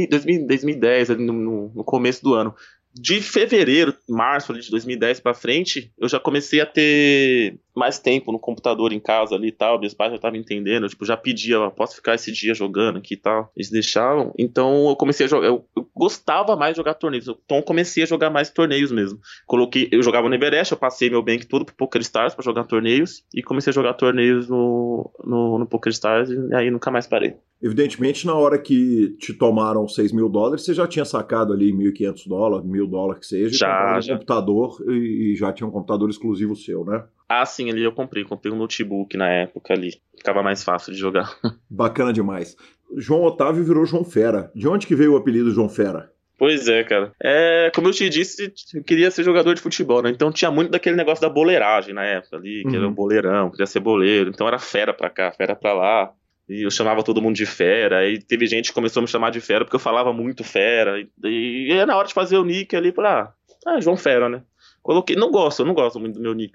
[0.09, 2.53] 2000, 2010, ali no, no, começo do ano
[2.93, 8.31] de fevereiro, março ali de 2010 para frente, eu já comecei a ter mais tempo
[8.31, 9.79] no computador em casa ali e tal.
[9.79, 13.15] Meus pais já estavam entendendo, eu, tipo, já pedia, posso ficar esse dia jogando aqui
[13.15, 13.51] e tal.
[13.55, 14.33] Eles deixavam.
[14.37, 15.47] Então eu comecei a jogar.
[15.47, 17.27] Eu, eu, gostava mais de jogar torneios.
[17.27, 19.19] Então eu comecei a jogar mais torneios mesmo.
[19.47, 22.65] Coloquei, eu jogava no Everest, eu passei meu bank todo pro Poker Stars para jogar
[22.65, 27.07] torneios e comecei a jogar torneios no, no, no Poker Stars e aí nunca mais
[27.07, 27.35] parei.
[27.61, 32.27] Evidentemente, na hora que te tomaram 6 mil dólares, você já tinha sacado ali 1.500
[32.27, 36.55] dólares, mil dólares que seja, já, um computador e, e, já tinha um computador exclusivo
[36.55, 37.03] seu, né?
[37.29, 38.23] Ah, sim, ali eu comprei.
[38.23, 40.01] Comprei um notebook na época ali.
[40.17, 41.31] Ficava mais fácil de jogar.
[41.69, 42.57] Bacana demais.
[42.97, 44.51] João Otávio virou João Fera.
[44.55, 46.11] De onde que veio o apelido João Fera?
[46.39, 47.11] Pois é, cara.
[47.21, 50.09] É, como eu te disse, eu queria ser jogador de futebol, né?
[50.09, 52.75] Então tinha muito daquele negócio da boleiragem na época ali, que uhum.
[52.75, 54.29] era um boleirão, queria ser boleiro.
[54.29, 56.11] Então era fera pra cá, fera pra lá.
[56.47, 58.07] E eu chamava todo mundo de fera.
[58.09, 60.99] E teve gente que começou a me chamar de fera porque eu falava muito fera.
[60.99, 63.33] E, e na hora de fazer o nick ali, falei, ah,
[63.67, 64.41] ah, João Fera, né?
[64.81, 66.53] Coloquei, não gosto, eu não gosto muito do meu nick,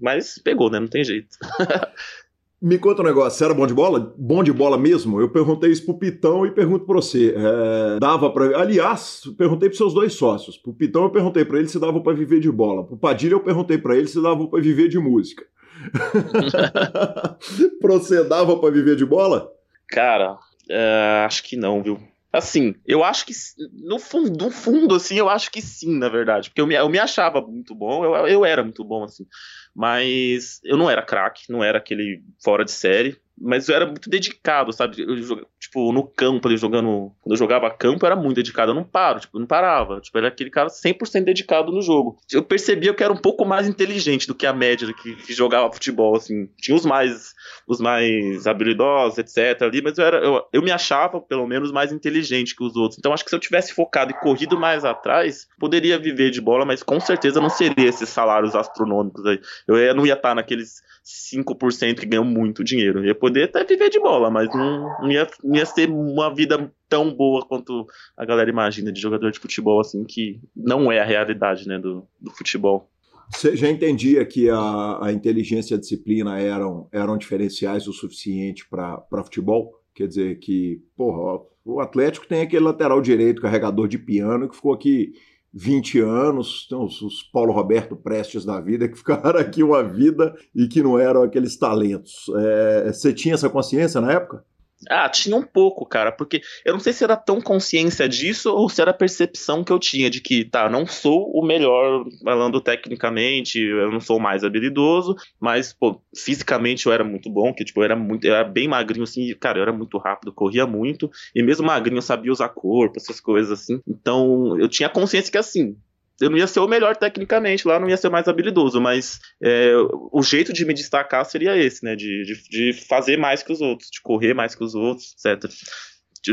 [0.00, 0.80] mas pegou, né?
[0.80, 1.36] Não tem jeito.
[2.60, 4.14] Me conta um negócio, você era bom de bola?
[4.16, 5.20] Bom de bola mesmo?
[5.20, 7.34] Eu perguntei isso pro Pitão e pergunto pra você.
[7.36, 10.56] É, dava para Aliás, perguntei pros seus dois sócios.
[10.56, 12.86] Pro Pitão eu perguntei para ele se dava para viver de bola.
[12.86, 15.44] Pro Padilha eu perguntei para ele se dava para viver de música.
[17.82, 19.46] Procedava para viver de bola?
[19.88, 20.38] Cara,
[20.70, 21.98] é, acho que não, viu?
[22.34, 23.32] Assim, eu acho que
[23.72, 26.50] no fundo, no fundo, assim, eu acho que sim, na verdade.
[26.50, 29.24] Porque eu me, eu me achava muito bom, eu, eu era muito bom, assim.
[29.72, 34.08] Mas eu não era craque, não era aquele fora de série mas eu era muito
[34.08, 35.02] dedicado, sabe?
[35.02, 37.12] Eu, tipo, no campo jogando.
[37.20, 38.70] Quando eu jogava campo, eu era muito dedicado.
[38.70, 40.00] Eu não paro, tipo, eu não parava.
[40.00, 42.16] Tipo, era aquele cara 100% dedicado no jogo.
[42.32, 45.32] Eu percebia que eu era um pouco mais inteligente do que a média que, que
[45.32, 46.48] jogava futebol, assim.
[46.58, 47.34] Tinha os mais
[47.66, 49.62] os mais habilidosos, etc.
[49.62, 52.98] ali, mas eu, era, eu, eu me achava, pelo menos, mais inteligente que os outros.
[52.98, 56.64] Então acho que se eu tivesse focado e corrido mais atrás, poderia viver de bola,
[56.64, 59.40] mas com certeza não seria esses salários astronômicos aí.
[59.66, 63.00] Eu não ia estar naqueles 5% que ganham muito dinheiro.
[63.00, 66.34] Eu ia poder até viver de bola, mas não, não, ia, não ia ser uma
[66.34, 71.00] vida tão boa quanto a galera imagina de jogador de futebol, assim, que não é
[71.00, 72.90] a realidade, né, do, do futebol.
[73.32, 78.68] Você já entendia que a, a inteligência e a disciplina eram, eram diferenciais o suficiente
[78.68, 79.72] para futebol?
[79.94, 84.74] Quer dizer que, porra, o Atlético tem aquele lateral direito, carregador de piano, que ficou
[84.74, 85.14] aqui
[85.54, 90.34] 20 anos, tem os, os, Paulo Roberto Prestes da vida, que ficaram aqui uma vida
[90.54, 92.26] e que não eram aqueles talentos.
[92.36, 94.44] É, você tinha essa consciência na época?
[94.90, 98.68] Ah, tinha um pouco, cara, porque eu não sei se era tão consciência disso ou
[98.68, 102.60] se era a percepção que eu tinha de que, tá, não sou o melhor falando
[102.60, 107.80] tecnicamente, eu não sou mais habilidoso, mas, pô, fisicamente eu era muito bom, que, tipo,
[107.80, 111.10] eu era muito, eu era bem magrinho, assim, cara, eu era muito rápido, corria muito,
[111.34, 113.80] e mesmo magrinho eu sabia usar corpo, essas coisas assim.
[113.86, 115.76] Então, eu tinha consciência que, assim,
[116.20, 119.72] eu não ia ser o melhor tecnicamente lá, não ia ser mais habilidoso, mas é,
[120.12, 121.96] o jeito de me destacar seria esse, né?
[121.96, 125.50] De, de, de, fazer mais que os outros, de correr mais que os outros, etc.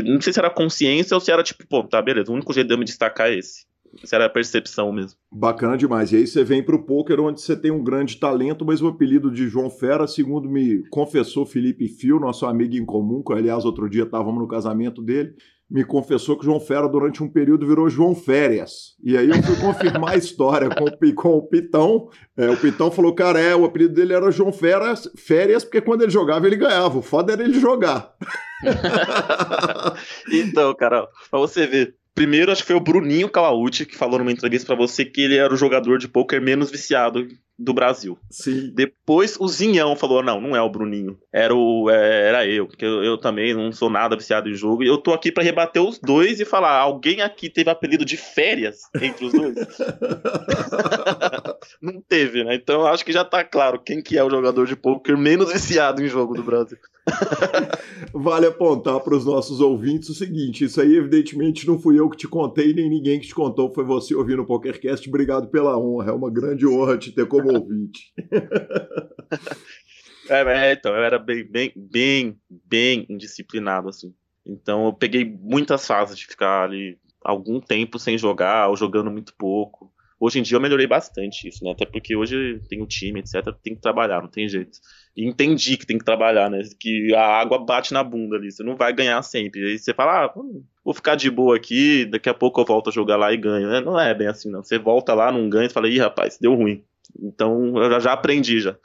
[0.04, 2.68] Não sei se era consciência ou se era tipo, pô, tá, beleza, o único jeito
[2.68, 3.66] de eu me destacar é esse.
[4.04, 5.18] Se era a percepção mesmo.
[5.30, 6.12] Bacana demais.
[6.12, 9.30] E aí você vem pro poker onde você tem um grande talento, mas o apelido
[9.30, 13.90] de João Fera, segundo me confessou Felipe Fio, nosso amigo em comum, que aliás outro
[13.90, 15.34] dia estávamos no casamento dele,
[15.72, 18.94] me confessou que João Fera, durante um período, virou João Férias.
[19.02, 22.10] E aí eu fui confirmar a história com o, com o Pitão.
[22.36, 26.02] É, o Pitão falou, cara, é, o apelido dele era João Férias, Férias, porque quando
[26.02, 26.98] ele jogava, ele ganhava.
[26.98, 28.12] O foda era ele jogar.
[30.30, 31.94] então, cara, pra você ver.
[32.14, 35.38] Primeiro, acho que foi o Bruninho Calauti que falou numa entrevista para você que ele
[35.38, 37.26] era o jogador de poker menos viciado
[37.58, 38.18] do Brasil.
[38.30, 38.72] Sim.
[38.74, 41.18] Depois o Zinhão falou: não, não é o Bruninho.
[41.32, 44.82] Era, o, é, era eu, porque eu, eu, também não sou nada viciado em jogo.
[44.82, 48.16] E eu tô aqui para rebater os dois e falar: alguém aqui teve apelido de
[48.16, 49.54] férias entre os dois?
[51.80, 52.54] não teve, né?
[52.54, 56.02] Então acho que já tá claro quem que é o jogador de poker menos viciado
[56.02, 56.78] em jogo do Brasil.
[58.14, 62.16] vale apontar para os nossos ouvintes o seguinte: isso aí, evidentemente, não fui eu que
[62.16, 65.08] te contei, nem ninguém que te contou, foi você ouvindo o PokerCast.
[65.08, 68.12] Obrigado pela honra, é uma grande honra te ter como ouvinte.
[70.28, 74.14] É, é, então, eu era bem, bem, bem, bem indisciplinado, assim.
[74.46, 79.34] Então, eu peguei muitas fases de ficar ali algum tempo sem jogar, ou jogando muito
[79.36, 79.92] pouco.
[80.18, 81.72] Hoje em dia eu melhorei bastante isso, né?
[81.72, 83.52] Até porque hoje tem o time, etc.
[83.60, 84.78] Tem que trabalhar, não tem jeito.
[85.16, 86.62] E entendi que tem que trabalhar, né?
[86.78, 89.66] Que a água bate na bunda ali, você não vai ganhar sempre.
[89.66, 90.32] Aí você fala, ah,
[90.84, 93.68] vou ficar de boa aqui, daqui a pouco eu volto a jogar lá e ganho.
[93.68, 93.80] Né?
[93.80, 94.62] Não é bem assim, não.
[94.62, 96.84] Você volta lá, não ganha e fala, ih, rapaz, deu ruim.
[97.20, 98.76] Então eu já aprendi já.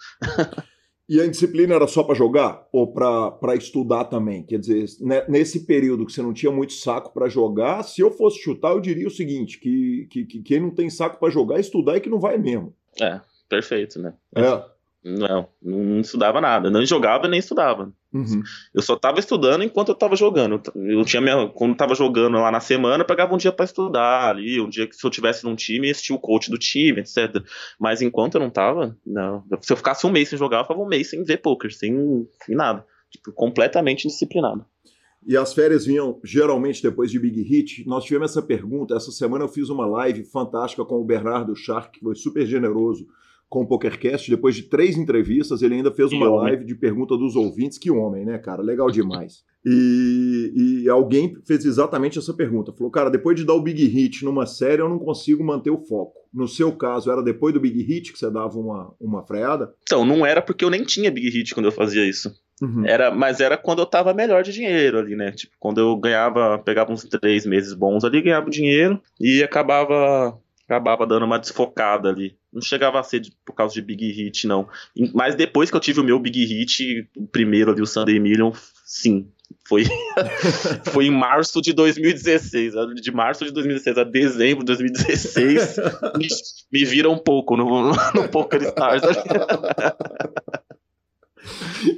[1.10, 4.44] E a disciplina era só para jogar ou para estudar também?
[4.44, 8.12] Quer dizer, né, nesse período que você não tinha muito saco para jogar, se eu
[8.12, 11.62] fosse chutar, eu diria o seguinte: que, que, que quem não tem saco para jogar,
[11.62, 12.76] estudar é que não vai mesmo.
[13.02, 14.14] É, perfeito, né?
[14.36, 14.77] É.
[15.16, 16.70] Não, não estudava nada.
[16.70, 17.94] Não jogava nem estudava.
[18.14, 18.42] Uhum.
[18.74, 20.62] Eu só tava estudando enquanto eu tava jogando.
[20.76, 23.64] Eu tinha minha, quando eu tava jogando lá na semana, eu pegava um dia para
[23.64, 27.00] estudar ali, um dia que se eu tivesse num time, assistia o coach do time,
[27.00, 27.42] etc.
[27.80, 29.44] Mas enquanto eu não tava, não.
[29.62, 32.28] Se eu ficasse um mês sem jogar, eu ficava um mês sem ver poker, sem,
[32.46, 32.86] sem nada.
[33.10, 34.66] Tipo, completamente indisciplinado.
[35.26, 37.88] E as férias vinham geralmente depois de Big Hit.
[37.88, 38.96] Nós tivemos essa pergunta.
[38.96, 43.08] Essa semana eu fiz uma live fantástica com o Bernardo Shark, que foi super generoso
[43.50, 44.30] com o PokerCast.
[44.30, 47.78] Depois de três entrevistas, ele ainda fez uma live de pergunta dos ouvintes.
[47.78, 48.62] Que homem, né, cara?
[48.62, 49.44] Legal demais.
[49.70, 52.72] E, e, alguém fez exatamente essa pergunta.
[52.72, 55.82] Falou, cara, depois de dar o Big Hit numa série, eu não consigo manter o
[55.82, 56.14] foco.
[56.34, 59.74] No seu caso, era depois do Big Hit que você dava uma, uma freada?
[59.82, 62.32] Então, não era porque eu nem tinha Big Hit quando eu fazia isso.
[62.62, 62.86] Uhum.
[62.86, 65.32] Era, mas era quando eu tava melhor de dinheiro ali, né?
[65.32, 71.08] Tipo, quando eu ganhava, pegava uns três meses bons ali, ganhava dinheiro e acabava acabava
[71.08, 72.38] dando uma desfocada ali.
[72.52, 74.68] Não chegava a ser de, por causa de Big Hit, não.
[75.14, 78.52] Mas depois que eu tive o meu Big Hit, o primeiro ali, o Sunday Million,
[78.86, 79.32] sim.
[79.66, 79.86] Foi,
[80.92, 82.74] foi em março de 2016.
[83.02, 85.78] De março de 2016 a dezembro de 2016,
[86.18, 86.28] me,
[86.72, 89.04] me vira um pouco no, no Poker Stars.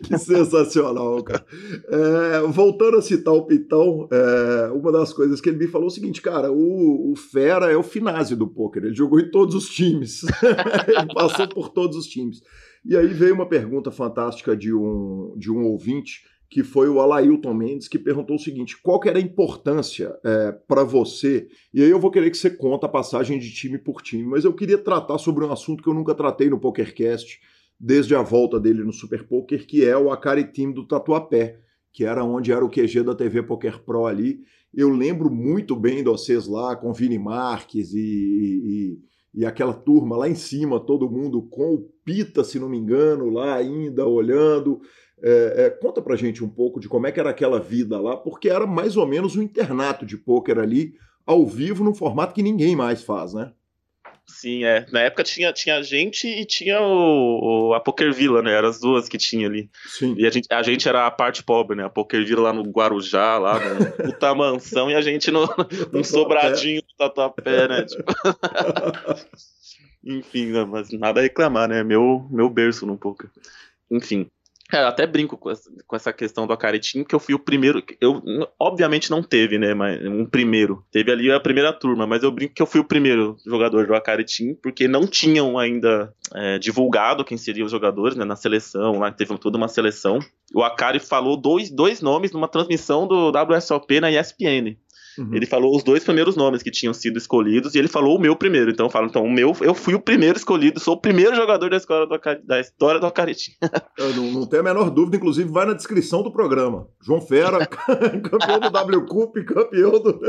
[0.03, 1.45] que sensacional, cara.
[1.87, 5.91] É, voltando a citar o Pitão, é, uma das coisas que ele me falou é
[5.91, 9.55] o seguinte, cara, o, o Fera é o finásio do poker, ele jogou em todos
[9.55, 10.23] os times,
[10.87, 12.41] ele passou por todos os times.
[12.85, 17.53] E aí veio uma pergunta fantástica de um, de um ouvinte, que foi o Alailton
[17.53, 21.47] Mendes, que perguntou o seguinte: qual que era a importância é, para você?
[21.73, 24.43] E aí eu vou querer que você conta a passagem de time por time, mas
[24.43, 27.39] eu queria tratar sobre um assunto que eu nunca tratei no PokerCast,
[27.79, 31.59] desde a volta dele no Super Poker, que é o Akari Team do Tatuapé,
[31.93, 34.41] que era onde era o QG da TV Poker Pro ali.
[34.73, 38.99] Eu lembro muito bem de vocês lá com Vini Marques e, e,
[39.41, 43.29] e, aquela turma lá em cima, todo mundo com o Pita, se não me engano,
[43.29, 44.81] lá ainda olhando.
[45.21, 48.15] É, é, conta pra gente um pouco de como é que era aquela vida lá,
[48.15, 50.93] porque era mais ou menos um internato de pôquer ali,
[51.25, 53.51] ao vivo, num formato que ninguém mais faz, né?
[54.29, 54.85] Sim, é.
[54.91, 58.53] Na época tinha, tinha gente e tinha o, o, a Poker Villa, né?
[58.53, 59.69] Eram as duas que tinha ali.
[59.85, 60.13] Sim.
[60.17, 61.83] E a gente, a gente era a parte pobre, né?
[61.83, 65.49] A Poker Villa lá no Guarujá, lá no Puta Mansão, e a gente no,
[65.91, 67.85] num sobradinho do Tatuapé, né?
[67.85, 68.03] Tipo...
[70.05, 70.63] Enfim, né?
[70.63, 71.83] mas nada a reclamar, né?
[71.83, 73.29] Meu, meu berço no poker.
[73.91, 74.29] Enfim.
[74.71, 77.83] É, eu até brinco com essa, questão do Acaritim, que eu fui o primeiro.
[77.99, 78.21] Eu,
[78.59, 79.73] obviamente não teve, né?
[79.73, 80.85] Mas um primeiro.
[80.91, 83.95] Teve ali a primeira turma, mas eu brinco que eu fui o primeiro jogador do
[83.95, 88.23] Acaritim, porque não tinham ainda é, divulgado quem seriam os jogadores, né?
[88.23, 90.19] Na seleção, lá teve toda uma seleção.
[90.53, 94.75] O Akari falou dois, dois nomes numa transmissão do WSOP na ESPN.
[95.19, 95.33] Uhum.
[95.33, 98.35] Ele falou os dois primeiros nomes que tinham sido escolhidos e ele falou o meu
[98.35, 98.71] primeiro.
[98.71, 101.69] Então eu falo, então o meu, eu fui o primeiro escolhido, sou o primeiro jogador
[101.69, 103.51] da, escola do, da história do Acaritim.
[104.15, 106.87] não, não tenho a menor dúvida, inclusive vai na descrição do programa.
[107.01, 110.19] João Fera, campeão do W Cup, campeão do.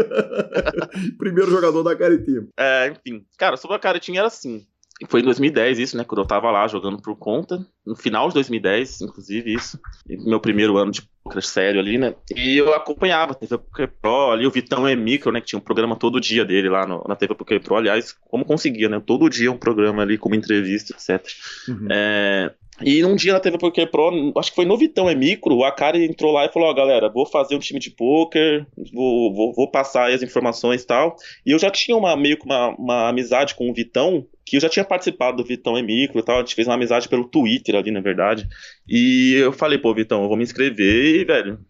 [1.18, 2.49] primeiro jogador da Acaritim.
[2.59, 3.24] É, enfim.
[3.38, 4.66] Cara, sobre a Acaritim era assim.
[5.09, 6.05] Foi em 2010 isso, né?
[6.05, 7.66] Quando eu tava lá jogando por conta.
[7.86, 9.80] No final de 2010, inclusive, isso.
[10.07, 12.14] Meu primeiro ano de poker sério ali, né?
[12.34, 15.40] E eu acompanhava a TV Poker Pro ali, o Vitão é micro, né?
[15.40, 17.76] Que tinha um programa todo dia dele lá no, na TV Poker Pro.
[17.76, 19.01] Aliás, como conseguia, né?
[19.05, 21.26] Todo dia um programa ali, como entrevista, etc.
[21.68, 21.88] Uhum.
[21.90, 25.55] É, e num dia na TV Poker Pro, acho que foi no Vitão é micro,
[25.55, 28.66] o Akari entrou lá e falou: Ó, oh, galera, vou fazer um time de poker,
[28.92, 31.16] vou, vou, vou passar as informações e tal.
[31.44, 34.61] E eu já tinha uma, meio que uma, uma amizade com o Vitão, que eu
[34.61, 36.36] já tinha participado do Vitão é micro e tal.
[36.36, 38.48] A gente fez uma amizade pelo Twitter ali, na verdade.
[38.88, 41.61] E eu falei: pô, Vitão, eu vou me inscrever e, velho,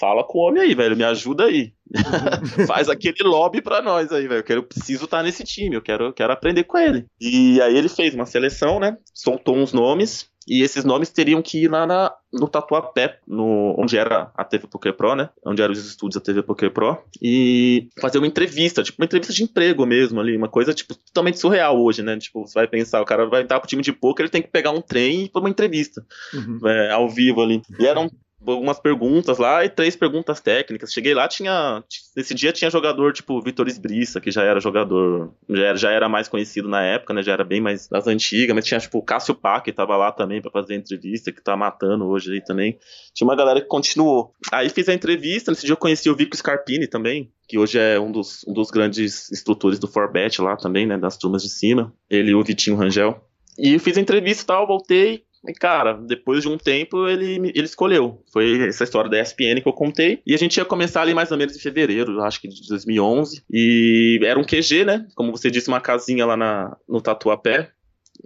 [0.00, 1.72] fala com o homem aí, velho, me ajuda aí.
[2.66, 4.44] Faz aquele lobby pra nós aí, velho.
[4.48, 7.06] Eu, preciso estar tá nesse time, eu quero, quero aprender com ele.
[7.20, 8.96] E aí ele fez uma seleção, né?
[9.14, 10.28] Soltou uns nomes.
[10.48, 14.68] E esses nomes teriam que ir lá na, no Tatuapé, no, onde era a TV
[14.68, 15.28] Poker Pro, né?
[15.44, 17.02] Onde eram os estúdios da TV Poker Pro.
[17.20, 20.36] E fazer uma entrevista, tipo uma entrevista de emprego mesmo ali.
[20.36, 22.16] Uma coisa, tipo, totalmente surreal hoje, né?
[22.16, 24.48] Tipo, você vai pensar, o cara vai entrar pro time de poker, ele tem que
[24.48, 26.06] pegar um trem e ir pra uma entrevista.
[26.32, 26.60] Uhum.
[26.68, 27.60] É, ao vivo ali.
[27.80, 28.08] E eram
[28.46, 30.92] algumas perguntas lá e três perguntas técnicas.
[30.92, 31.82] Cheguei lá, tinha.
[32.16, 36.08] Nesse dia tinha jogador tipo Vitor Esbriça, que já era jogador, já era, já era
[36.08, 37.22] mais conhecido na época, né?
[37.22, 40.12] Já era bem mais das antigas, mas tinha tipo o Cássio Pá, que tava lá
[40.12, 42.78] também para fazer entrevista, que tá matando hoje aí também.
[43.14, 44.32] Tinha uma galera que continuou.
[44.52, 47.98] Aí fiz a entrevista, nesse dia eu conheci o Vico Scarpini também, que hoje é
[47.98, 50.96] um dos, um dos grandes instrutores do Forbet lá também, né?
[50.96, 51.92] Das turmas de cima.
[52.08, 53.20] Ele e o Vitinho Rangel.
[53.58, 57.64] E fiz a entrevista e tal, voltei, e, cara, depois de um tempo, ele, ele
[57.64, 58.22] escolheu.
[58.32, 60.20] Foi essa história da ESPN que eu contei.
[60.26, 63.42] E a gente ia começar ali mais ou menos em fevereiro, acho que de 2011.
[63.50, 65.06] E era um QG, né?
[65.14, 67.70] Como você disse, uma casinha lá na, no Tatuapé.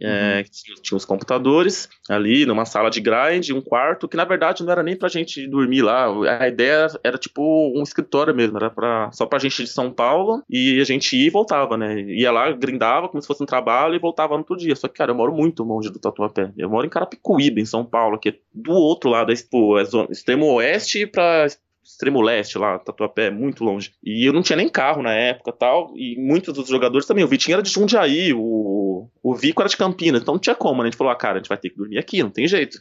[0.00, 0.44] É, uhum.
[0.50, 4.72] tinha, tinha, os computadores ali numa sala de grind, um quarto, que na verdade não
[4.72, 6.06] era nem pra gente dormir lá.
[6.40, 7.42] A ideia era tipo
[7.76, 11.26] um escritório mesmo, era pra, só pra gente de São Paulo e a gente ia
[11.26, 12.00] e voltava, né?
[12.00, 14.74] Ia lá, grindava como se fosse um trabalho e voltava no outro dia.
[14.76, 16.52] Só que, cara, eu moro muito longe do Tatuapé.
[16.56, 19.84] Eu moro em Carapicuíba, em São Paulo, que é do outro lado, é, tipo, é
[19.84, 21.46] zona, extremo oeste pra
[21.90, 23.92] extremo leste lá, Tatuapé, muito longe.
[24.02, 27.24] E eu não tinha nem carro na época tal, e muitos dos jogadores também.
[27.24, 30.82] O Vitinho era de Jundiaí, o, o Vico era de Campinas, então não tinha como,
[30.82, 30.88] né?
[30.88, 32.78] A gente falou, ah, cara, a gente vai ter que dormir aqui, não tem jeito.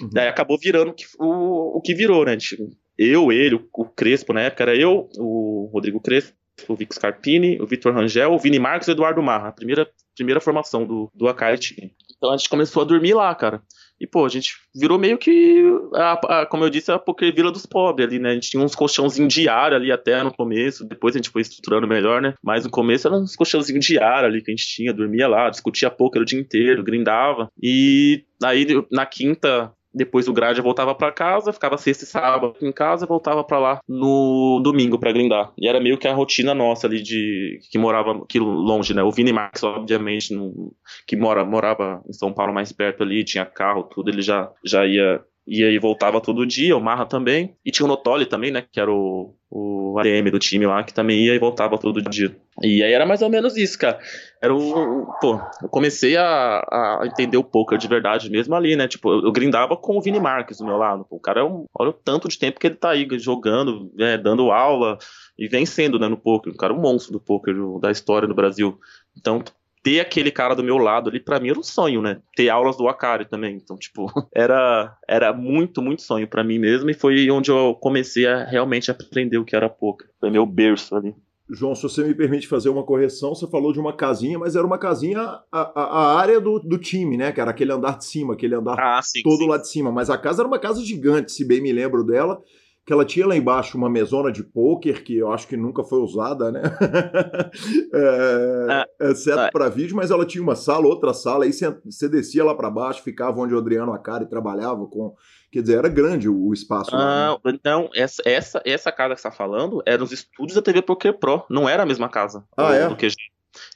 [0.00, 0.10] Uhum.
[0.12, 2.32] Daí acabou virando o que, o, que virou, né?
[2.32, 2.56] Gente,
[2.98, 6.34] eu, ele, o, Crespo na época, era eu, o Rodrigo Crespo,
[6.68, 9.88] o Vic Scarpini, o Vitor Rangel, o Vini Marques e o Eduardo Marra, a primeira,
[10.14, 11.94] primeira formação do, do Akite.
[12.16, 13.62] Então a gente começou a dormir lá, cara.
[14.00, 15.62] E, pô, a gente virou meio que,
[15.94, 18.30] a, a, como eu disse, a poker vila dos pobres ali, né?
[18.30, 21.42] A gente tinha uns colchãozinhos de ar ali até no começo, depois a gente foi
[21.42, 22.34] estruturando melhor, né?
[22.42, 25.48] Mas no começo eram uns colchãozinhos de ar ali que a gente tinha, dormia lá,
[25.48, 27.48] discutia poker o dia inteiro, grindava.
[27.62, 32.54] E aí, na quinta, depois do grade eu voltava para casa, ficava sexta e sábado
[32.60, 35.52] em casa voltava para lá no domingo para grindar.
[35.56, 39.02] E era meio que a rotina nossa ali de que morava aqui longe, né?
[39.02, 40.74] O Vini Marx, obviamente, no,
[41.06, 44.84] que mora, morava em São Paulo mais perto ali, tinha carro, tudo, ele já, já
[44.86, 47.54] ia e voltava todo dia, o Marra também.
[47.64, 48.64] E tinha o Notoli também, né?
[48.70, 52.36] Que era o, o ADM do time lá, que também ia e voltava todo dia.
[52.62, 53.98] E aí era mais ou menos isso, cara.
[54.42, 55.06] Era o.
[55.20, 58.88] Pô, eu comecei a, a entender o poker de verdade mesmo ali, né?
[58.88, 61.06] Tipo, eu, eu grindava com o Vini Marques do meu lado.
[61.08, 61.66] o cara é um.
[61.72, 64.98] Olha o tanto de tempo que ele tá aí jogando, né, dando aula
[65.38, 66.52] e vencendo, né, no poker.
[66.52, 68.80] O cara é um monstro do poker da história do Brasil.
[69.16, 69.44] Então,
[69.86, 72.20] ter aquele cara do meu lado ali, para mim era um sonho, né?
[72.34, 73.54] Ter aulas do Akari também.
[73.54, 76.90] Então, tipo, era, era muito, muito sonho para mim mesmo.
[76.90, 80.08] E foi onde eu comecei a realmente aprender o que era poker.
[80.18, 81.14] Foi meu berço ali.
[81.48, 84.66] João, se você me permite fazer uma correção, você falou de uma casinha, mas era
[84.66, 87.30] uma casinha, a, a, a área do, do, time, né?
[87.30, 89.48] Que era aquele andar de cima, aquele andar ah, sim, todo sim.
[89.48, 89.92] lá de cima.
[89.92, 92.42] Mas a casa era uma casa gigante, se bem me lembro dela
[92.86, 95.98] que ela tinha lá embaixo uma mesona de pôquer, que eu acho que nunca foi
[95.98, 96.62] usada, né?
[97.92, 99.50] é, ah, exceto ah.
[99.52, 103.02] para vídeo, mas ela tinha uma sala, outra sala, aí você descia lá para baixo,
[103.02, 105.16] ficava onde o Adriano Acari trabalhava com.
[105.50, 106.94] Quer dizer, era grande o, o espaço.
[106.94, 107.58] Ah, lá, né?
[107.58, 111.18] Então, essa, essa, essa casa que você está falando eram os estúdios da TV Poker
[111.18, 112.88] Pro, não era a mesma casa ah, do, é?
[112.88, 113.16] do QG.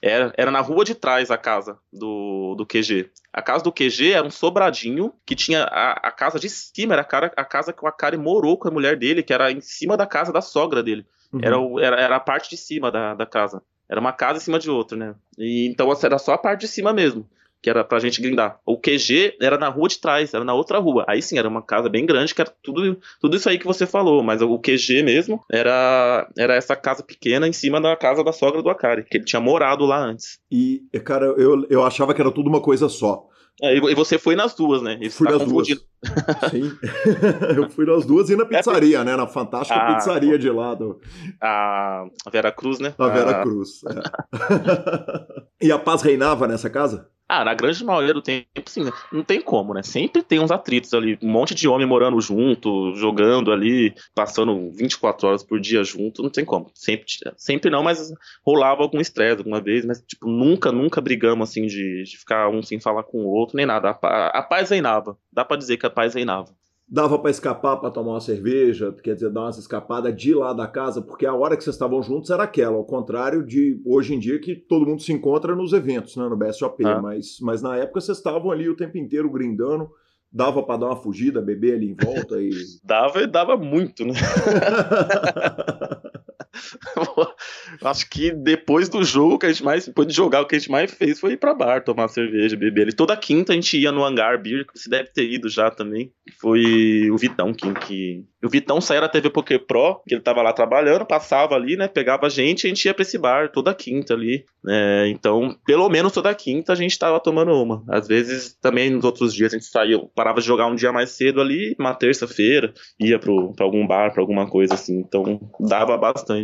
[0.01, 3.11] Era, era na rua de trás a casa do, do QG.
[3.33, 7.03] A casa do QG era um sobradinho que tinha a, a casa de cima, era
[7.03, 9.61] a, cara, a casa que o Akari morou com a mulher dele, que era em
[9.61, 11.07] cima da casa da sogra dele.
[11.33, 11.41] Uhum.
[11.43, 13.62] Era, o, era, era a parte de cima da, da casa.
[13.89, 15.14] Era uma casa em cima de outra, né?
[15.39, 17.28] E, então era só a parte de cima mesmo
[17.63, 18.59] que era pra gente grindar.
[18.65, 21.05] O QG era na rua de trás, era na outra rua.
[21.09, 23.87] Aí sim, era uma casa bem grande, que era tudo, tudo isso aí que você
[23.87, 28.33] falou, mas o QG mesmo era, era essa casa pequena em cima da casa da
[28.33, 30.39] sogra do Akari, que ele tinha morado lá antes.
[30.51, 33.29] E, cara, eu, eu achava que era tudo uma coisa só.
[33.63, 34.99] É, e você foi nas duas, né?
[35.11, 35.83] fui tá nas confundindo.
[36.03, 36.51] duas.
[36.51, 36.73] Sim.
[37.57, 39.17] eu fui nas duas e na é, pizzaria, né?
[39.17, 40.75] Na fantástica a, pizzaria de lá.
[40.75, 40.99] Do...
[41.43, 42.95] A Vera Cruz, né?
[42.99, 43.81] A Vera Cruz.
[43.85, 45.67] É.
[45.67, 47.07] e a paz reinava nessa casa?
[47.33, 48.91] Ah, na grande maioria do tempo, sim, né?
[49.12, 49.85] Não tem como, né?
[49.85, 55.28] Sempre tem uns atritos ali, um monte de homem morando junto, jogando ali, passando 24
[55.28, 56.72] horas por dia junto, não tem como.
[56.74, 57.07] Sempre,
[57.37, 58.12] sempre não, mas
[58.45, 62.64] rolava algum estresse alguma vez, mas, tipo, nunca, nunca brigamos, assim, de, de ficar um
[62.64, 63.97] sem falar com o outro, nem nada.
[64.03, 65.16] A, a paz reinava.
[65.33, 66.53] Dá para dizer que a paz reinava
[66.91, 70.66] dava para escapar para tomar uma cerveja, quer dizer, dar umas escapadas de lá da
[70.66, 74.18] casa, porque a hora que vocês estavam juntos era aquela, ao contrário de hoje em
[74.18, 77.01] dia que todo mundo se encontra nos eventos, né, no BSOP, ah.
[77.01, 79.88] mas, mas na época vocês estavam ali o tempo inteiro grindando,
[80.32, 82.51] dava para dar uma fugida, beber ali em volta e...
[82.82, 84.14] dava e dava muito, né?
[87.83, 89.87] Acho que depois do jogo que a gente mais.
[89.87, 92.57] Depois de jogar, o que a gente mais fez foi ir pra bar, tomar cerveja,
[92.57, 92.89] beber.
[92.89, 95.71] E toda quinta a gente ia no hangar beer, que você deve ter ido já
[95.71, 96.13] também.
[96.41, 100.41] Foi o Vitão que, que o Vitão saía da TV Poker Pro, que ele tava
[100.43, 101.87] lá trabalhando, passava ali, né?
[101.89, 104.45] Pegava a gente e a gente ia pra esse bar toda quinta ali.
[104.65, 107.83] Né, então, pelo menos toda quinta a gente tava tomando uma.
[107.89, 111.11] Às vezes, também nos outros dias a gente saía, parava de jogar um dia mais
[111.11, 114.99] cedo ali, uma terça-feira, ia pro, pra algum bar, pra alguma coisa assim.
[114.99, 116.39] Então, dava bastante.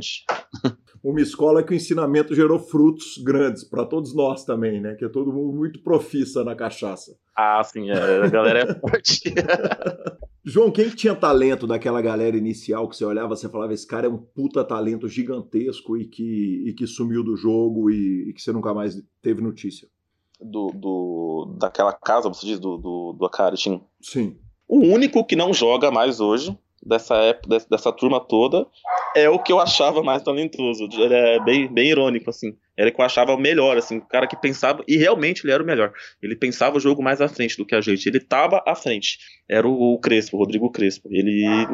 [1.02, 4.94] Uma escola que o ensinamento gerou frutos grandes para todos nós também, né?
[4.94, 7.16] Que é todo mundo muito profissa na cachaça.
[7.36, 9.22] Ah, sim, é, a galera é forte.
[10.44, 14.10] João, quem tinha talento daquela galera inicial que você olhava, você falava, esse cara é
[14.10, 18.52] um puta talento gigantesco e que, e que sumiu do jogo e, e que você
[18.52, 19.88] nunca mais teve notícia?
[20.40, 23.56] Do, do, daquela casa, você diz, do, do, do Akari,
[24.00, 24.36] Sim.
[24.68, 26.56] O único que não joga mais hoje
[26.86, 28.66] dessa época, dessa turma toda,
[29.14, 30.88] é o que eu achava mais talentoso.
[30.92, 32.56] Ele é bem, bem irônico, assim.
[32.76, 35.62] Era que eu achava o melhor, assim, o cara que pensava, e realmente ele era
[35.62, 35.92] o melhor.
[36.22, 38.06] Ele pensava o jogo mais à frente do que a gente.
[38.06, 39.18] Ele tava à frente.
[39.48, 41.08] Era o Crespo, o Rodrigo Crespo.
[41.10, 41.66] Ele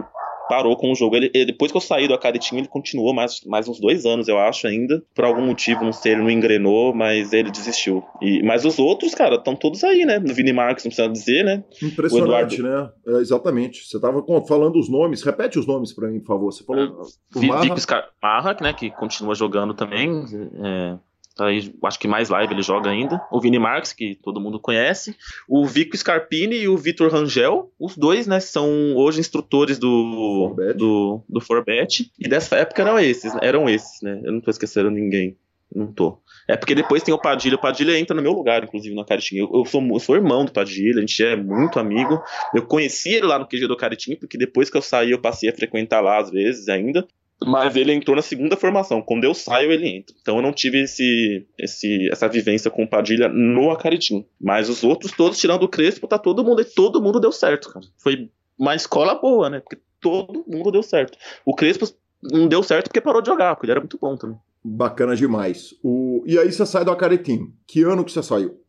[0.53, 1.17] parou com o jogo.
[1.17, 4.29] Ele, ele, depois que eu saí do Acaritinho, ele continuou mais, mais uns dois anos,
[4.29, 5.03] eu acho, ainda.
[5.15, 8.05] Por algum motivo, não sei, ele não engrenou, mas ele desistiu.
[8.21, 10.19] E, mas os outros, cara, estão todos aí, né?
[10.19, 11.65] No Vini Marques, não precisa dizer, né?
[11.83, 12.91] Impressionante, né?
[13.07, 13.83] É, exatamente.
[13.83, 15.23] Você estava falando os nomes.
[15.23, 16.53] Repete os nomes para mim, por favor.
[16.53, 17.01] Você falou.
[17.01, 17.75] Ah, o Marra.
[18.23, 18.75] Marra, né?
[18.75, 20.23] Que continua jogando também.
[20.63, 20.99] É,
[21.41, 23.21] Aí, acho que mais live ele joga ainda.
[23.31, 25.17] O Vini Marques, que todo mundo conhece.
[25.49, 27.71] O Vico Scarpini e o Vitor Rangel.
[27.79, 30.75] Os dois, né, são hoje instrutores do Forbet.
[30.75, 32.11] do, do Forbet.
[32.19, 34.21] E dessa época eram esses, eram esses, né?
[34.25, 35.37] Eu não tô esquecendo ninguém.
[35.75, 36.19] Não tô.
[36.47, 37.57] É porque depois tem o Padilha.
[37.57, 39.37] O Padilha entra no meu lugar, inclusive, no Caritim.
[39.37, 42.23] Eu, eu, sou, eu sou irmão do Padilha, a gente é muito amigo.
[42.55, 45.49] Eu conheci ele lá no QG do Caritim, porque depois que eu saí, eu passei
[45.49, 47.07] a frequentar lá às vezes ainda.
[47.47, 49.03] Mas ele entrou na segunda formação.
[49.03, 50.15] Quando eu saio, ele entra.
[50.21, 54.25] Então eu não tive esse, esse, essa vivência com o Padilha no Acaritim.
[54.41, 56.65] Mas os outros todos, tirando o Crespo, tá todo mundo.
[56.65, 57.87] Todo mundo deu certo, cara.
[57.99, 59.61] Foi uma escola boa, né?
[59.61, 61.17] Porque todo mundo deu certo.
[61.45, 61.87] O Crespo
[62.23, 64.39] não deu certo porque parou de jogar, porque ele era muito bom também.
[64.65, 65.75] Bacana demais.
[65.83, 66.23] O...
[66.27, 67.53] E aí você sai do Acaritim.
[67.67, 68.61] Que ano que você saiu?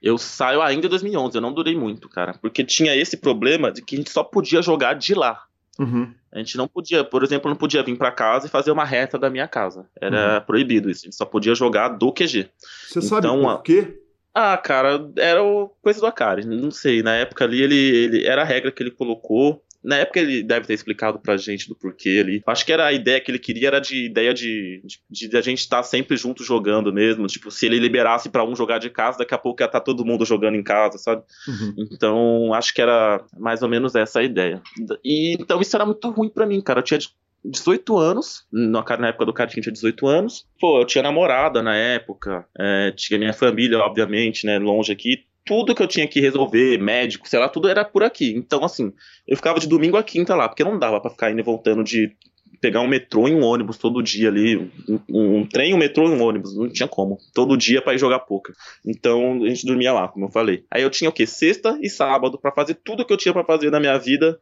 [0.00, 2.34] Eu saio ainda em 2011, eu não durei muito, cara.
[2.40, 5.42] Porque tinha esse problema de que a gente só podia jogar de lá.
[5.78, 6.12] Uhum.
[6.32, 9.18] A gente não podia, por exemplo, não podia vir para casa e fazer uma reta
[9.18, 9.86] da minha casa.
[10.00, 10.40] Era uhum.
[10.44, 11.02] proibido isso.
[11.02, 12.50] A gente só podia jogar do QG.
[12.58, 14.00] Você então, sabe por quê?
[14.34, 15.40] Ah, cara, era
[15.82, 16.44] coisa do Akari.
[16.44, 17.02] Não sei.
[17.02, 19.62] Na época ali, ele, ele era a regra que ele colocou.
[19.82, 22.42] Na época ele deve ter explicado pra gente do porquê ali.
[22.46, 25.40] Acho que era a ideia que ele queria, era de ideia de, de, de a
[25.40, 27.26] gente estar tá sempre junto jogando mesmo.
[27.26, 29.84] Tipo, se ele liberasse para um jogar de casa, daqui a pouco ia estar tá
[29.84, 31.22] todo mundo jogando em casa, sabe?
[31.46, 31.88] Uhum.
[31.92, 34.60] Então, acho que era mais ou menos essa a ideia.
[35.04, 36.80] E então isso era muito ruim para mim, cara.
[36.80, 36.98] Eu tinha
[37.44, 40.46] 18 anos, na, na época do karting tinha 18 anos.
[40.60, 45.74] Pô, eu tinha namorada na época, é, tinha minha família, obviamente, né, longe aqui tudo
[45.74, 48.34] que eu tinha que resolver, médico, sei lá, tudo era por aqui.
[48.36, 48.92] Então, assim,
[49.26, 51.82] eu ficava de domingo a quinta lá, porque não dava para ficar indo e voltando
[51.82, 52.14] de
[52.60, 54.70] pegar um metrô e um ônibus todo dia ali,
[55.08, 57.16] um, um trem, um metrô e um ônibus, não tinha como.
[57.32, 58.54] Todo dia para ir jogar poker.
[58.84, 60.64] Então, a gente dormia lá, como eu falei.
[60.70, 61.26] Aí eu tinha o quê?
[61.26, 64.38] Sexta e sábado para fazer tudo que eu tinha para fazer na minha vida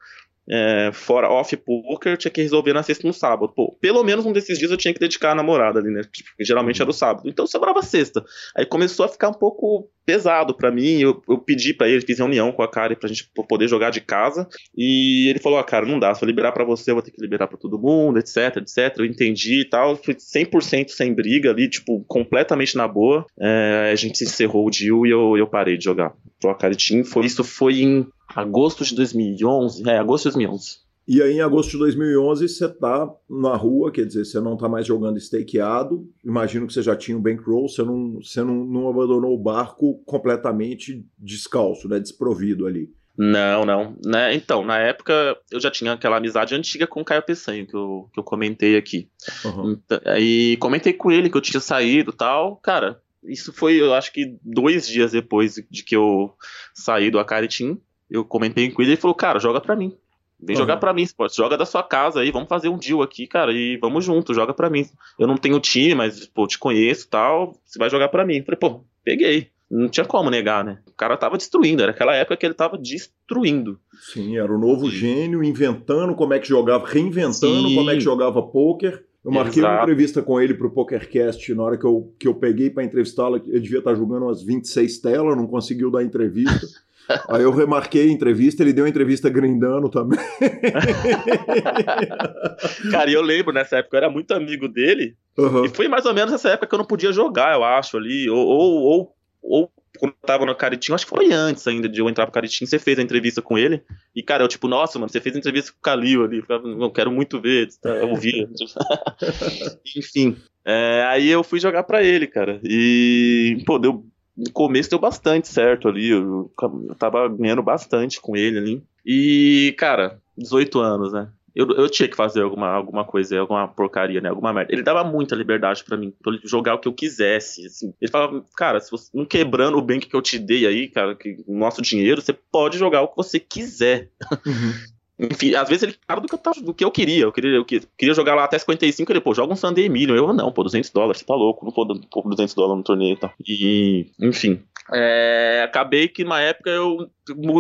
[0.49, 3.53] é, fora off poker, tinha que resolver na sexta e no sábado.
[3.55, 6.03] Pô, pelo menos um desses dias eu tinha que dedicar a namorada ali, né?
[6.13, 7.29] Tipo, geralmente era o sábado.
[7.29, 8.25] Então sobrava sexta.
[8.57, 11.01] Aí começou a ficar um pouco pesado para mim.
[11.01, 14.01] Eu, eu pedi para ele, fiz reunião com a Kari pra gente poder jogar de
[14.01, 14.49] casa.
[14.77, 16.15] E ele falou: Ah, cara, não dá.
[16.15, 18.97] Se eu liberar para você, eu vou ter que liberar para todo mundo, etc, etc.
[18.99, 19.97] Eu entendi e tal.
[19.97, 23.27] Fui 100% sem briga ali, tipo, completamente na boa.
[23.39, 26.13] É, a gente encerrou o deal e eu, eu parei de jogar.
[26.41, 27.05] Pro Akari Team.
[27.05, 28.07] Foi, isso foi em
[28.37, 29.89] Agosto de 2011?
[29.89, 30.87] É, agosto de 2011.
[31.09, 34.69] E aí, em agosto de 2011, você tá na rua, quer dizer, você não tá
[34.69, 36.07] mais jogando stakeado.
[36.23, 40.03] Imagino que você já tinha um bankroll, você não, você não, não abandonou o barco
[40.05, 41.99] completamente descalço, né?
[41.99, 42.93] Desprovido ali.
[43.17, 43.97] Não, não.
[44.05, 44.35] Né?
[44.35, 48.11] Então, na época eu já tinha aquela amizade antiga com o Caio Peçanho, que eu,
[48.13, 49.09] que eu comentei aqui.
[49.45, 49.81] Uhum.
[50.19, 52.57] E comentei com ele que eu tinha saído e tal.
[52.57, 56.35] Cara, isso foi, eu acho que dois dias depois de que eu
[56.75, 57.81] saí do Acaritim
[58.11, 59.97] eu comentei com ele e ele falou, cara, joga pra mim.
[60.39, 60.63] Vem uhum.
[60.63, 61.35] jogar pra mim, Sport.
[61.35, 64.53] Joga da sua casa aí, vamos fazer um deal aqui, cara, e vamos junto, joga
[64.53, 64.87] pra mim.
[65.19, 68.43] Eu não tenho time, mas, pô, te conheço e tal, você vai jogar pra mim.
[68.43, 69.49] falei, pô, peguei.
[69.69, 70.79] Não tinha como negar, né?
[70.87, 73.81] O cara tava destruindo, era aquela época que ele tava destruindo.
[74.13, 77.75] Sim, era o novo gênio, inventando como é que jogava, reinventando Sim.
[77.75, 79.05] como é que jogava poker.
[79.25, 79.75] Eu marquei Exato.
[79.75, 83.43] uma entrevista com ele pro PokerCast na hora que eu, que eu peguei para entrevistá-lo.
[83.45, 86.65] Ele devia estar jogando umas 26 telas, não conseguiu dar entrevista.
[87.29, 90.19] Aí eu remarquei a entrevista, ele deu a entrevista grindando também.
[92.91, 95.17] Cara, e eu lembro nessa época, eu era muito amigo dele.
[95.39, 95.65] Uhum.
[95.65, 98.29] E foi mais ou menos nessa época que eu não podia jogar, eu acho, ali.
[98.29, 102.01] Ou, ou, ou, ou quando eu tava no Caritinho, acho que foi antes ainda de
[102.01, 103.83] eu entrar pro Caritinho, você fez a entrevista com ele.
[104.15, 106.43] E, cara, eu tipo, nossa, mano, você fez a entrevista com o Calil ali.
[106.49, 108.49] Eu quero muito ver, tá, ouvir.
[109.97, 110.37] Enfim.
[110.65, 112.61] É, aí eu fui jogar pra ele, cara.
[112.65, 114.05] E, pô, deu
[114.37, 116.11] no começo deu bastante certo ali.
[116.11, 116.53] Eu,
[116.89, 118.85] eu tava ganhando bastante com ele ali.
[119.05, 121.29] E, cara, 18 anos, né?
[121.55, 124.29] Eu, eu tinha que fazer alguma, alguma coisa, alguma porcaria, né?
[124.29, 124.75] Alguma merda.
[124.75, 127.65] Ele dava muita liberdade para mim, pra jogar o que eu quisesse.
[127.65, 127.95] Assim.
[127.99, 131.15] Ele falava, cara, se você não quebrando o bem que eu te dei aí, cara,
[131.15, 134.11] que o nosso dinheiro, você pode jogar o que você quiser.
[134.45, 134.73] Uhum.
[135.19, 137.25] Enfim, às vezes ele cara do que eu, tava, do que eu queria.
[137.25, 140.15] Eu queria, eu queria jogar lá até 55, ele, pô, joga um Sunday Million.
[140.15, 143.15] Eu, não, pô, 200 dólares, você tá louco, não vou pôr 200 dólares no torneio
[143.15, 143.33] e tal.
[143.47, 144.63] E, enfim.
[144.93, 147.11] É, acabei que na época eu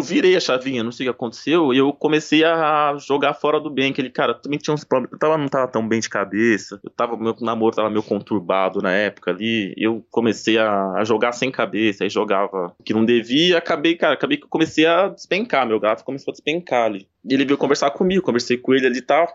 [0.02, 3.68] virei a chavinha, não sei o que aconteceu, e eu comecei a jogar fora do
[3.68, 3.90] bem.
[3.90, 6.90] Aquele cara também tinha uns problemas, eu tava, não tava tão bem de cabeça, eu
[6.90, 11.50] tava, meu namoro tava meio conturbado na época ali, eu comecei a, a jogar sem
[11.50, 15.80] cabeça, aí jogava que não devia, acabei, cara, acabei que eu comecei a despencar, meu
[15.80, 17.08] gráfico começou a despencar ali.
[17.24, 19.26] E ele veio conversar comigo, conversei com ele ali e tal,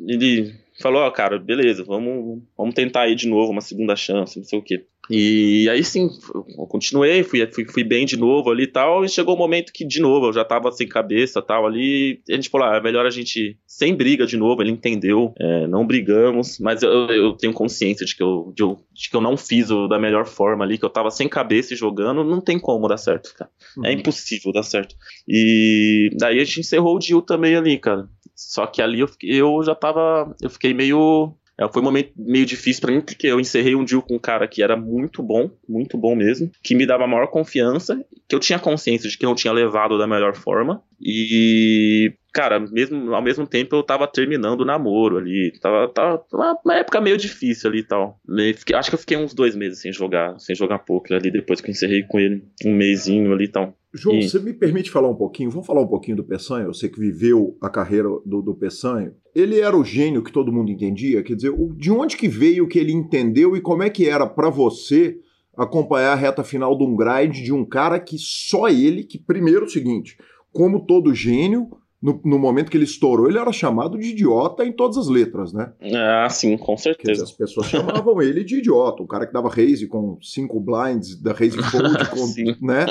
[0.00, 4.38] ele falou, ó, oh, cara, beleza, vamos, vamos tentar aí de novo, uma segunda chance,
[4.38, 4.84] não sei o quê.
[5.10, 9.08] E aí sim, eu continuei, fui, fui, fui bem de novo ali e tal, e
[9.08, 12.32] chegou o um momento que, de novo, eu já tava sem cabeça tal ali, e
[12.32, 15.66] a gente falou, ah, é melhor a gente, sem briga de novo, ele entendeu, é,
[15.66, 19.36] não brigamos, mas eu, eu tenho consciência de que eu, de, de, que eu não
[19.36, 22.58] fiz o, da melhor forma ali, que eu tava sem cabeça e jogando, não tem
[22.58, 23.50] como dar certo, cara.
[23.50, 23.86] É uhum.
[23.86, 24.94] É impossível dar certo.
[25.26, 28.08] E daí a gente encerrou o deal também ali, cara.
[28.34, 31.34] Só que ali eu, eu já tava, eu fiquei meio
[31.72, 34.46] foi um momento meio difícil para mim, porque eu encerrei um deal com um cara
[34.46, 38.58] que era muito bom, muito bom mesmo, que me dava maior confiança, que eu tinha
[38.58, 40.82] consciência de que eu não tinha levado da melhor forma.
[41.00, 45.52] E cara, mesmo, ao mesmo tempo eu tava terminando o namoro ali.
[45.60, 46.22] Tava, tava
[46.64, 48.20] uma, época meio difícil ali e tal.
[48.56, 51.60] Fiquei, acho que eu fiquei uns dois meses sem jogar, sem jogar poker ali, depois
[51.60, 53.74] que eu encerrei com ele um mêsinho ali e tal.
[53.92, 54.28] João, e...
[54.28, 55.50] você me permite falar um pouquinho?
[55.50, 56.66] Vamos falar um pouquinho do Peçanha?
[56.66, 59.12] Eu sei que viveu a carreira do, do Peçanha.
[59.34, 61.22] Ele era o gênio que todo mundo entendia?
[61.22, 64.26] Quer dizer, de onde que veio o que ele entendeu e como é que era
[64.26, 65.18] para você
[65.56, 69.64] acompanhar a reta final de um grind de um cara que só ele, que primeiro
[69.64, 70.16] o seguinte,
[70.58, 71.70] como todo gênio,
[72.02, 75.52] no, no, momento que ele estourou, ele era chamado de idiota em todas as letras,
[75.52, 75.72] né?
[75.94, 77.12] Ah, sim, com certeza.
[77.12, 81.14] Dizer, as pessoas chamavam ele de idiota, o cara que dava raise com cinco blinds,
[81.22, 82.86] da raise fold, com, né?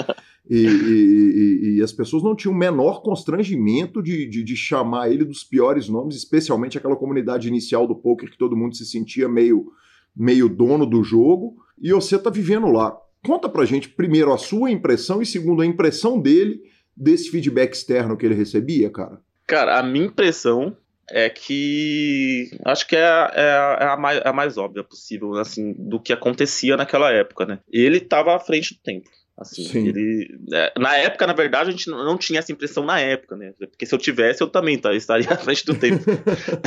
[0.49, 5.25] E, e, e, as pessoas não tinham o menor constrangimento de, de, de, chamar ele
[5.25, 9.73] dos piores nomes, especialmente aquela comunidade inicial do poker que todo mundo se sentia meio,
[10.15, 11.57] meio dono do jogo.
[11.77, 12.97] E você tá vivendo lá.
[13.25, 16.61] Conta pra gente, primeiro, a sua impressão e, segundo, a impressão dele
[16.97, 19.21] desse feedback externo que ele recebia, cara?
[19.45, 20.75] Cara, a minha impressão
[21.09, 25.35] é que acho que é, a, é a, é mais, é a mais óbvia possível,
[25.35, 27.59] assim, do que acontecia naquela época, né?
[27.71, 29.09] Ele estava à frente do tempo.
[29.37, 29.87] Assim, Sim.
[29.87, 30.39] ele.
[30.51, 33.53] É, na época, na verdade, a gente não tinha essa impressão na época, né?
[33.59, 36.03] Porque se eu tivesse, eu também tá, estaria à frente do tempo.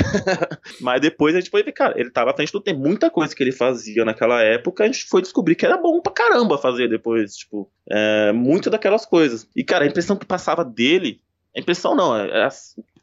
[0.81, 2.79] Mas depois a gente foi ver, cara, ele tava à frente do tempo.
[2.79, 6.13] Muita coisa que ele fazia naquela época, a gente foi descobrir que era bom pra
[6.13, 7.35] caramba fazer depois.
[7.35, 9.49] Tipo, é, muito daquelas coisas.
[9.57, 11.21] E, cara, a impressão que passava dele.
[11.57, 12.49] A impressão não, é, é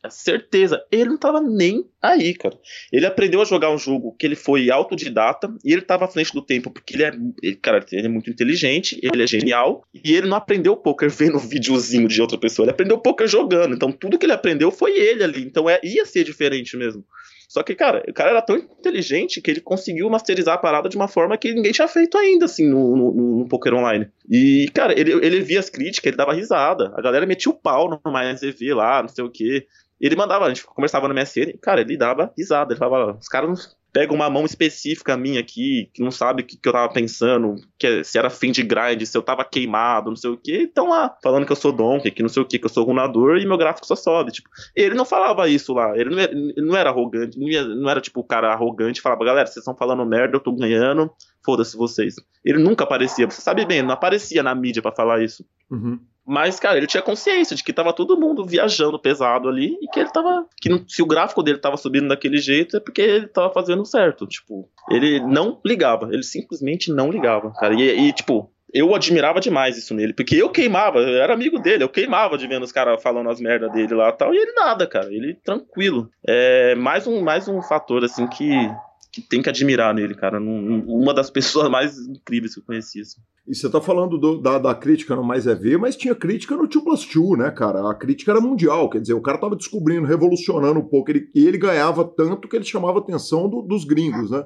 [0.10, 2.58] certeza, ele não tava nem aí, cara.
[2.92, 6.34] Ele aprendeu a jogar um jogo que ele foi autodidata e ele tava à frente
[6.34, 10.14] do tempo, porque ele é, ele, cara, ele é muito inteligente, ele é genial, e
[10.14, 13.76] ele não aprendeu poker vendo videozinho de outra pessoa, ele aprendeu poker jogando.
[13.76, 15.44] Então tudo que ele aprendeu foi ele ali.
[15.44, 17.04] Então é, ia ser diferente mesmo.
[17.48, 20.98] Só que, cara, o cara era tão inteligente que ele conseguiu masterizar a parada de
[20.98, 24.10] uma forma que ninguém tinha feito ainda, assim, no, no, no poker online.
[24.30, 26.94] E, cara, ele, ele via as críticas, ele dava risada.
[26.96, 29.66] A galera metia o pau no mais EV lá, não sei o quê.
[30.00, 32.74] Ele mandava, a gente conversava no MSN, cara, ele dava risada.
[32.74, 36.56] Ele falava, os caras pegam uma mão específica minha aqui, que não sabe o que,
[36.56, 40.10] que eu tava pensando, que é, se era fim de grind, se eu tava queimado,
[40.10, 42.46] não sei o que, estão lá falando que eu sou donkey, que não sei o
[42.46, 44.32] que, que eu sou runador e meu gráfico só sobe.
[44.32, 47.90] Tipo, ele não falava isso lá, ele não era, ele não era arrogante, não, não,
[47.90, 51.12] era tipo o cara arrogante, falava, galera, vocês estão falando merda, eu tô ganhando,
[51.44, 52.16] foda-se vocês.
[52.46, 55.44] Ele nunca aparecia, você sabe bem, não aparecia na mídia para falar isso.
[55.72, 56.00] Uhum.
[56.28, 60.00] Mas, cara, ele tinha consciência de que tava todo mundo viajando pesado ali e que
[60.00, 60.46] ele tava.
[60.60, 64.28] Que se o gráfico dele tava subindo daquele jeito é porque ele tava fazendo certo.
[64.28, 66.10] Tipo, ele não ligava.
[66.12, 67.74] Ele simplesmente não ligava, cara.
[67.74, 71.84] E, e tipo, eu admirava demais isso nele, porque eu queimava, eu era amigo dele,
[71.84, 74.52] eu queimava de vendo os caras falando as merdas dele lá e tal, e ele
[74.52, 76.10] nada, cara, ele tranquilo.
[76.28, 78.70] É mais um, mais um fator, assim, que,
[79.22, 80.40] que tem que admirar nele, cara.
[80.40, 83.02] uma das pessoas mais incríveis que eu conheci.
[83.02, 83.22] Assim.
[83.48, 86.56] E você tá falando do, da, da, crítica no Mais é Ver, mas tinha crítica
[86.56, 87.90] no 2 Plus 2, né, cara?
[87.90, 91.48] A crítica era mundial, quer dizer, o cara tava descobrindo, revolucionando um pouco, ele, e
[91.48, 94.46] ele ganhava tanto que ele chamava a atenção do, dos gringos, né?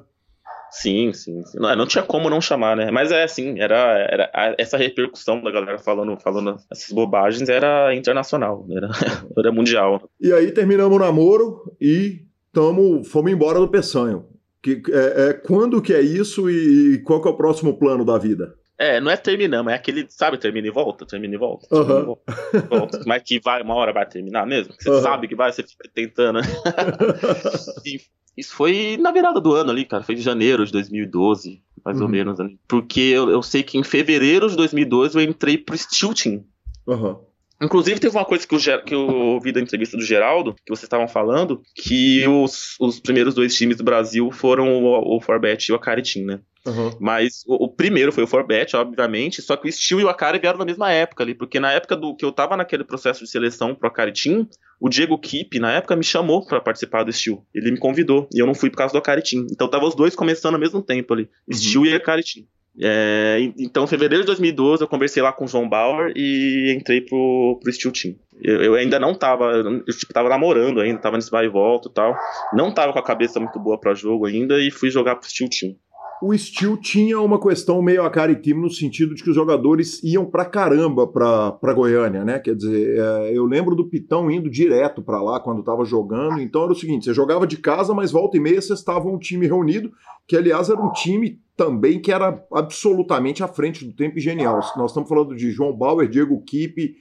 [0.70, 1.44] Sim, sim.
[1.44, 1.58] sim.
[1.58, 2.90] Não, não, tinha como não chamar, né?
[2.90, 3.76] Mas é assim, era,
[4.10, 8.88] era essa repercussão da galera falando, falando essas bobagens era internacional, era,
[9.36, 10.08] era mundial.
[10.18, 14.31] E aí terminamos o namoro e tamo, fomos embora do Peçanho.
[14.62, 18.16] Que, é, é, quando que é isso e qual que é o próximo plano da
[18.16, 18.54] vida?
[18.78, 22.04] É, não é terminamos, é aquele, sabe, termina e volta, termina e volta, termina e
[22.04, 23.00] volta, volta.
[23.06, 24.74] Mas que vai, uma hora vai terminar mesmo.
[24.76, 25.00] Você uhum.
[25.00, 26.40] sabe que vai, você fica tentando.
[26.40, 26.46] Né?
[28.36, 30.02] isso foi na virada do ano ali, cara.
[30.02, 32.04] Foi de janeiro de 2012, mais uhum.
[32.04, 32.40] ou menos.
[32.40, 32.58] Ali.
[32.66, 35.76] Porque eu, eu, sei que em fevereiro de 2012 eu entrei pro
[36.14, 36.44] Team.
[36.86, 37.20] Uhum.
[37.62, 40.82] Inclusive, teve uma coisa que eu, que eu ouvi da entrevista do Geraldo, que vocês
[40.82, 45.72] estavam falando, que os, os primeiros dois times do Brasil foram o, o Forbet e
[45.72, 46.40] o Akari Team, né?
[46.66, 46.90] Uhum.
[47.00, 50.38] Mas o, o, primeiro foi o Forbet, obviamente, só que o Steel e o Akari
[50.38, 53.30] vieram na mesma época ali, porque na época do que eu tava naquele processo de
[53.30, 54.48] seleção pro Akari Team,
[54.80, 57.44] o Diego Kipp, na época, me chamou para participar do Steel.
[57.54, 59.46] Ele me convidou, e eu não fui por causa do Akari Team.
[59.50, 61.54] Então tava os dois começando ao mesmo tempo ali, uhum.
[61.54, 62.46] Steel e Akari Team.
[62.80, 67.00] É, então, em fevereiro de 2012, eu conversei lá com o João Bauer e entrei
[67.00, 68.14] pro, pro Steel Team.
[68.42, 71.88] Eu, eu ainda não tava, eu tipo, tava namorando ainda, tava nesse vai e volta
[71.88, 72.16] e tal.
[72.52, 75.50] Não tava com a cabeça muito boa para jogo ainda e fui jogar pro Steel
[75.50, 75.76] Team
[76.22, 80.44] o Steel tinha uma questão meio acaritivo no sentido de que os jogadores iam pra
[80.44, 82.38] caramba pra, pra Goiânia, né?
[82.38, 86.40] Quer dizer, é, eu lembro do Pitão indo direto para lá quando tava jogando.
[86.40, 89.18] Então era o seguinte: você jogava de casa, mas volta e meia vocês estavam um
[89.18, 89.90] time reunido,
[90.26, 94.60] que aliás era um time também que era absolutamente à frente do tempo e genial.
[94.76, 96.96] Nós estamos falando de João Bauer, Diego Kipe,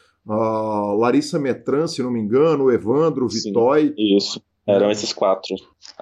[0.98, 3.94] Larissa Metran, se não me engano, Evandro, Vitói.
[3.98, 4.42] Isso.
[4.68, 5.56] Eram esses quatro.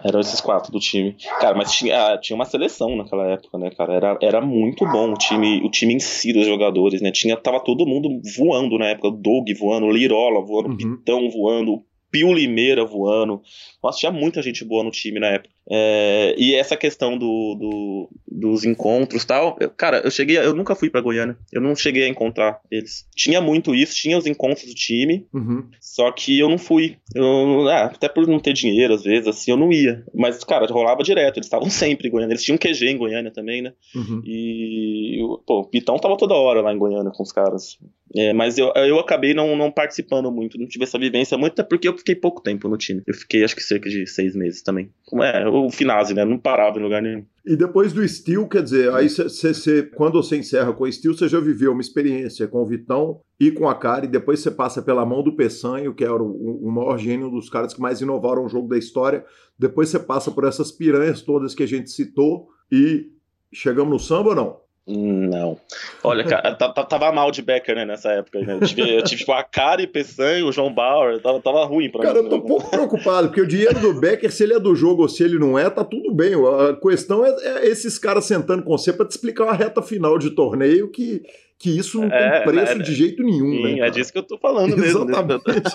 [0.03, 1.15] Eram esses quatro do time.
[1.39, 3.93] Cara, mas tinha, ah, tinha uma seleção naquela época, né, cara?
[3.93, 7.11] Era, era muito bom o time, o time em si dos jogadores, né?
[7.11, 9.07] Tinha, tava todo mundo voando na época.
[9.07, 10.97] O Doug voando, o Lirola voando, o uhum.
[10.97, 13.41] Pitão voando, o Pio Limeira voando.
[13.81, 15.53] Nossa, tinha muita gente boa no time na época.
[15.71, 20.73] É, e essa questão do, do dos encontros tal, eu, cara, eu cheguei, eu nunca
[20.73, 23.05] fui para Goiânia, eu não cheguei a encontrar eles.
[23.15, 25.67] Tinha muito isso, tinha os encontros do time, uhum.
[25.79, 26.97] só que eu não fui.
[27.13, 30.03] Eu, ah, até por não ter dinheiro às vezes, assim, eu não ia.
[30.13, 32.33] Mas, cara, rolava direto, eles estavam sempre em Goiânia.
[32.33, 33.73] Eles tinham QG em Goiânia também, né?
[33.93, 34.21] Uhum.
[34.25, 37.77] E, pô, o Pitão tava toda hora lá em Goiânia com os caras.
[38.15, 41.87] É, mas eu, eu acabei não, não participando muito, não tive essa vivência muito, porque
[41.87, 43.01] eu fiquei pouco tempo no time.
[43.05, 44.89] Eu fiquei, acho que cerca de seis meses também.
[45.21, 46.25] É, o Finazzi, né?
[46.25, 47.23] Não parava em lugar nenhum.
[47.45, 51.13] E depois do Steel, quer dizer, aí cê, cê, quando você encerra com o Steel,
[51.13, 54.81] você já viveu uma experiência com o Vitão e com a e depois você passa
[54.81, 58.45] pela mão do Peçanho, que era o, o maior gênio dos caras que mais inovaram
[58.45, 59.23] o jogo da história.
[59.57, 63.07] Depois você passa por essas piranhas todas que a gente citou e
[63.53, 64.68] chegamos no samba ou não?
[64.91, 65.55] Não.
[66.03, 68.39] Olha, cara, tava mal de Becker, né, nessa época.
[68.39, 68.55] Né?
[68.55, 71.91] Eu tive, eu tive tipo, a cara e Peçanha, o João Bauer, tava, tava ruim
[71.91, 72.23] pra cara, mim.
[72.23, 74.75] Cara, eu tô um pouco preocupado, porque o dinheiro do Becker, se ele é do
[74.75, 76.33] jogo ou se ele não é, tá tudo bem.
[76.33, 80.17] A questão é, é esses caras sentando com você pra te explicar uma reta final
[80.17, 81.21] de torneio que,
[81.59, 83.75] que isso não é, tem preço é, de jeito nenhum, sim, né?
[83.75, 83.87] Cara?
[83.87, 85.05] É disso que eu tô falando mesmo.
[85.05, 85.11] Né?
[85.11, 85.69] Exatamente.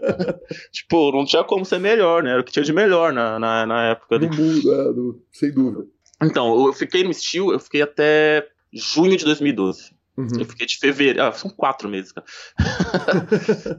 [0.72, 2.30] tipo, não tinha como ser melhor, né?
[2.30, 4.18] Era o que tinha de melhor na, na, na época.
[4.18, 5.84] Do mundo, é, do, sem dúvida.
[6.22, 9.98] Então, eu fiquei no Steel, eu fiquei até junho de 2012.
[10.16, 10.40] Uhum.
[10.40, 11.22] Eu fiquei de fevereiro.
[11.22, 12.26] Ah, são quatro meses, cara.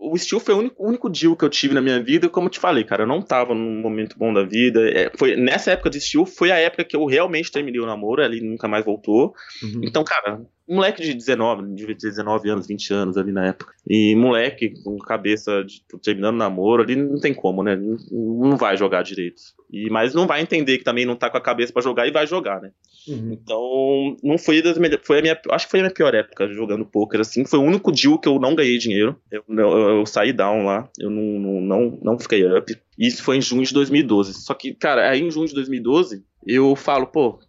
[0.00, 2.30] o Steel foi o único, único deal que eu tive na minha vida.
[2.30, 4.88] Como eu te falei, cara, eu não tava num momento bom da vida.
[4.88, 8.22] É, foi, nessa época de Steel foi a época que eu realmente terminei o namoro.
[8.22, 9.34] Ali nunca mais voltou.
[9.62, 9.82] Uhum.
[9.82, 13.72] Então, cara, moleque de 19, de 19 anos, 20 anos ali na época.
[13.88, 17.76] E moleque com cabeça de, terminando namoro ali, não tem como, né?
[17.76, 19.42] Não, não vai jogar direito.
[19.70, 22.12] E, mas não vai entender que também não tá com a cabeça para jogar e
[22.12, 22.70] vai jogar, né?
[23.08, 23.32] Uhum.
[23.32, 25.06] Então, não foi das melhores.
[25.06, 27.44] Foi a minha, acho que foi a minha pior época jogando poker, assim.
[27.44, 29.16] Foi o único deal que eu não ganhei dinheiro.
[29.30, 30.88] Eu, eu, eu saí down lá.
[30.98, 32.76] Eu não, não, não, não fiquei up.
[32.98, 34.34] Isso foi em junho de 2012.
[34.34, 37.40] Só que, cara, aí em junho de 2012, eu falo, pô,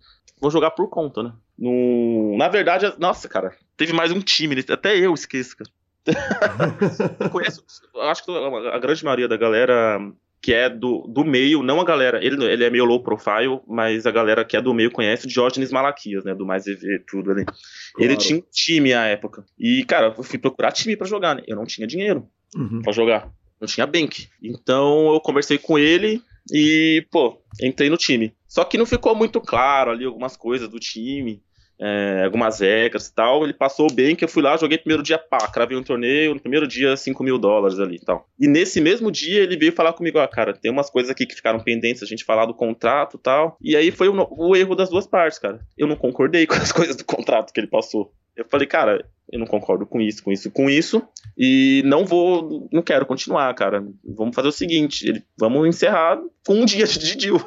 [0.41, 1.33] vou jogar por conta, né?
[1.57, 2.35] No...
[2.37, 5.69] Na verdade, nossa, cara, teve mais um time, até eu esqueço, cara.
[7.19, 7.63] eu conheço,
[8.01, 9.99] acho que a grande maioria da galera
[10.43, 14.05] que é do, do meio, não a galera, ele, ele é meio low profile, mas
[14.05, 17.31] a galera que é do meio conhece o Diógenes Malaquias, né, do Mais EV, tudo
[17.31, 17.45] ali.
[17.45, 17.57] Claro.
[17.97, 19.45] Ele tinha um time à época.
[19.57, 21.43] E, cara, eu fui procurar time para jogar, né?
[21.47, 22.81] Eu não tinha dinheiro uhum.
[22.81, 23.31] para jogar.
[23.57, 24.27] Não tinha bank.
[24.43, 26.21] Então eu conversei com ele
[26.51, 28.33] e, pô, entrei no time.
[28.47, 31.41] Só que não ficou muito claro ali algumas coisas do time
[31.79, 33.43] é, algumas regras e tal.
[33.43, 36.39] Ele passou bem, que eu fui lá, joguei primeiro dia, pá, cravei um torneio, no
[36.39, 38.27] primeiro dia 5 mil dólares ali e tal.
[38.39, 41.35] E nesse mesmo dia ele veio falar comigo, ah, cara, tem umas coisas aqui que
[41.35, 43.57] ficaram pendentes, a gente falar do contrato e tal.
[43.61, 45.59] E aí foi o, o erro das duas partes, cara.
[45.77, 48.13] Eu não concordei com as coisas do contrato que ele passou.
[48.35, 51.01] Eu falei, cara, eu não concordo com isso, com isso, com isso,
[51.37, 53.85] e não vou, não quero continuar, cara.
[54.03, 57.39] Vamos fazer o seguinte, ele, vamos encerrar com um dia de deal.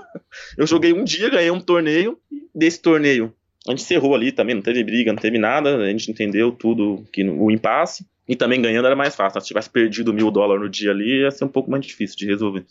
[0.57, 2.18] Eu joguei um dia, ganhei um torneio,
[2.55, 3.34] desse torneio
[3.66, 7.05] a gente encerrou ali também, não teve briga, não teve nada, a gente entendeu tudo,
[7.12, 8.07] que o impasse.
[8.28, 9.41] E também ganhando era mais fácil.
[9.41, 12.26] Se tivesse perdido mil dólares no dia ali, ia ser um pouco mais difícil de
[12.26, 12.64] resolver.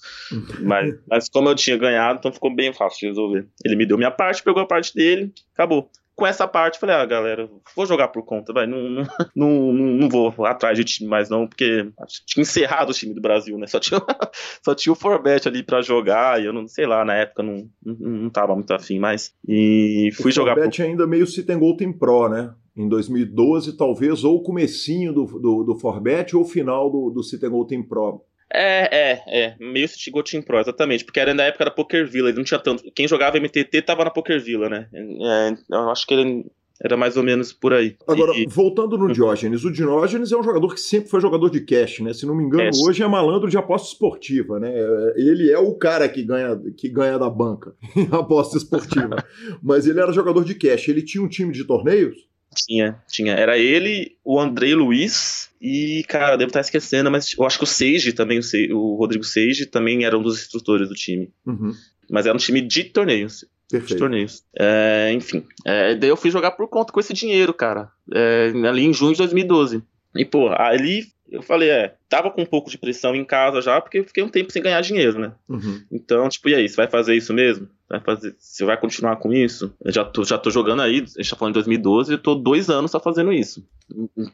[0.61, 3.47] mas, mas como eu tinha ganhado, então ficou bem fácil de resolver.
[3.63, 7.05] Ele me deu minha parte, pegou a parte dele, acabou com essa parte, falei, ah,
[7.05, 9.03] galera, vou jogar por conta, vai, não, não,
[9.35, 11.89] não, não vou atrás de time mais não, porque
[12.25, 14.01] tinha encerrado o time do Brasil, né, só tinha,
[14.63, 17.69] só tinha o Forbet ali pra jogar, e eu não, sei lá, na época não,
[17.83, 20.53] não, não tava muito afim mais, e fui o jogar...
[20.53, 20.87] O Forbet por...
[20.87, 25.63] ainda meio se tem Golden Pro, né, em 2012, talvez, ou o comecinho do, do,
[25.63, 28.21] do Forbet, ou o final do, do City Golden Pro.
[28.55, 29.55] É, é, é.
[29.59, 31.03] Meio City Team Pro, exatamente.
[31.03, 32.83] Porque era na época da Poker Villa, ele não tinha tanto.
[32.95, 34.87] Quem jogava MTT tava na Poker Villa, né?
[34.93, 36.45] É, eu acho que ele
[36.81, 37.95] era mais ou menos por aí.
[38.07, 38.45] Agora, e...
[38.47, 42.13] voltando no Diógenes, o Diógenes é um jogador que sempre foi jogador de cash, né?
[42.13, 42.79] Se não me engano, cash.
[42.81, 44.73] hoje é malandro de aposta esportiva, né?
[45.15, 49.15] Ele é o cara que ganha, que ganha da banca em aposta esportiva.
[49.63, 50.89] Mas ele era jogador de cash.
[50.89, 52.15] Ele tinha um time de torneios?
[52.55, 53.33] Tinha, tinha.
[53.33, 57.67] Era ele, o Andrei Luiz e, cara, devo estar esquecendo, mas eu acho que o
[57.67, 58.39] Seiji também,
[58.71, 61.31] o, Rodrigo Seiji também era um dos instrutores do time.
[61.45, 61.73] Uhum.
[62.09, 63.45] Mas era um time de torneios.
[63.69, 63.93] Perfeito.
[63.93, 64.43] De torneios.
[64.57, 65.43] É, enfim.
[65.65, 67.91] É, daí eu fui jogar por conta com esse dinheiro, cara.
[68.13, 69.83] É, ali em junho de 2012.
[70.15, 73.81] E, pô, ali eu falei, é, tava com um pouco de pressão em casa já,
[73.81, 75.33] porque eu fiquei um tempo sem ganhar dinheiro, né?
[75.49, 75.83] Uhum.
[75.91, 77.67] Então, tipo, e aí, você vai fazer isso mesmo?
[77.89, 79.73] Vai fazer, você vai continuar com isso?
[79.83, 82.35] Eu já tô, já tô jogando aí, a gente tá falando de 2012, eu tô
[82.35, 83.67] dois anos só fazendo isso.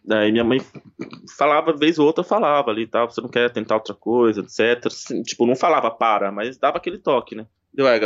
[0.06, 0.60] Daí minha mãe
[1.38, 4.86] falava, vez ou outra, falava ali, tá, você não quer tentar outra coisa, etc.
[4.86, 7.46] Assim, tipo, não falava para, mas dava aquele toque, né?
[7.76, 8.00] Eu, é,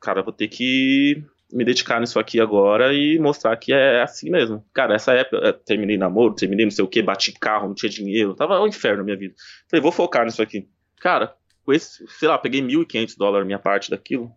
[0.00, 4.64] cara, vou ter que me dedicar nisso aqui agora e mostrar que é assim mesmo.
[4.72, 8.34] Cara, essa época, terminei namoro, terminei não sei o que, bati carro, não tinha dinheiro,
[8.34, 9.34] tava um inferno na minha vida.
[9.68, 10.68] Falei, vou focar nisso aqui.
[11.00, 14.30] Cara, com esse, sei lá, peguei 1.500 dólares minha parte daquilo,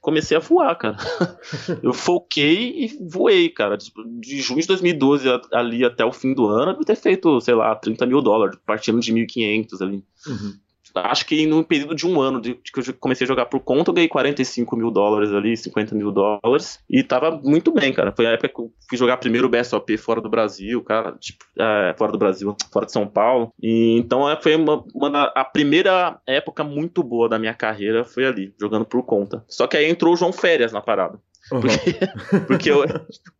[0.00, 0.96] comecei a voar, cara.
[1.82, 3.76] eu foquei e voei, cara.
[3.76, 7.40] Tipo, de junho de 2012 ali até o fim do ano, eu devo ter feito,
[7.40, 10.04] sei lá, 30 mil dólares, partindo de 1.500 ali.
[10.26, 10.58] Uhum
[10.94, 13.90] acho que no período de um ano de, que eu comecei a jogar por conta,
[13.90, 18.12] eu ganhei 45 mil dólares ali, 50 mil dólares, e tava muito bem, cara.
[18.14, 21.44] Foi a época que eu fui jogar primeiro o BSOP fora do Brasil, cara, tipo,
[21.58, 23.52] é, fora do Brasil, fora de São Paulo.
[23.62, 28.26] E, então é, foi uma, uma, a primeira época muito boa da minha carreira foi
[28.26, 29.44] ali, jogando por conta.
[29.48, 31.18] Só que aí entrou o João Férias na parada.
[31.52, 31.60] Uhum.
[31.60, 31.92] Porque,
[32.46, 32.84] porque, eu,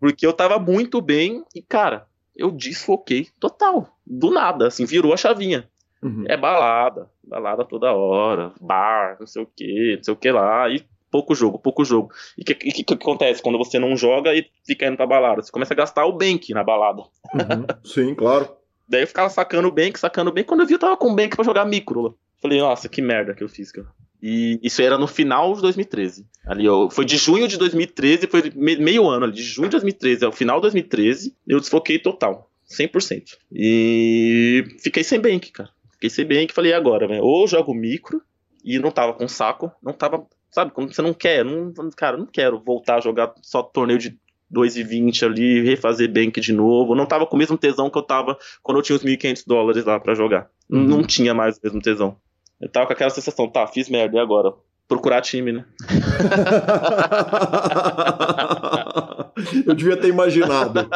[0.01, 2.07] porque eu tava muito bem e, cara,
[2.37, 3.89] eu desfoquei total.
[4.07, 5.69] Do nada, assim, virou a chavinha.
[6.03, 6.25] Uhum.
[6.29, 10.69] É balada, balada toda hora, bar, não sei o que, não sei o que lá,
[10.69, 12.11] e pouco jogo, pouco jogo.
[12.37, 15.43] E o que, que, que, acontece quando você não joga e fica indo pra balada?
[15.43, 17.03] Você começa a gastar o bank na balada.
[17.03, 17.67] Uhum.
[17.85, 18.49] Sim, claro.
[18.89, 20.47] Daí eu ficava sacando o bank, sacando o bank.
[20.47, 22.17] Quando eu vi, eu tava com o bank pra jogar micro.
[22.41, 23.89] Falei, nossa, que merda que eu fiz, cara.
[24.23, 26.27] E isso era no final de 2013.
[26.47, 30.25] Ali, ó, foi de junho de 2013, foi meio ano ali, de junho de 2013
[30.25, 33.37] ao final de 2013, eu desfoquei total, 100%.
[33.53, 35.71] E fiquei sem bank, cara.
[35.99, 37.25] Fiquei sem bem que falei, agora, velho?
[37.25, 38.23] Ou jogo micro
[38.65, 40.25] e não tava com saco, não tava.
[40.49, 44.17] Sabe, quando você não quer, não, cara, não quero voltar a jogar só torneio de
[44.53, 46.95] 2,20 ali, refazer bank de novo.
[46.95, 49.85] Não tava com o mesmo tesão que eu tava quando eu tinha os 1.500 dólares
[49.85, 50.49] lá para jogar.
[50.71, 50.85] Uhum.
[50.85, 52.17] Não tinha mais o mesmo tesão.
[52.61, 54.53] Eu tava com aquela sensação, tá, fiz merda, e agora?
[54.87, 55.65] Procurar time, né?
[59.67, 60.89] eu devia ter imaginado.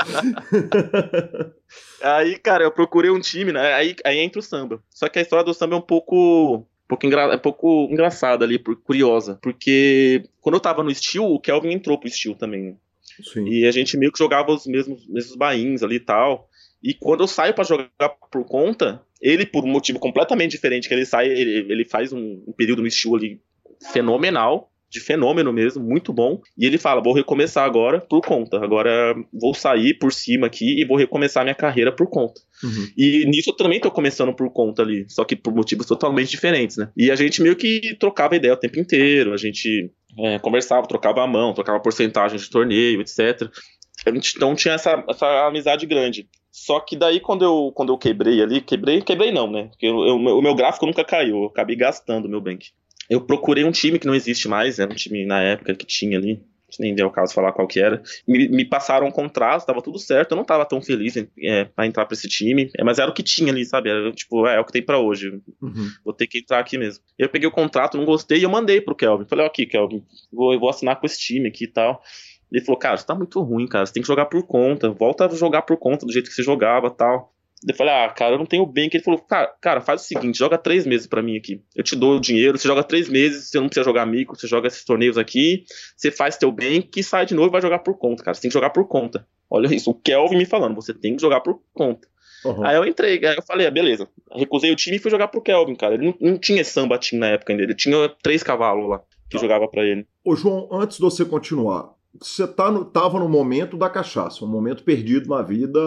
[2.02, 3.72] Aí, cara, eu procurei um time, né?
[3.74, 4.82] Aí, aí entra o samba.
[4.90, 6.56] Só que a história do samba é um pouco.
[6.56, 7.22] Um pouco, engra...
[7.22, 9.38] é um pouco engraçada ali, curiosa.
[9.42, 12.76] Porque quando eu tava no Steel, o Kelvin entrou pro Steel também.
[13.32, 13.46] Sim.
[13.46, 16.48] E a gente meio que jogava os mesmos, mesmos bains ali e tal.
[16.82, 20.94] E quando eu saio para jogar por conta, ele, por um motivo completamente diferente, que
[20.94, 23.40] ele sai, ele, ele faz um, um período no Steel ali
[23.92, 26.40] fenomenal de fenômeno mesmo, muito bom.
[26.56, 28.62] E ele fala: vou recomeçar agora por conta.
[28.62, 32.40] Agora vou sair por cima aqui e vou recomeçar minha carreira por conta.
[32.62, 32.88] Uhum.
[32.96, 36.76] E nisso eu também tô começando por conta ali, só que por motivos totalmente diferentes,
[36.76, 36.90] né?
[36.96, 41.22] E a gente meio que trocava ideia o tempo inteiro, a gente é, conversava, trocava
[41.22, 43.50] a mão, trocava porcentagem de torneio, etc.
[44.04, 46.28] A gente então tinha essa, essa amizade grande.
[46.50, 49.68] Só que daí quando eu, quando eu quebrei ali, quebrei, quebrei não, né?
[49.68, 52.66] Porque eu, eu, o meu gráfico nunca caiu, eu acabei gastando o meu bank
[53.12, 56.16] eu procurei um time que não existe mais, era um time na época que tinha
[56.16, 56.40] ali,
[56.80, 58.02] nem deu o caso falar qual que era.
[58.26, 61.86] Me, me passaram um contrato, tava tudo certo, eu não tava tão feliz é, para
[61.86, 63.90] entrar para esse time, é, mas era o que tinha ali, sabe?
[63.90, 65.42] Era tipo, é, é o que tem para hoje.
[65.60, 65.90] Uhum.
[66.02, 67.04] Vou ter que entrar aqui mesmo.
[67.18, 69.26] Eu peguei o contrato, não gostei e eu mandei pro Kelvin.
[69.26, 70.02] Falei, ó, aqui, Kelvin,
[70.32, 72.02] vou, eu vou assinar com esse time aqui e tal.
[72.50, 75.26] Ele falou, cara, você tá muito ruim, cara, você tem que jogar por conta, volta
[75.26, 77.30] a jogar por conta do jeito que você jogava tal.
[77.68, 78.88] Eu falei, ah, cara, eu não tenho bem.
[78.88, 81.62] Que ele falou, cara, cara, faz o seguinte, joga três meses para mim aqui.
[81.76, 84.46] Eu te dou o dinheiro, você joga três meses, você não precisa jogar micro, você
[84.46, 85.64] joga esses torneios aqui,
[85.96, 88.34] você faz teu bem, que sai de novo e vai jogar por conta, cara.
[88.34, 89.26] Você tem que jogar por conta.
[89.50, 92.08] Olha isso, o Kelvin me falando, você tem que jogar por conta.
[92.44, 92.66] Uhum.
[92.66, 94.08] Aí eu entrei, aí eu falei, ah, beleza.
[94.34, 95.94] Recusei o time e fui jogar pro Kelvin, cara.
[95.94, 99.36] Ele não, não tinha samba team na época ainda, ele tinha três cavalos lá que
[99.36, 99.38] tá.
[99.38, 100.06] jogava para ele.
[100.24, 104.48] Ô, João, antes de você continuar, você tá no, tava no momento da cachaça, um
[104.48, 105.80] momento perdido na vida,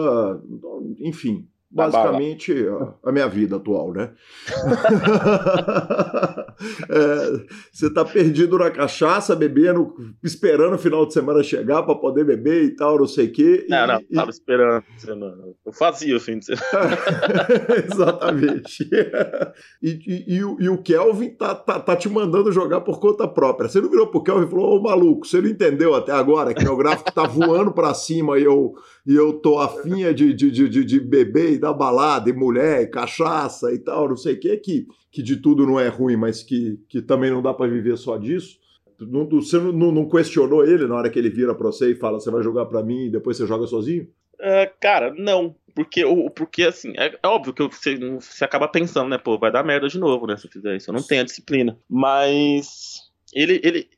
[0.98, 1.46] enfim,
[1.76, 4.10] basicamente a, a, minha vida atual, né?
[6.88, 9.94] é, você tá perdido na cachaça, bebendo,
[10.24, 13.66] esperando o final de semana chegar para poder beber e tal, não sei o quê.
[13.68, 15.36] Não, e, não, tava esperando semana.
[15.64, 16.98] Eu fazia o fim de semana.
[17.92, 18.88] Exatamente.
[19.82, 23.28] E, e, e, o, e, o Kelvin tá, tá, tá, te mandando jogar por conta
[23.28, 23.68] própria.
[23.68, 26.64] Você não virou pro Kelvin e falou, ô maluco, você não entendeu até agora que
[26.64, 28.74] meu gráfico tá voando para cima e eu,
[29.06, 32.88] e eu tô afinha de, de, de, de beber e da balada, e mulher, e
[32.88, 36.42] cachaça e tal, não sei o que, que, que de tudo não é ruim, mas
[36.42, 38.58] que, que também não dá para viver só disso.
[38.98, 42.18] Não, você não, não, questionou ele na hora que ele vira para você e fala,
[42.18, 44.08] você vai jogar para mim e depois você joga sozinho?
[44.40, 45.54] Uh, cara, não.
[45.74, 46.02] Porque,
[46.34, 49.18] porque assim, é, é óbvio que você, você acaba pensando, né?
[49.18, 50.36] Pô, vai dar merda de novo, né?
[50.36, 50.90] Se eu fizer isso.
[50.90, 51.78] Eu não tenho a disciplina.
[51.88, 53.02] Mas
[53.34, 53.88] ele, ele,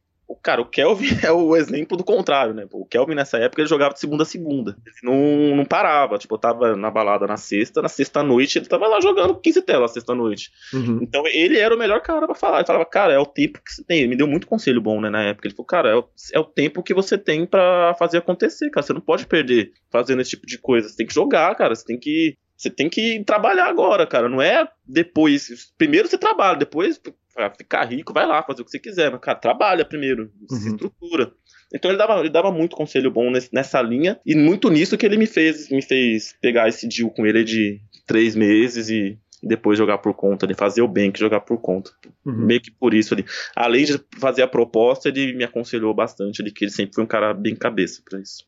[0.43, 2.67] Cara, o Kelvin é o exemplo do contrário, né?
[2.73, 4.77] O Kelvin nessa época ele jogava de segunda a segunda.
[4.85, 6.19] Ele não, não parava.
[6.19, 9.63] Tipo, eu tava na balada na sexta, na sexta noite ele tava lá jogando 15
[9.63, 10.51] telas sexta noite.
[10.73, 11.01] Uhum.
[11.03, 12.59] Então ele era o melhor cara pra falar.
[12.59, 14.01] Ele falava, cara, é o tempo que você tem.
[14.01, 15.49] Ele me deu muito conselho bom, né, na época.
[15.49, 18.87] Ele falou, cara, é o, é o tempo que você tem para fazer acontecer, cara.
[18.87, 20.89] Você não pode perder fazendo esse tipo de coisa.
[20.89, 21.75] Você tem que jogar, cara.
[21.75, 24.29] Você tem que você tem que trabalhar agora, cara.
[24.29, 25.73] Não é depois.
[25.79, 27.01] Primeiro você trabalha, depois
[27.39, 29.11] pra ficar rico, vai lá fazer o que você quiser.
[29.11, 30.57] Mas, cara, trabalha primeiro, uhum.
[30.57, 31.33] se estrutura.
[31.73, 34.19] Então ele dava, ele dava muito conselho bom nessa linha.
[34.27, 37.81] E muito nisso que ele me fez, me fez pegar esse deal com ele de
[38.07, 41.93] três meses e depois jogar por conta, de fazer o bem que jogar por conta.
[42.27, 42.47] Uhum.
[42.47, 43.25] Meio que por isso ali.
[43.55, 47.07] Além de fazer a proposta, ele me aconselhou bastante ali, que ele sempre foi um
[47.07, 48.45] cara bem cabeça para isso.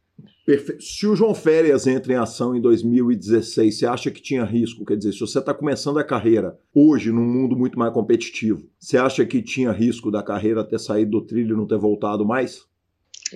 [0.51, 0.83] Perfeito.
[0.83, 4.85] Se o João Férias entra em ação em 2016, você acha que tinha risco?
[4.85, 8.99] Quer dizer, se você está começando a carreira hoje, num mundo muito mais competitivo, você
[8.99, 12.67] acha que tinha risco da carreira ter saído do trilho e não ter voltado mais?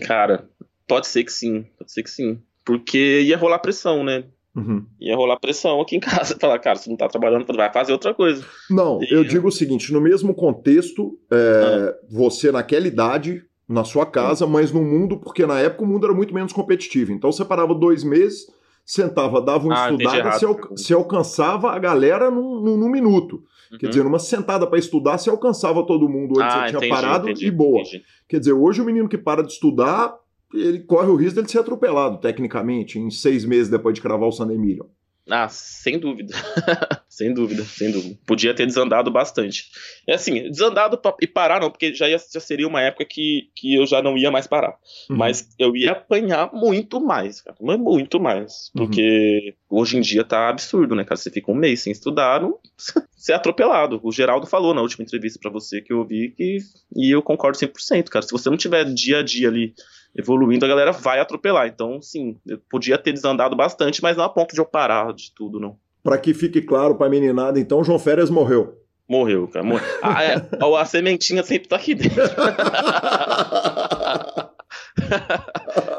[0.03, 0.49] Cara,
[0.89, 2.43] pode ser que sim, pode ser que sim.
[2.65, 4.25] Porque ia rolar pressão, né?
[4.57, 4.85] Uhum.
[5.01, 6.35] Ia rolar pressão aqui em casa.
[6.41, 8.45] Falar, cara, você não tá trabalhando, vai fazer outra coisa.
[8.69, 9.13] Não, e...
[9.13, 11.95] eu digo o seguinte: no mesmo contexto, é, ah.
[12.11, 16.15] você naquela idade na sua casa, mas no mundo, porque na época o mundo era
[16.15, 17.13] muito menos competitivo.
[17.13, 18.47] Então você parava dois meses,
[18.85, 23.43] sentava, dava uma ah, estudada, você, al você, alcançava a galera num, num, num minuto.
[23.73, 23.79] Uhum.
[23.79, 26.89] Quer dizer, numa sentada para estudar, você alcançava todo mundo onde ah, você tinha entendi,
[26.89, 27.81] parado entendi, e boa.
[27.81, 28.03] Entendi.
[28.29, 30.15] Quer dizer, hoje o menino que para de estudar,
[30.53, 34.33] ele corre o risco de ser atropelado, tecnicamente, em seis meses depois de cravar o
[34.33, 34.91] San Emilio.
[35.29, 36.35] Ah, sem dúvida.
[37.09, 38.19] sem dúvida, sem dúvida.
[38.27, 39.71] Podia ter desandado bastante.
[40.07, 43.75] É assim, desandado e parar não, porque já, ia, já seria uma época que, que
[43.75, 44.77] eu já não ia mais parar.
[45.09, 45.17] Uhum.
[45.17, 47.57] Mas eu ia apanhar muito mais, cara.
[47.61, 48.71] Mas muito mais.
[48.75, 48.85] Uhum.
[48.85, 49.79] Porque uhum.
[49.79, 51.17] hoje em dia tá absurdo, né, cara?
[51.17, 52.59] Você fica um mês sem estudar, não...
[53.17, 54.01] você é atropelado.
[54.03, 56.59] O Geraldo falou na última entrevista para você que eu vi que...
[56.95, 58.27] e eu concordo 100%, cara.
[58.27, 59.75] Se você não tiver dia a dia ali
[60.17, 61.67] evoluindo, a galera vai atropelar.
[61.67, 65.33] Então, sim, eu podia ter desandado bastante, mas não a ponto de eu parar de
[65.35, 65.77] tudo, não.
[66.03, 68.79] Para que fique claro para a meninada, então, João Férias morreu.
[69.09, 69.65] Morreu, cara.
[69.65, 69.85] Morreu.
[70.03, 70.37] Ah, é,
[70.81, 72.23] a sementinha sempre tá aqui dentro.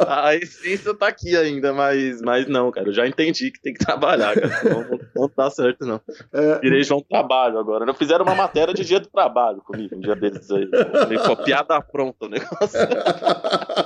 [0.08, 2.88] a essência tá aqui ainda, mas, mas não, cara.
[2.88, 4.62] Eu já entendi que tem que trabalhar, cara.
[4.64, 6.02] Não, não tá certo, não.
[6.34, 6.60] É...
[6.60, 7.86] Virei João Trabalho agora.
[7.86, 10.68] Não fizeram uma matéria de dia do trabalho comigo, um dia desses aí.
[11.26, 12.80] Copiada pronta o negócio.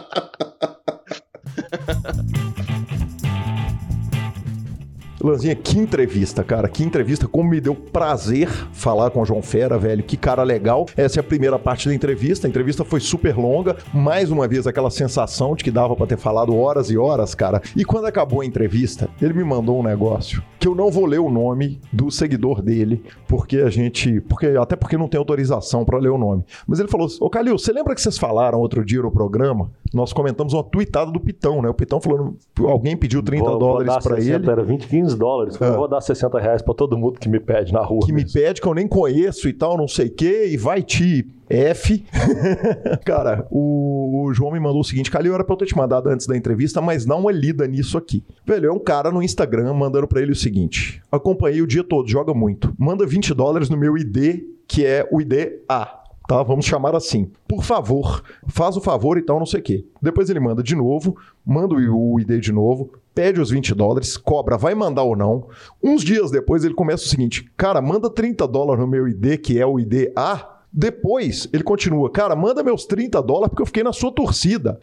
[5.22, 6.70] Lanzinha, que entrevista, cara.
[6.70, 7.28] Que entrevista.
[7.40, 10.04] Como me deu prazer falar com o João Fera, velho.
[10.04, 10.86] Que cara legal.
[10.98, 12.46] Essa é a primeira parte da entrevista.
[12.46, 13.78] A entrevista foi super longa.
[13.94, 17.62] Mais uma vez, aquela sensação de que dava para ter falado horas e horas, cara.
[17.78, 21.20] E quando acabou a entrevista, ele me mandou um negócio que eu não vou ler
[21.20, 24.20] o nome do seguidor dele, porque a gente.
[24.22, 26.44] porque Até porque não tem autorização para ler o nome.
[26.68, 29.72] Mas ele falou: Ô Calil, você lembra que vocês falaram outro dia no programa?
[29.94, 31.70] Nós comentamos uma tweetada do Pitão, né?
[31.70, 32.36] O Pitão falando.
[32.60, 34.50] Alguém pediu 30 vou, dólares para ele.
[34.50, 35.60] Era 20, 15 dólares.
[35.60, 38.02] Eu vou dar 60 reais para todo mundo que me pede na rua.
[38.06, 38.28] Que mesmo.
[38.28, 41.28] me pede, que eu nem conheço e tal, não sei o quê, e vai te.
[41.52, 42.06] F.
[43.04, 46.08] Cara, o, o, João me mandou o seguinte: Calil, era pra eu ter te mandado
[46.08, 48.24] antes da entrevista, mas não uma lida nisso aqui.
[48.46, 52.08] Velho, é um cara no Instagram mandando para ele o seguinte: acompanhei o dia todo,
[52.08, 52.72] joga muito.
[52.78, 56.00] Manda 20 dólares no meu ID, que é o ID A
[56.30, 56.44] tá?
[56.44, 57.32] Vamos chamar assim.
[57.48, 59.86] Por favor, faz o favor e tal, não sei o quê.
[60.00, 64.58] Depois ele manda de novo, manda o ID de novo, pede os 20 dólares, cobra,
[64.58, 65.50] vai mandar ou não.
[65.84, 69.60] Uns dias depois ele começa o seguinte: cara, manda 30 dólares no meu ID, que
[69.60, 70.62] é o ID A.
[70.72, 74.80] Depois ele continua, cara, manda meus 30 dólares porque eu fiquei na sua torcida.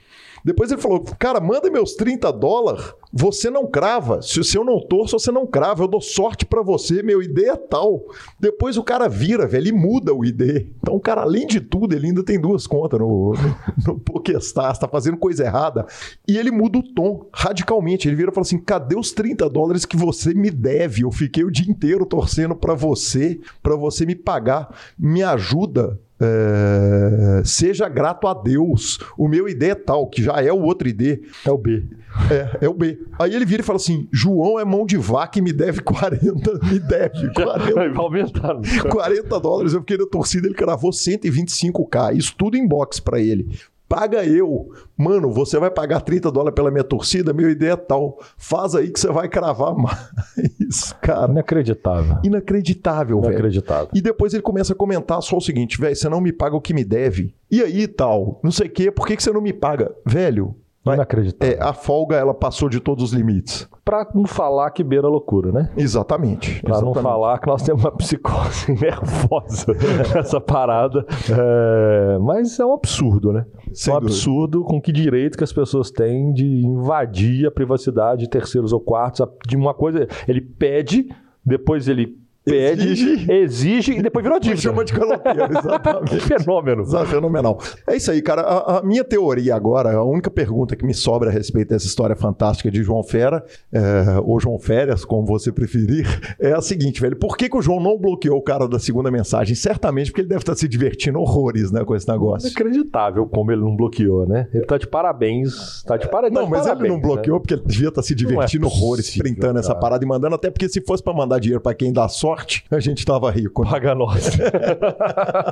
[0.47, 4.20] Depois ele falou, cara, manda meus 30 dólares você não crava.
[4.20, 5.82] Se, se eu não torço, você não crava.
[5.82, 8.05] Eu dou sorte para você, meu ID é tal.
[8.39, 10.66] Depois o cara vira, velho, e muda o ID.
[10.78, 13.32] Então o cara, além de tudo, ele ainda tem duas contas no,
[13.86, 15.86] no, no Pokestars, tá fazendo coisa errada.
[16.28, 18.06] E ele muda o tom radicalmente.
[18.06, 21.02] Ele vira e fala assim: cadê os 30 dólares que você me deve?
[21.02, 24.77] Eu fiquei o dia inteiro torcendo para você, para você me pagar.
[24.98, 28.98] Me ajuda é, seja grato a Deus.
[29.16, 31.20] O meu ID é tal, que já é o outro ID.
[31.44, 31.84] É o B.
[32.30, 32.98] É, é o B.
[33.18, 36.26] Aí ele vira e fala assim: João é mão de vaca e me deve 40.
[36.70, 37.74] Me deve 40.
[37.74, 38.56] Vai aumentar.
[38.90, 39.72] 40 dólares.
[39.72, 42.16] Eu fiquei na torcida, ele cravou 125k.
[42.16, 43.48] Isso tudo em box para ele
[43.88, 44.68] paga eu.
[44.96, 47.32] Mano, você vai pagar 30 dólares pela minha torcida?
[47.32, 48.18] Minha ideia é tal.
[48.36, 51.30] Faz aí que você vai cravar mais, cara.
[51.30, 52.18] Inacreditável.
[52.22, 53.32] Inacreditável, velho.
[53.32, 53.88] Inacreditável.
[53.94, 56.60] E depois ele começa a comentar só o seguinte, velho, você não me paga o
[56.60, 57.34] que me deve.
[57.50, 59.94] E aí, tal, não sei o quê, por que, que você não me paga?
[60.04, 60.54] Velho,
[60.94, 61.56] Inacreditável.
[61.56, 63.68] É, a folga, ela passou de todos os limites.
[63.84, 65.70] Pra não falar que beira loucura, né?
[65.76, 66.60] Exatamente.
[66.62, 69.72] Pra não falar que nós temos uma psicose nervosa
[70.14, 71.06] nessa parada.
[71.30, 73.46] É, mas é um absurdo, né?
[73.72, 74.16] Sem é um dúvida.
[74.16, 78.80] absurdo com que direito que as pessoas têm de invadir a privacidade de terceiros ou
[78.80, 79.26] quartos.
[79.46, 81.08] De uma coisa, ele pede,
[81.44, 83.32] depois ele pede, Exige.
[83.32, 84.60] exige, e depois virou dívida.
[84.60, 86.20] chama de caloteiro, Que exatamente.
[86.20, 86.82] fenômeno.
[86.82, 87.59] Exato, fenomenal.
[87.86, 88.43] É isso aí, cara.
[88.43, 92.14] A, a minha teoria agora, a única pergunta que me sobra a respeito dessa história
[92.14, 93.81] fantástica de João Fera, é,
[94.24, 96.06] ou João Férias, como você preferir,
[96.40, 97.16] é a seguinte, velho.
[97.16, 99.55] Por que, que o João não bloqueou o cara da segunda mensagem?
[99.56, 102.48] Certamente porque ele deve estar se divertindo horrores, né, com esse negócio.
[102.48, 104.48] Inacreditável como ele não bloqueou, né?
[104.55, 105.82] Ele tá de parabéns.
[105.85, 106.40] Tá de parabéns.
[106.40, 109.24] Não, mas ele não bloqueou porque ele devia estar se divertindo Não é horrores, possível,
[109.24, 109.81] printando essa cara.
[109.81, 112.80] parada e mandando, até porque se fosse pra mandar dinheiro pra quem dá sorte, a
[112.80, 113.64] gente tava rico.
[113.64, 113.70] né?
[113.76, 114.30] Paga nós.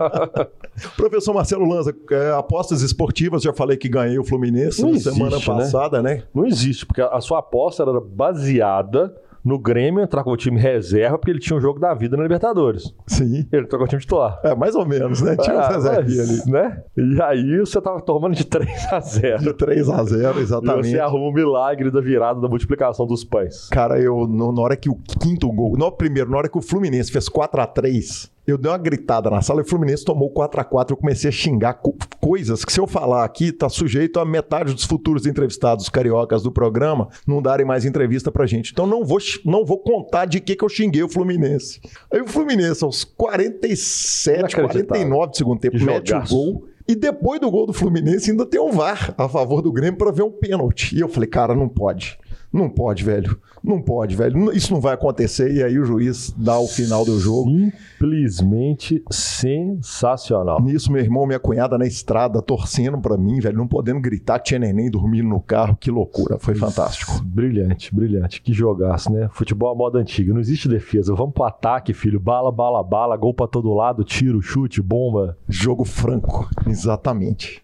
[0.96, 5.14] Professor Marcelo Lanza, é, apostas esportivas, já falei que ganhei o Fluminense Não na existe,
[5.14, 5.44] semana né?
[5.44, 6.22] passada, né?
[6.34, 9.14] Não existe, porque a sua aposta era baseada
[9.44, 12.22] no Grêmio entrar com o time reserva, porque ele tinha um jogo da vida na
[12.22, 12.94] Libertadores.
[13.06, 13.46] Sim.
[13.52, 14.40] Ele entrou com o time titular.
[14.42, 15.36] É, mais ou menos, né?
[15.36, 16.52] Tinha uns Ah, reservinhas mas, ali.
[16.52, 16.82] né?
[16.96, 20.88] E aí você tava tomando de 3 a 0 De 3 a 0 E exatamente.
[20.90, 23.68] você arruma o milagre da virada da multiplicação dos pães.
[23.68, 26.62] Cara, eu, no- na hora que o quinto gol, não, primeiro, na hora que o
[26.62, 30.30] Fluminense fez 4 a 3 eu dei uma gritada na sala e o Fluminense tomou
[30.30, 33.68] 4 a 4 eu comecei a xingar co- coisas que se eu falar aqui, tá
[33.68, 38.72] sujeito a metade dos futuros entrevistados cariocas do programa não darem mais entrevista pra gente.
[38.72, 41.80] Então não vou, não vou contar de que que eu xinguei o Fluminense.
[42.12, 44.86] Aí o Fluminense, aos 47, Inacreditável.
[44.86, 46.64] 49 do segundo tempo, mete o gol.
[46.86, 50.12] E depois do gol do Fluminense, ainda tem um VAR a favor do Grêmio para
[50.12, 50.94] ver um pênalti.
[50.94, 52.18] E eu falei, cara, não pode.
[52.54, 53.36] Não pode, velho.
[53.64, 54.52] Não pode, velho.
[54.52, 55.52] Isso não vai acontecer.
[55.52, 57.50] E aí o juiz dá o final do jogo.
[57.50, 60.62] Simplesmente sensacional.
[60.62, 64.60] Nisso, meu irmão, minha cunhada na estrada torcendo pra mim, velho, não podendo gritar tinha
[64.60, 65.76] neném dormindo no carro.
[65.80, 66.38] Que loucura.
[66.38, 67.20] Foi fantástico.
[67.24, 68.40] Brilhante, brilhante.
[68.40, 69.28] Que jogaço, né?
[69.32, 70.32] Futebol à moda antiga.
[70.32, 71.12] Não existe defesa.
[71.12, 72.20] Vamos pro ataque, filho.
[72.20, 73.16] Bala, bala, bala.
[73.16, 74.04] Gol pra todo lado.
[74.04, 75.36] Tiro, chute, bomba.
[75.48, 76.48] Jogo franco.
[76.68, 77.63] Exatamente.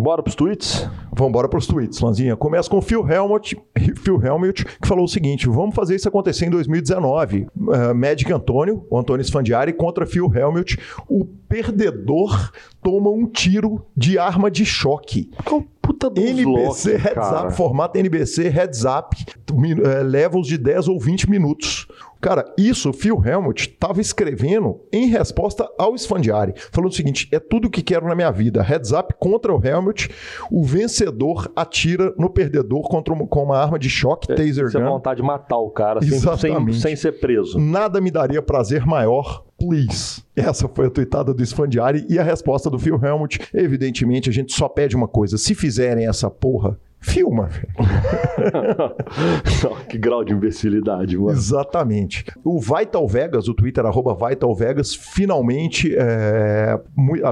[0.00, 0.88] Bora pros tweets?
[1.12, 2.34] Vamos embora para os tweets, Lanzinha.
[2.34, 3.54] Começa com o Phil Helmut,
[4.02, 7.46] Phil Helmut, que falou o seguinte: vamos fazer isso acontecer em 2019.
[7.54, 10.78] Uh, Magic Antônio, o Antônio Sfandiari, contra Phil Helmut.
[11.06, 12.50] O perdedor
[12.82, 15.30] toma um tiro de arma de choque.
[15.44, 17.28] Qual puta do NBC Heads?
[17.44, 21.86] Up, formato NBC Heads Up, eh, levels de 10 ou 20 minutos.
[22.20, 26.52] Cara, isso o Phil Helmut estava escrevendo em resposta ao Sfandiari.
[26.70, 28.62] Falando o seguinte: é tudo o que quero na minha vida.
[28.62, 30.10] Heads Up contra o Helmut,
[30.50, 34.82] o vencedor atira no perdedor contra uma, com uma arma de choque, taser Você tem
[34.82, 34.90] gun.
[34.90, 37.58] vontade de matar o cara sem, sem, sem ser preso.
[37.58, 39.44] Nada me daria prazer maior.
[39.58, 40.22] Please.
[40.34, 43.40] Essa foi a tuitada do Sfandiari e a resposta do Phil Helmut.
[43.52, 47.68] Evidentemente, a gente só pede uma coisa: se fizerem essa porra, filma, velho.
[49.88, 51.30] que grau de imbecilidade, mano.
[51.30, 52.24] Exatamente.
[52.44, 56.78] O Vital Vegas, o Twitter arroba Vital Vegas, finalmente é,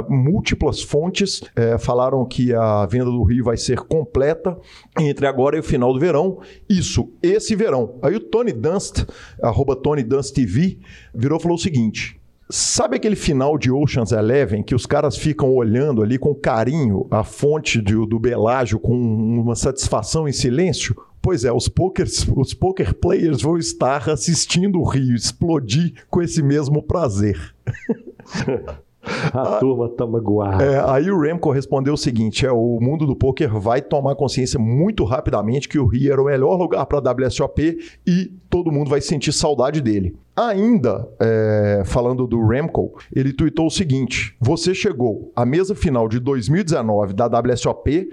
[0.08, 4.56] múltiplas fontes é, falaram que a venda do Rio vai ser completa
[4.98, 6.40] entre agora e o final do verão.
[6.68, 7.98] Isso, esse verão.
[8.02, 9.04] Aí o Tony Dunst,
[9.42, 10.78] arroba Tony Dunst TV,
[11.14, 12.17] virou e falou o seguinte.
[12.50, 17.22] Sabe aquele final de Ocean's Eleven que os caras ficam olhando ali com carinho a
[17.22, 20.96] fonte de- do Belágio com uma satisfação em silêncio?
[21.20, 26.42] Pois é, os, pokers, os poker players vão estar assistindo o Rio explodir com esse
[26.42, 27.54] mesmo prazer.
[29.32, 30.64] A turma tá magoada.
[30.64, 34.58] É, aí o Remco respondeu o seguinte: é, o mundo do poker vai tomar consciência
[34.58, 39.00] muito rapidamente que o Rio era o melhor lugar para WSOP e todo mundo vai
[39.00, 40.16] sentir saudade dele.
[40.36, 46.20] Ainda, é, falando do Remco, ele tweetou o seguinte: você chegou à mesa final de
[46.20, 48.08] 2019 da WSOP.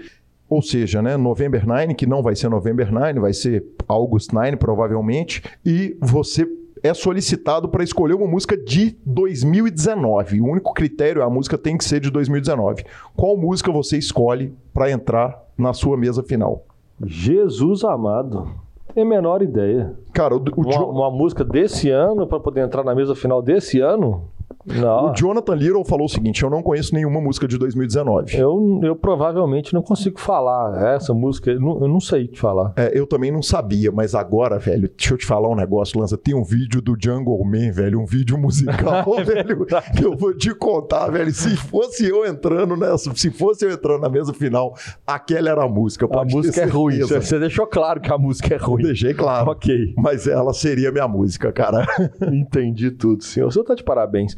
[0.48, 4.56] Ou seja, né, November 9, que não vai ser November 9, vai ser August 9,
[4.56, 6.46] provavelmente, e você
[6.86, 10.40] é solicitado para escolher uma música de 2019.
[10.40, 12.84] O único critério é a música tem que ser de 2019.
[13.16, 16.64] Qual música você escolhe para entrar na sua mesa final?
[17.04, 18.48] Jesus amado.
[18.94, 19.94] Tem a menor ideia.
[20.12, 23.80] Cara, o, o, Uma, uma música desse ano pra poder entrar na mesa final desse
[23.80, 24.24] ano?
[24.66, 25.10] Não.
[25.10, 28.36] o Jonathan Little falou o seguinte: eu não conheço nenhuma música de 2019.
[28.36, 31.50] Eu, eu provavelmente não consigo falar essa música.
[31.50, 32.72] Eu não, eu não sei te falar.
[32.76, 36.16] É, eu também não sabia, mas agora, velho, deixa eu te falar um negócio, Lança.
[36.16, 39.66] Tem um vídeo do Jungle Man, velho, um vídeo musical, velho,
[39.96, 41.32] que eu vou te contar, velho.
[41.32, 44.74] Se fosse eu entrando nessa, se fosse eu entrando na mesa final,
[45.06, 46.06] aquela era a música.
[46.10, 47.00] A música é ruim.
[47.00, 48.82] Você, deixou claro que a música é Eu ruim.
[48.82, 49.50] deixei claro.
[49.50, 49.94] Ok.
[49.96, 51.86] Mas ela seria minha música, cara.
[52.32, 53.48] Entendi tudo, senhor.
[53.48, 54.34] O senhor tá de parabéns.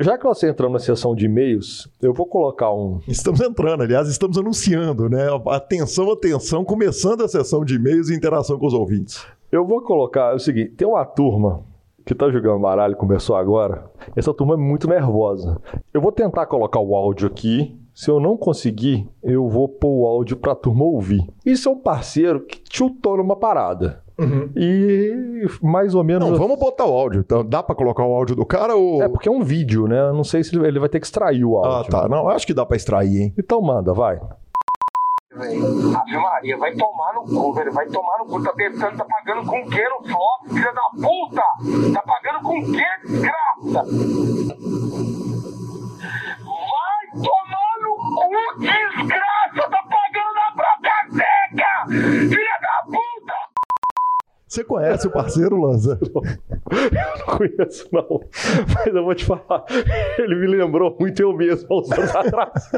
[0.00, 3.00] Já que nós entramos na sessão de e-mails, eu vou colocar um.
[3.08, 5.26] Estamos entrando, aliás, estamos anunciando, né?
[5.48, 9.26] Atenção, atenção, começando a sessão de e-mails e interação com os ouvintes.
[9.50, 11.62] Eu vou colocar o seguinte: tem uma turma
[12.04, 13.90] que tá jogando baralho, começou agora.
[14.14, 15.60] Essa turma é muito nervosa.
[15.92, 17.78] Eu vou tentar colocar o áudio aqui.
[17.94, 21.24] Se eu não conseguir, eu vou pôr o áudio pra turma ouvir.
[21.46, 24.02] Isso é um parceiro que chutou numa parada.
[24.18, 24.50] Uhum.
[24.56, 26.30] E mais ou menos.
[26.30, 27.20] Não, vamos botar o áudio.
[27.20, 29.02] Então, dá pra colocar o áudio do cara ou.
[29.02, 30.12] É, porque é um vídeo, né?
[30.12, 31.96] Não sei se ele vai ter que extrair o áudio.
[31.96, 32.08] Ah, tá.
[32.08, 33.34] Não, acho que dá pra extrair, hein?
[33.38, 34.20] Então manda, vai.
[35.36, 37.72] Ave Maria, vai tomar no cu, velho.
[37.72, 38.40] Vai tomar no cu.
[38.42, 41.42] Tá tentando, tá pagando com o que no flop, filha da puta?
[41.92, 43.82] Tá pagando com o que, desgraça?
[46.44, 49.70] Vai tomar no cu, desgraça!
[49.70, 51.86] Tá pagando na própria seca!
[51.88, 53.43] Filha da puta!
[54.54, 55.98] Você conhece o parceiro, Lanza?
[56.00, 56.22] Eu
[57.26, 58.20] não conheço, não.
[58.72, 59.64] Mas eu vou te falar,
[60.16, 62.70] ele me lembrou muito eu mesmo há uns anos atrás.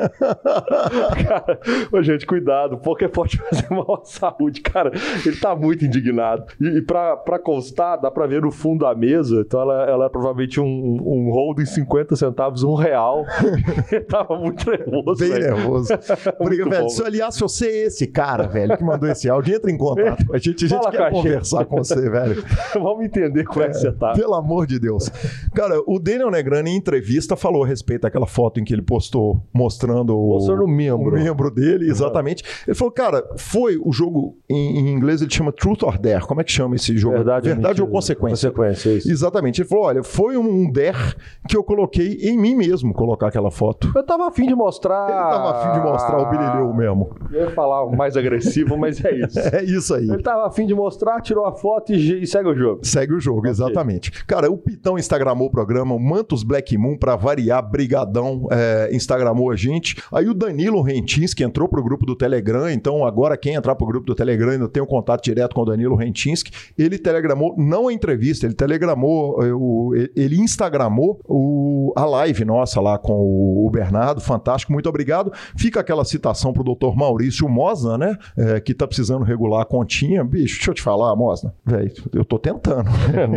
[1.28, 1.60] cara,
[1.92, 4.62] ô, gente, cuidado, porque pode fazer mal à saúde.
[4.62, 4.90] Cara,
[5.24, 6.46] ele tá muito indignado.
[6.58, 10.06] E, e pra, pra constar, dá pra ver no fundo da mesa, então ela, ela
[10.06, 13.22] é provavelmente um, um hold em 50 centavos, um real.
[13.92, 15.20] ele tava muito nervoso.
[15.20, 15.56] Bem velho.
[15.56, 15.88] nervoso.
[16.38, 16.88] Porque, velho, bom.
[16.88, 19.76] se eu aliás, se você é esse cara, velho, que mandou esse áudio, entra em
[19.76, 20.64] contato com a gente.
[20.64, 22.42] A gente Fala quer conversar com você, velho.
[22.74, 24.12] Vamos entender como é que você tá.
[24.12, 25.08] Pelo amor de Deus.
[25.54, 29.40] Cara, o Daniel Negrani, em entrevista, falou a respeito daquela foto em que ele postou
[29.52, 31.10] mostrando o, Mostrando o membro.
[31.10, 32.44] o membro dele, exatamente.
[32.66, 36.26] Ele falou, cara, foi o jogo, em, em inglês ele chama Truth or Dare.
[36.26, 37.16] Como é que chama esse jogo?
[37.16, 38.50] Verdade, Verdade ou consequência?
[38.50, 39.10] Consequência, isso.
[39.10, 39.60] Exatamente.
[39.62, 41.14] Ele falou, olha, foi um dare
[41.48, 43.90] que eu coloquei em mim mesmo, colocar aquela foto.
[43.94, 45.08] Eu tava afim de mostrar.
[45.08, 47.16] Ele tava afim de mostrar o bilhilheu mesmo.
[47.32, 49.38] Eu ia falar mais agressivo, mas é isso.
[49.38, 50.08] É isso aí.
[50.08, 52.80] Ele tava afim de mostrar, tirou a foto e, e segue o jogo.
[52.84, 54.10] Segue o jogo, exatamente.
[54.26, 59.50] Cara, o Pitão instagramou o programa, o Mantos Black Moon, pra variar, brigadão, é, instagramou
[59.50, 59.96] a gente.
[60.12, 63.86] Aí o Danilo Rentins, que entrou pro grupo do Telegram, então agora quem entrar pro
[63.86, 66.50] grupo do Telegram ainda tem um contato direto com o Danilo Rentinski.
[66.78, 72.98] Ele telegramou, não a entrevista, ele telegramou, o- ele instagramou o- a live nossa lá
[72.98, 75.32] com o, Bernardo, fantástico, muito obrigado.
[75.56, 76.94] Fica aquela citação pro Dr.
[76.96, 80.24] Maurício Mosna, né, eh, que tá precisando regular a continha.
[80.24, 81.14] Bicho, deixa eu te falar,
[81.46, 82.88] Mosna, velho, eu tô tentando.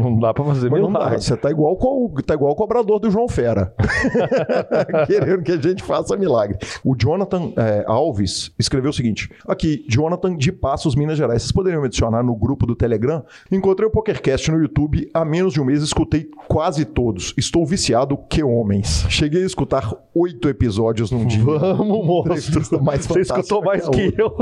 [0.02, 1.22] não dá pra fazer Mas não dá, milagre.
[1.22, 3.74] você tá igual, co- tá igual o cobrador do João Fera.
[5.08, 6.58] Querendo que a gente faça milagre.
[6.84, 11.42] O Jonathan é, Alves escreveu o seguinte: aqui, Jonathan de Passos, Minas Gerais.
[11.42, 13.24] Vocês poderiam me adicionar no grupo do Telegram?
[13.52, 17.34] Encontrei o PokerCast no YouTube há menos de um mês, escutei quase todos.
[17.38, 19.06] Estou viciado que homens.
[19.10, 21.44] Cheguei a escutar oito episódios num dia.
[21.44, 22.84] Vamos, monstro.
[22.84, 24.36] Mais Você escutou mais que eu.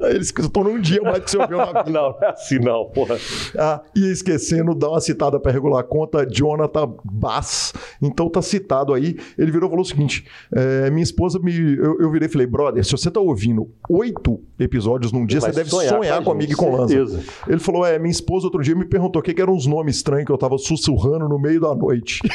[0.08, 1.90] Ele escutou num dia mais do que você ouviu na vida.
[1.90, 3.16] Não é assim não, porra.
[3.56, 7.72] Ah, e esquecendo, dá uma citada para regular a conta, Jonathan Bass.
[8.02, 9.16] Então tá citado aí.
[9.36, 10.24] Ele virou e falou o seguinte:
[10.54, 11.52] é, minha esposa me.
[11.76, 15.50] Eu, eu virei e falei, brother, se você tá ouvindo oito episódios num dia, Vai
[15.50, 16.88] você deve sonhar sonhar, com a comigo e com Lanza.
[16.88, 17.22] certeza.
[17.46, 19.96] Ele falou: é, minha esposa outro dia me perguntou o que, que eram uns nomes
[19.96, 22.20] estranhos que eu tava sussurrando no meio da noite.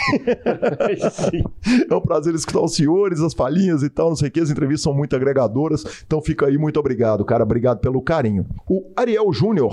[1.89, 4.39] É um prazer escutar os senhores, as palhinhas e tal, não sei o que.
[4.39, 5.83] As entrevistas são muito agregadoras.
[6.05, 7.43] Então fica aí, muito obrigado, cara.
[7.43, 8.45] Obrigado pelo carinho.
[8.67, 9.72] O Ariel Júnior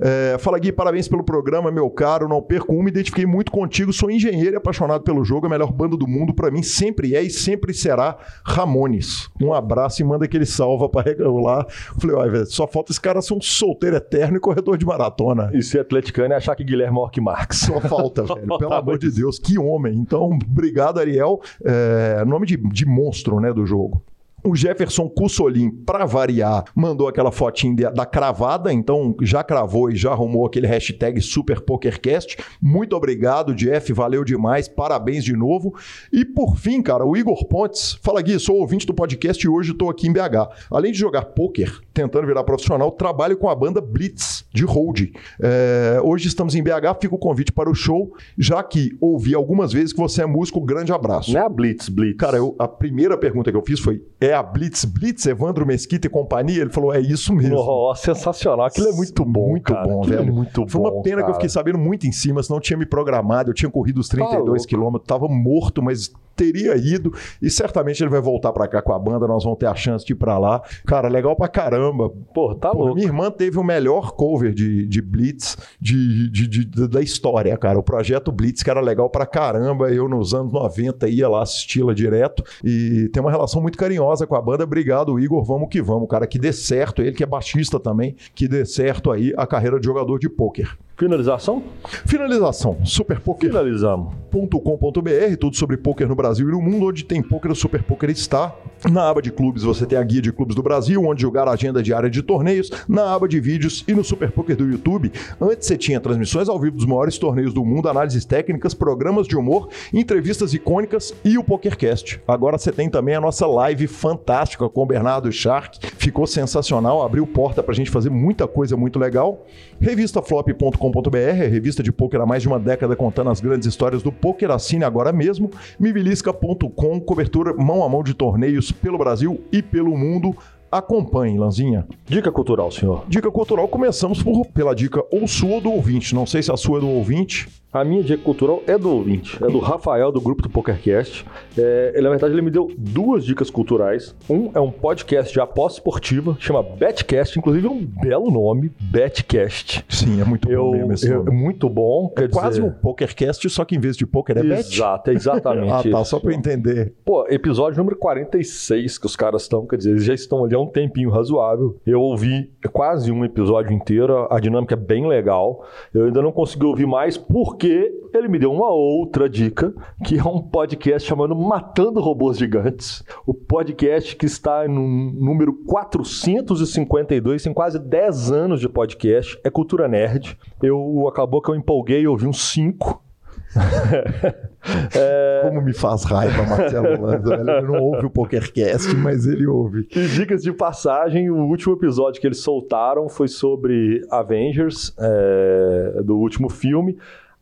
[0.00, 2.28] é, fala, Gui, parabéns pelo programa, meu caro.
[2.28, 3.92] Não perco um, me identifiquei muito contigo.
[3.92, 5.46] Sou engenheiro e apaixonado pelo jogo.
[5.46, 9.28] A melhor banda do mundo pra mim sempre é e sempre será Ramones.
[9.40, 11.66] Um abraço e manda aquele salva pra regular.
[11.68, 15.50] Falei, velho, só falta esse cara ser um solteiro eterno e corredor de maratona.
[15.54, 17.58] E ser atleticano é achar que Guilherme é maior que Marx.
[17.58, 18.46] Só falta, velho.
[18.58, 19.94] Pelo amor de Deus, que homem.
[19.94, 21.40] Então, obrigado, Ariel.
[21.64, 24.02] É, nome de, de monstro, né, do jogo.
[24.44, 30.12] O Jefferson Cussolim, pra variar, mandou aquela fotinha da cravada, então já cravou e já
[30.12, 32.36] arrumou aquele hashtag SuperPokerCast.
[32.62, 35.74] Muito obrigado, Jeff, valeu demais, parabéns de novo.
[36.12, 39.72] E por fim, cara, o Igor Pontes, fala Gui, sou ouvinte do podcast e hoje
[39.72, 40.48] estou aqui em BH.
[40.70, 45.10] Além de jogar poker, tentando virar profissional, trabalho com a banda Blitz, de hold.
[45.40, 49.72] É, hoje estamos em BH, fica o convite para o show, já que ouvi algumas
[49.72, 51.32] vezes que você é músico, grande abraço.
[51.32, 52.16] Não é a Blitz, Blitz.
[52.18, 56.06] Cara, eu- a primeira pergunta que eu fiz foi: é a Blitz Blitz, Evandro Mesquita
[56.06, 56.62] e companhia?
[56.62, 57.56] Ele falou: é isso mesmo.
[57.58, 58.66] Oh, sensacional.
[58.66, 59.86] Aquilo é muito bom, Muito cara.
[59.86, 60.28] bom, Aquilo velho.
[60.28, 61.34] É muito Foi uma bom, pena que eu cara.
[61.34, 64.46] fiquei sabendo muito em cima, senão eu tinha me programado, eu tinha corrido os 32
[64.46, 64.66] louco.
[64.66, 67.12] quilômetros, tava morto, mas teria ido
[67.42, 70.06] e certamente ele vai voltar pra cá com a banda, nós vamos ter a chance
[70.06, 70.62] de ir pra lá.
[70.86, 72.08] Cara, legal pra caramba.
[72.32, 72.94] Pô, tá Pô, louco.
[72.94, 77.56] minha irmã teve o melhor cover de, de Blitz de, de- de- de- da história,
[77.58, 77.78] cara.
[77.78, 79.90] O projeto Blitz, que era legal pra caramba.
[79.90, 82.42] Eu, nos anos 90, ia lá assisti-la direto.
[82.64, 84.64] E tem uma relação muito carinhosa com a banda.
[84.64, 85.42] Obrigado, Igor.
[85.44, 86.26] Vamos que vamos, cara.
[86.26, 87.02] Que dê certo.
[87.02, 88.14] Ele que é baixista também.
[88.34, 90.76] Que dê certo aí a carreira de jogador de pôquer.
[90.98, 91.62] Finalização?
[92.06, 92.84] Finalização.
[92.84, 93.48] Superpoker.
[93.48, 94.12] Finalizamos.
[94.32, 98.10] .com.br, tudo sobre poker no Brasil e no mundo, onde tem poker, o Super Poker
[98.10, 98.52] está.
[98.84, 101.52] Na aba de clubes você tem a guia de clubes do Brasil, onde jogar a
[101.52, 105.10] agenda diária de torneios, na aba de vídeos e no Super Poker do YouTube.
[105.40, 109.36] Antes você tinha transmissões ao vivo dos maiores torneios do mundo, análises técnicas, programas de
[109.36, 112.20] humor, entrevistas icônicas e o PokerCast.
[112.26, 115.78] Agora você tem também a nossa live fantástica com o Bernardo Shark.
[115.96, 119.44] Ficou sensacional, abriu porta pra gente fazer muita coisa muito legal.
[119.80, 121.16] Revistaflop.com.br,
[121.50, 124.50] revista de poker há mais de uma década contando as grandes histórias do poker.
[124.52, 125.50] Assine agora mesmo.
[125.80, 130.36] Mibilisca.com, cobertura mão a mão de torneios pelo Brasil e pelo mundo.
[130.70, 131.86] Acompanhe, Lanzinha.
[132.04, 133.04] Dica cultural, senhor.
[133.08, 136.14] Dica cultural, começamos por, pela dica ou sua ou do ouvinte.
[136.14, 137.48] Não sei se a sua é do ouvinte.
[137.70, 141.26] A minha dica cultural é do ouvinte, é do Rafael, do grupo do PokerCast.
[141.56, 144.14] É, ele, na verdade, ele me deu duas dicas culturais.
[144.28, 149.84] Um é um podcast de aposta esportiva, chama Betcast, inclusive é um belo nome, Betcast.
[149.86, 151.36] Sim, é muito Eu, bom mesmo esse eu- nome.
[151.36, 152.10] muito bom.
[152.16, 154.60] É quase dizer- um PokerCast, só que em vez de poker é bet.
[154.74, 156.10] Exato, é exatamente Ah, tá, isso.
[156.10, 156.94] só pra eu entender.
[157.04, 160.58] Pô, episódio número 46 que os caras estão, quer dizer, eles já estão ali há
[160.58, 161.76] um tempinho razoável.
[161.86, 165.64] Eu ouvi quase um episódio inteiro, a dinâmica é bem legal.
[165.92, 167.18] Eu ainda não consegui ouvir mais
[167.58, 169.74] porque ele me deu uma outra dica,
[170.04, 173.02] que é um podcast chamado Matando Robôs Gigantes.
[173.26, 179.88] O podcast que está no número 452, tem quase 10 anos de podcast, é cultura
[179.88, 180.38] nerd.
[180.62, 183.02] Eu acabou que eu empolguei e ouvi uns 5.
[185.42, 187.34] Como me faz raiva, Marcelo Lanza.
[187.34, 189.88] Ele não ouve o PokerCast, mas ele ouve.
[189.90, 196.16] E dicas de passagem, o último episódio que eles soltaram foi sobre Avengers, é, do
[196.18, 196.96] último filme.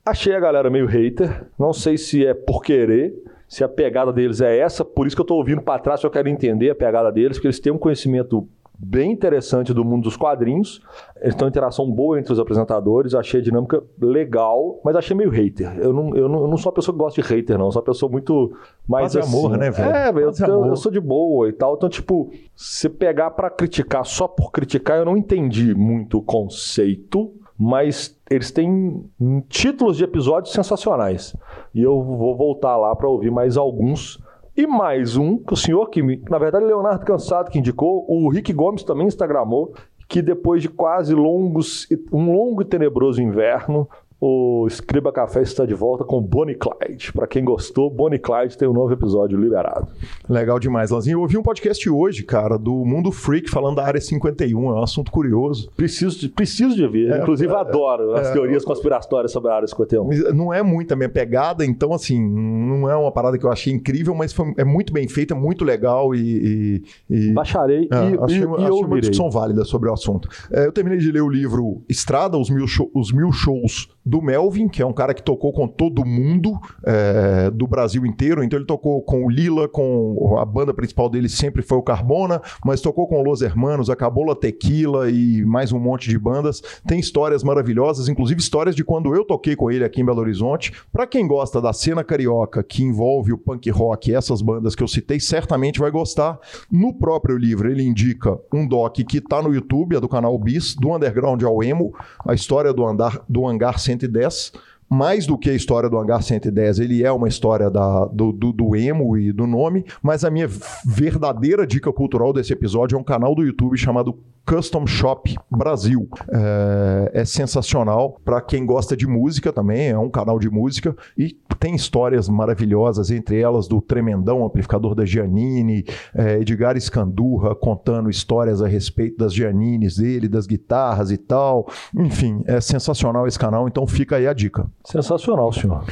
[0.06, 3.12] Achei a galera meio hater, não sei se é por querer,
[3.48, 6.10] se a pegada deles é essa, por isso que eu tô ouvindo para trás, eu
[6.10, 8.46] quero entender a pegada deles, porque eles têm um conhecimento
[8.78, 10.80] bem interessante do mundo dos quadrinhos,
[11.20, 15.30] eles têm uma interação boa entre os apresentadores, achei a dinâmica legal, mas achei meio
[15.30, 15.76] hater.
[15.78, 17.72] Eu não, eu não, eu não sou uma pessoa que gosta de hater, não, eu
[17.72, 18.56] sou uma pessoa muito
[18.86, 19.60] mais Paz e amor, assim.
[19.60, 19.90] né, velho?
[19.90, 24.06] É, velho, eu, eu, sou de boa e tal, então, tipo, se pegar pra criticar
[24.06, 29.04] só por criticar, eu não entendi muito o conceito, mas eles têm
[29.48, 31.34] títulos de episódios sensacionais.
[31.74, 34.22] E eu vou voltar lá pra ouvir mais alguns.
[34.56, 36.02] E mais um, que o senhor que.
[36.30, 39.74] Na verdade, Leonardo Cansado que indicou, o Rick Gomes também instagramou,
[40.08, 43.88] que depois de quase longos, um longo e tenebroso inverno,
[44.20, 47.12] o Escriba Café está de volta com Bonnie Clyde.
[47.12, 49.88] Pra quem gostou, Bonnie Clyde tem um novo episódio liberado.
[50.28, 51.16] Legal demais, Lanzinho.
[51.16, 54.58] Eu ouvi um podcast hoje, cara, do Mundo Freak, falando da Área 51.
[54.70, 55.70] É um assunto curioso.
[55.76, 57.12] Preciso de, preciso de ver.
[57.12, 60.04] É, Inclusive, é, adoro as é, teorias conspiratórias sobre a área 51.
[60.06, 63.52] Mas Não é muito a minha pegada, então, assim, não é uma parada que eu
[63.52, 66.82] achei incrível, mas foi- é muito bem feita, muito legal e.
[67.10, 69.00] e- e- Baixarei É, e, achei, e, uma- e achei uma ouvirei.
[69.00, 70.28] discussão válida sobre o assunto.
[70.50, 74.22] É, eu terminei de ler o livro Estrada, os mil, show- os mil shows do
[74.22, 78.44] Melvin, que é um cara que tocou com todo mundo é, do Brasil inteiro.
[78.44, 82.40] Então ele tocou com o Lila, com a banda principal dele sempre foi o Carbona,
[82.64, 86.62] mas tocou com Los Hermanos, a Cabola Tequila e mais um monte de bandas.
[86.86, 90.72] Tem histórias maravilhosas, inclusive histórias de quando eu toquei com ele aqui em Belo Horizonte.
[90.92, 94.84] Pra quem gosta da cena carioca que envolve o punk rock e essas bandas que
[94.84, 96.38] eu citei, certamente vai gostar.
[96.70, 100.76] No próprio livro, ele indica um doc que tá no YouTube, é do canal Bis,
[100.76, 101.92] do Underground ao Emo,
[102.24, 104.52] a história do, andar, do Hangar 110.
[104.88, 108.52] Mais do que a história do Hangar 110, ele é uma história da, do, do,
[108.52, 110.48] do emo e do nome, mas a minha
[110.84, 114.16] verdadeira dica cultural desse episódio é um canal do YouTube chamado
[114.46, 116.08] Custom Shop Brasil.
[116.32, 121.36] É, é sensacional para quem gosta de música também, é um canal de música e
[121.56, 125.84] tem histórias maravilhosas, entre elas do Tremendão, amplificador da Giannini,
[126.14, 131.68] é, Edgar Escandurra contando histórias a respeito das Giannines dele, das guitarras e tal.
[131.94, 134.66] Enfim, é sensacional esse canal, então fica aí a dica.
[134.84, 135.84] Sensacional, senhor.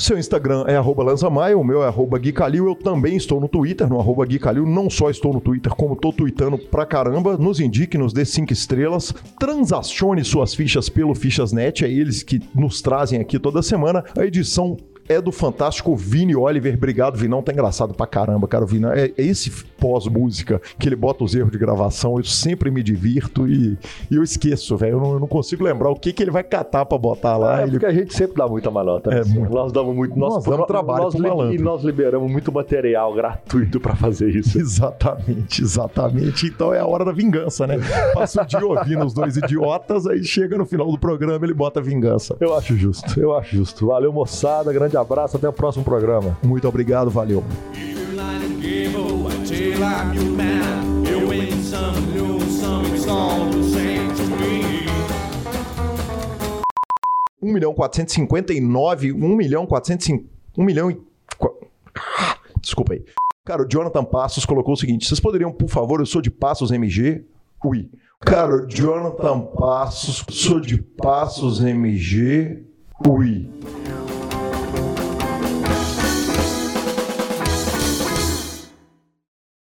[0.00, 3.86] Seu Instagram é Lanzamaia, o meu é arroba Gui Calil, eu também estou no Twitter,
[3.86, 7.60] no arroba Gui Calil, não só estou no Twitter, como estou tweetando pra caramba, nos
[7.60, 13.20] indique, nos dê cinco estrelas, transacione suas fichas pelo Fichasnet, é eles que nos trazem
[13.20, 14.74] aqui toda semana, a edição
[15.14, 16.74] é do fantástico Vini Oliver.
[16.74, 17.42] Obrigado, Vinão.
[17.42, 18.64] Tá engraçado pra caramba, cara.
[18.64, 22.16] O Vinão, é, é esse pós-música que ele bota os erros de gravação.
[22.18, 23.78] Eu sempre me divirto e,
[24.10, 24.92] e eu esqueço, velho.
[24.96, 27.60] Eu, não- eu não consigo lembrar o que, que ele vai catar pra botar lá.
[27.60, 29.10] é Ele- porque a gente sempre dá muita malota.
[29.12, 29.52] É, muito.
[29.52, 30.18] Nós damos muito.
[30.18, 31.54] Nós, Nós damos trabalho nós pro malandro.
[31.54, 34.58] E nós liberamos muito material gratuito pra fazer isso.
[34.60, 36.46] Exatamente, exatamente.
[36.46, 37.76] Então é a hora da vingança, né?
[38.14, 41.80] Passa o dia ouvindo os dois idiotas, aí chega no final do programa ele bota
[41.80, 42.36] vingança.
[42.40, 43.86] Eu acho justo, eu acho justo.
[43.86, 44.72] Valeu, moçada.
[44.72, 45.36] Grande abraço.
[45.36, 46.36] Até o próximo programa.
[46.42, 47.42] Muito obrigado, valeu.
[52.92, 54.86] It's all the same to me.
[57.42, 60.24] 1 milhão 459, 1 milhão 405,
[60.58, 61.00] 1 milhão e...
[62.60, 63.04] Desculpa aí.
[63.44, 66.70] Cara, o Jonathan Passos colocou o seguinte: vocês poderiam, por favor, eu sou de Passos
[66.70, 67.24] MG?
[67.64, 67.88] Ui.
[68.20, 72.62] Cara, o Jonathan Passos, sou de Passos MG?
[73.08, 73.48] Ui.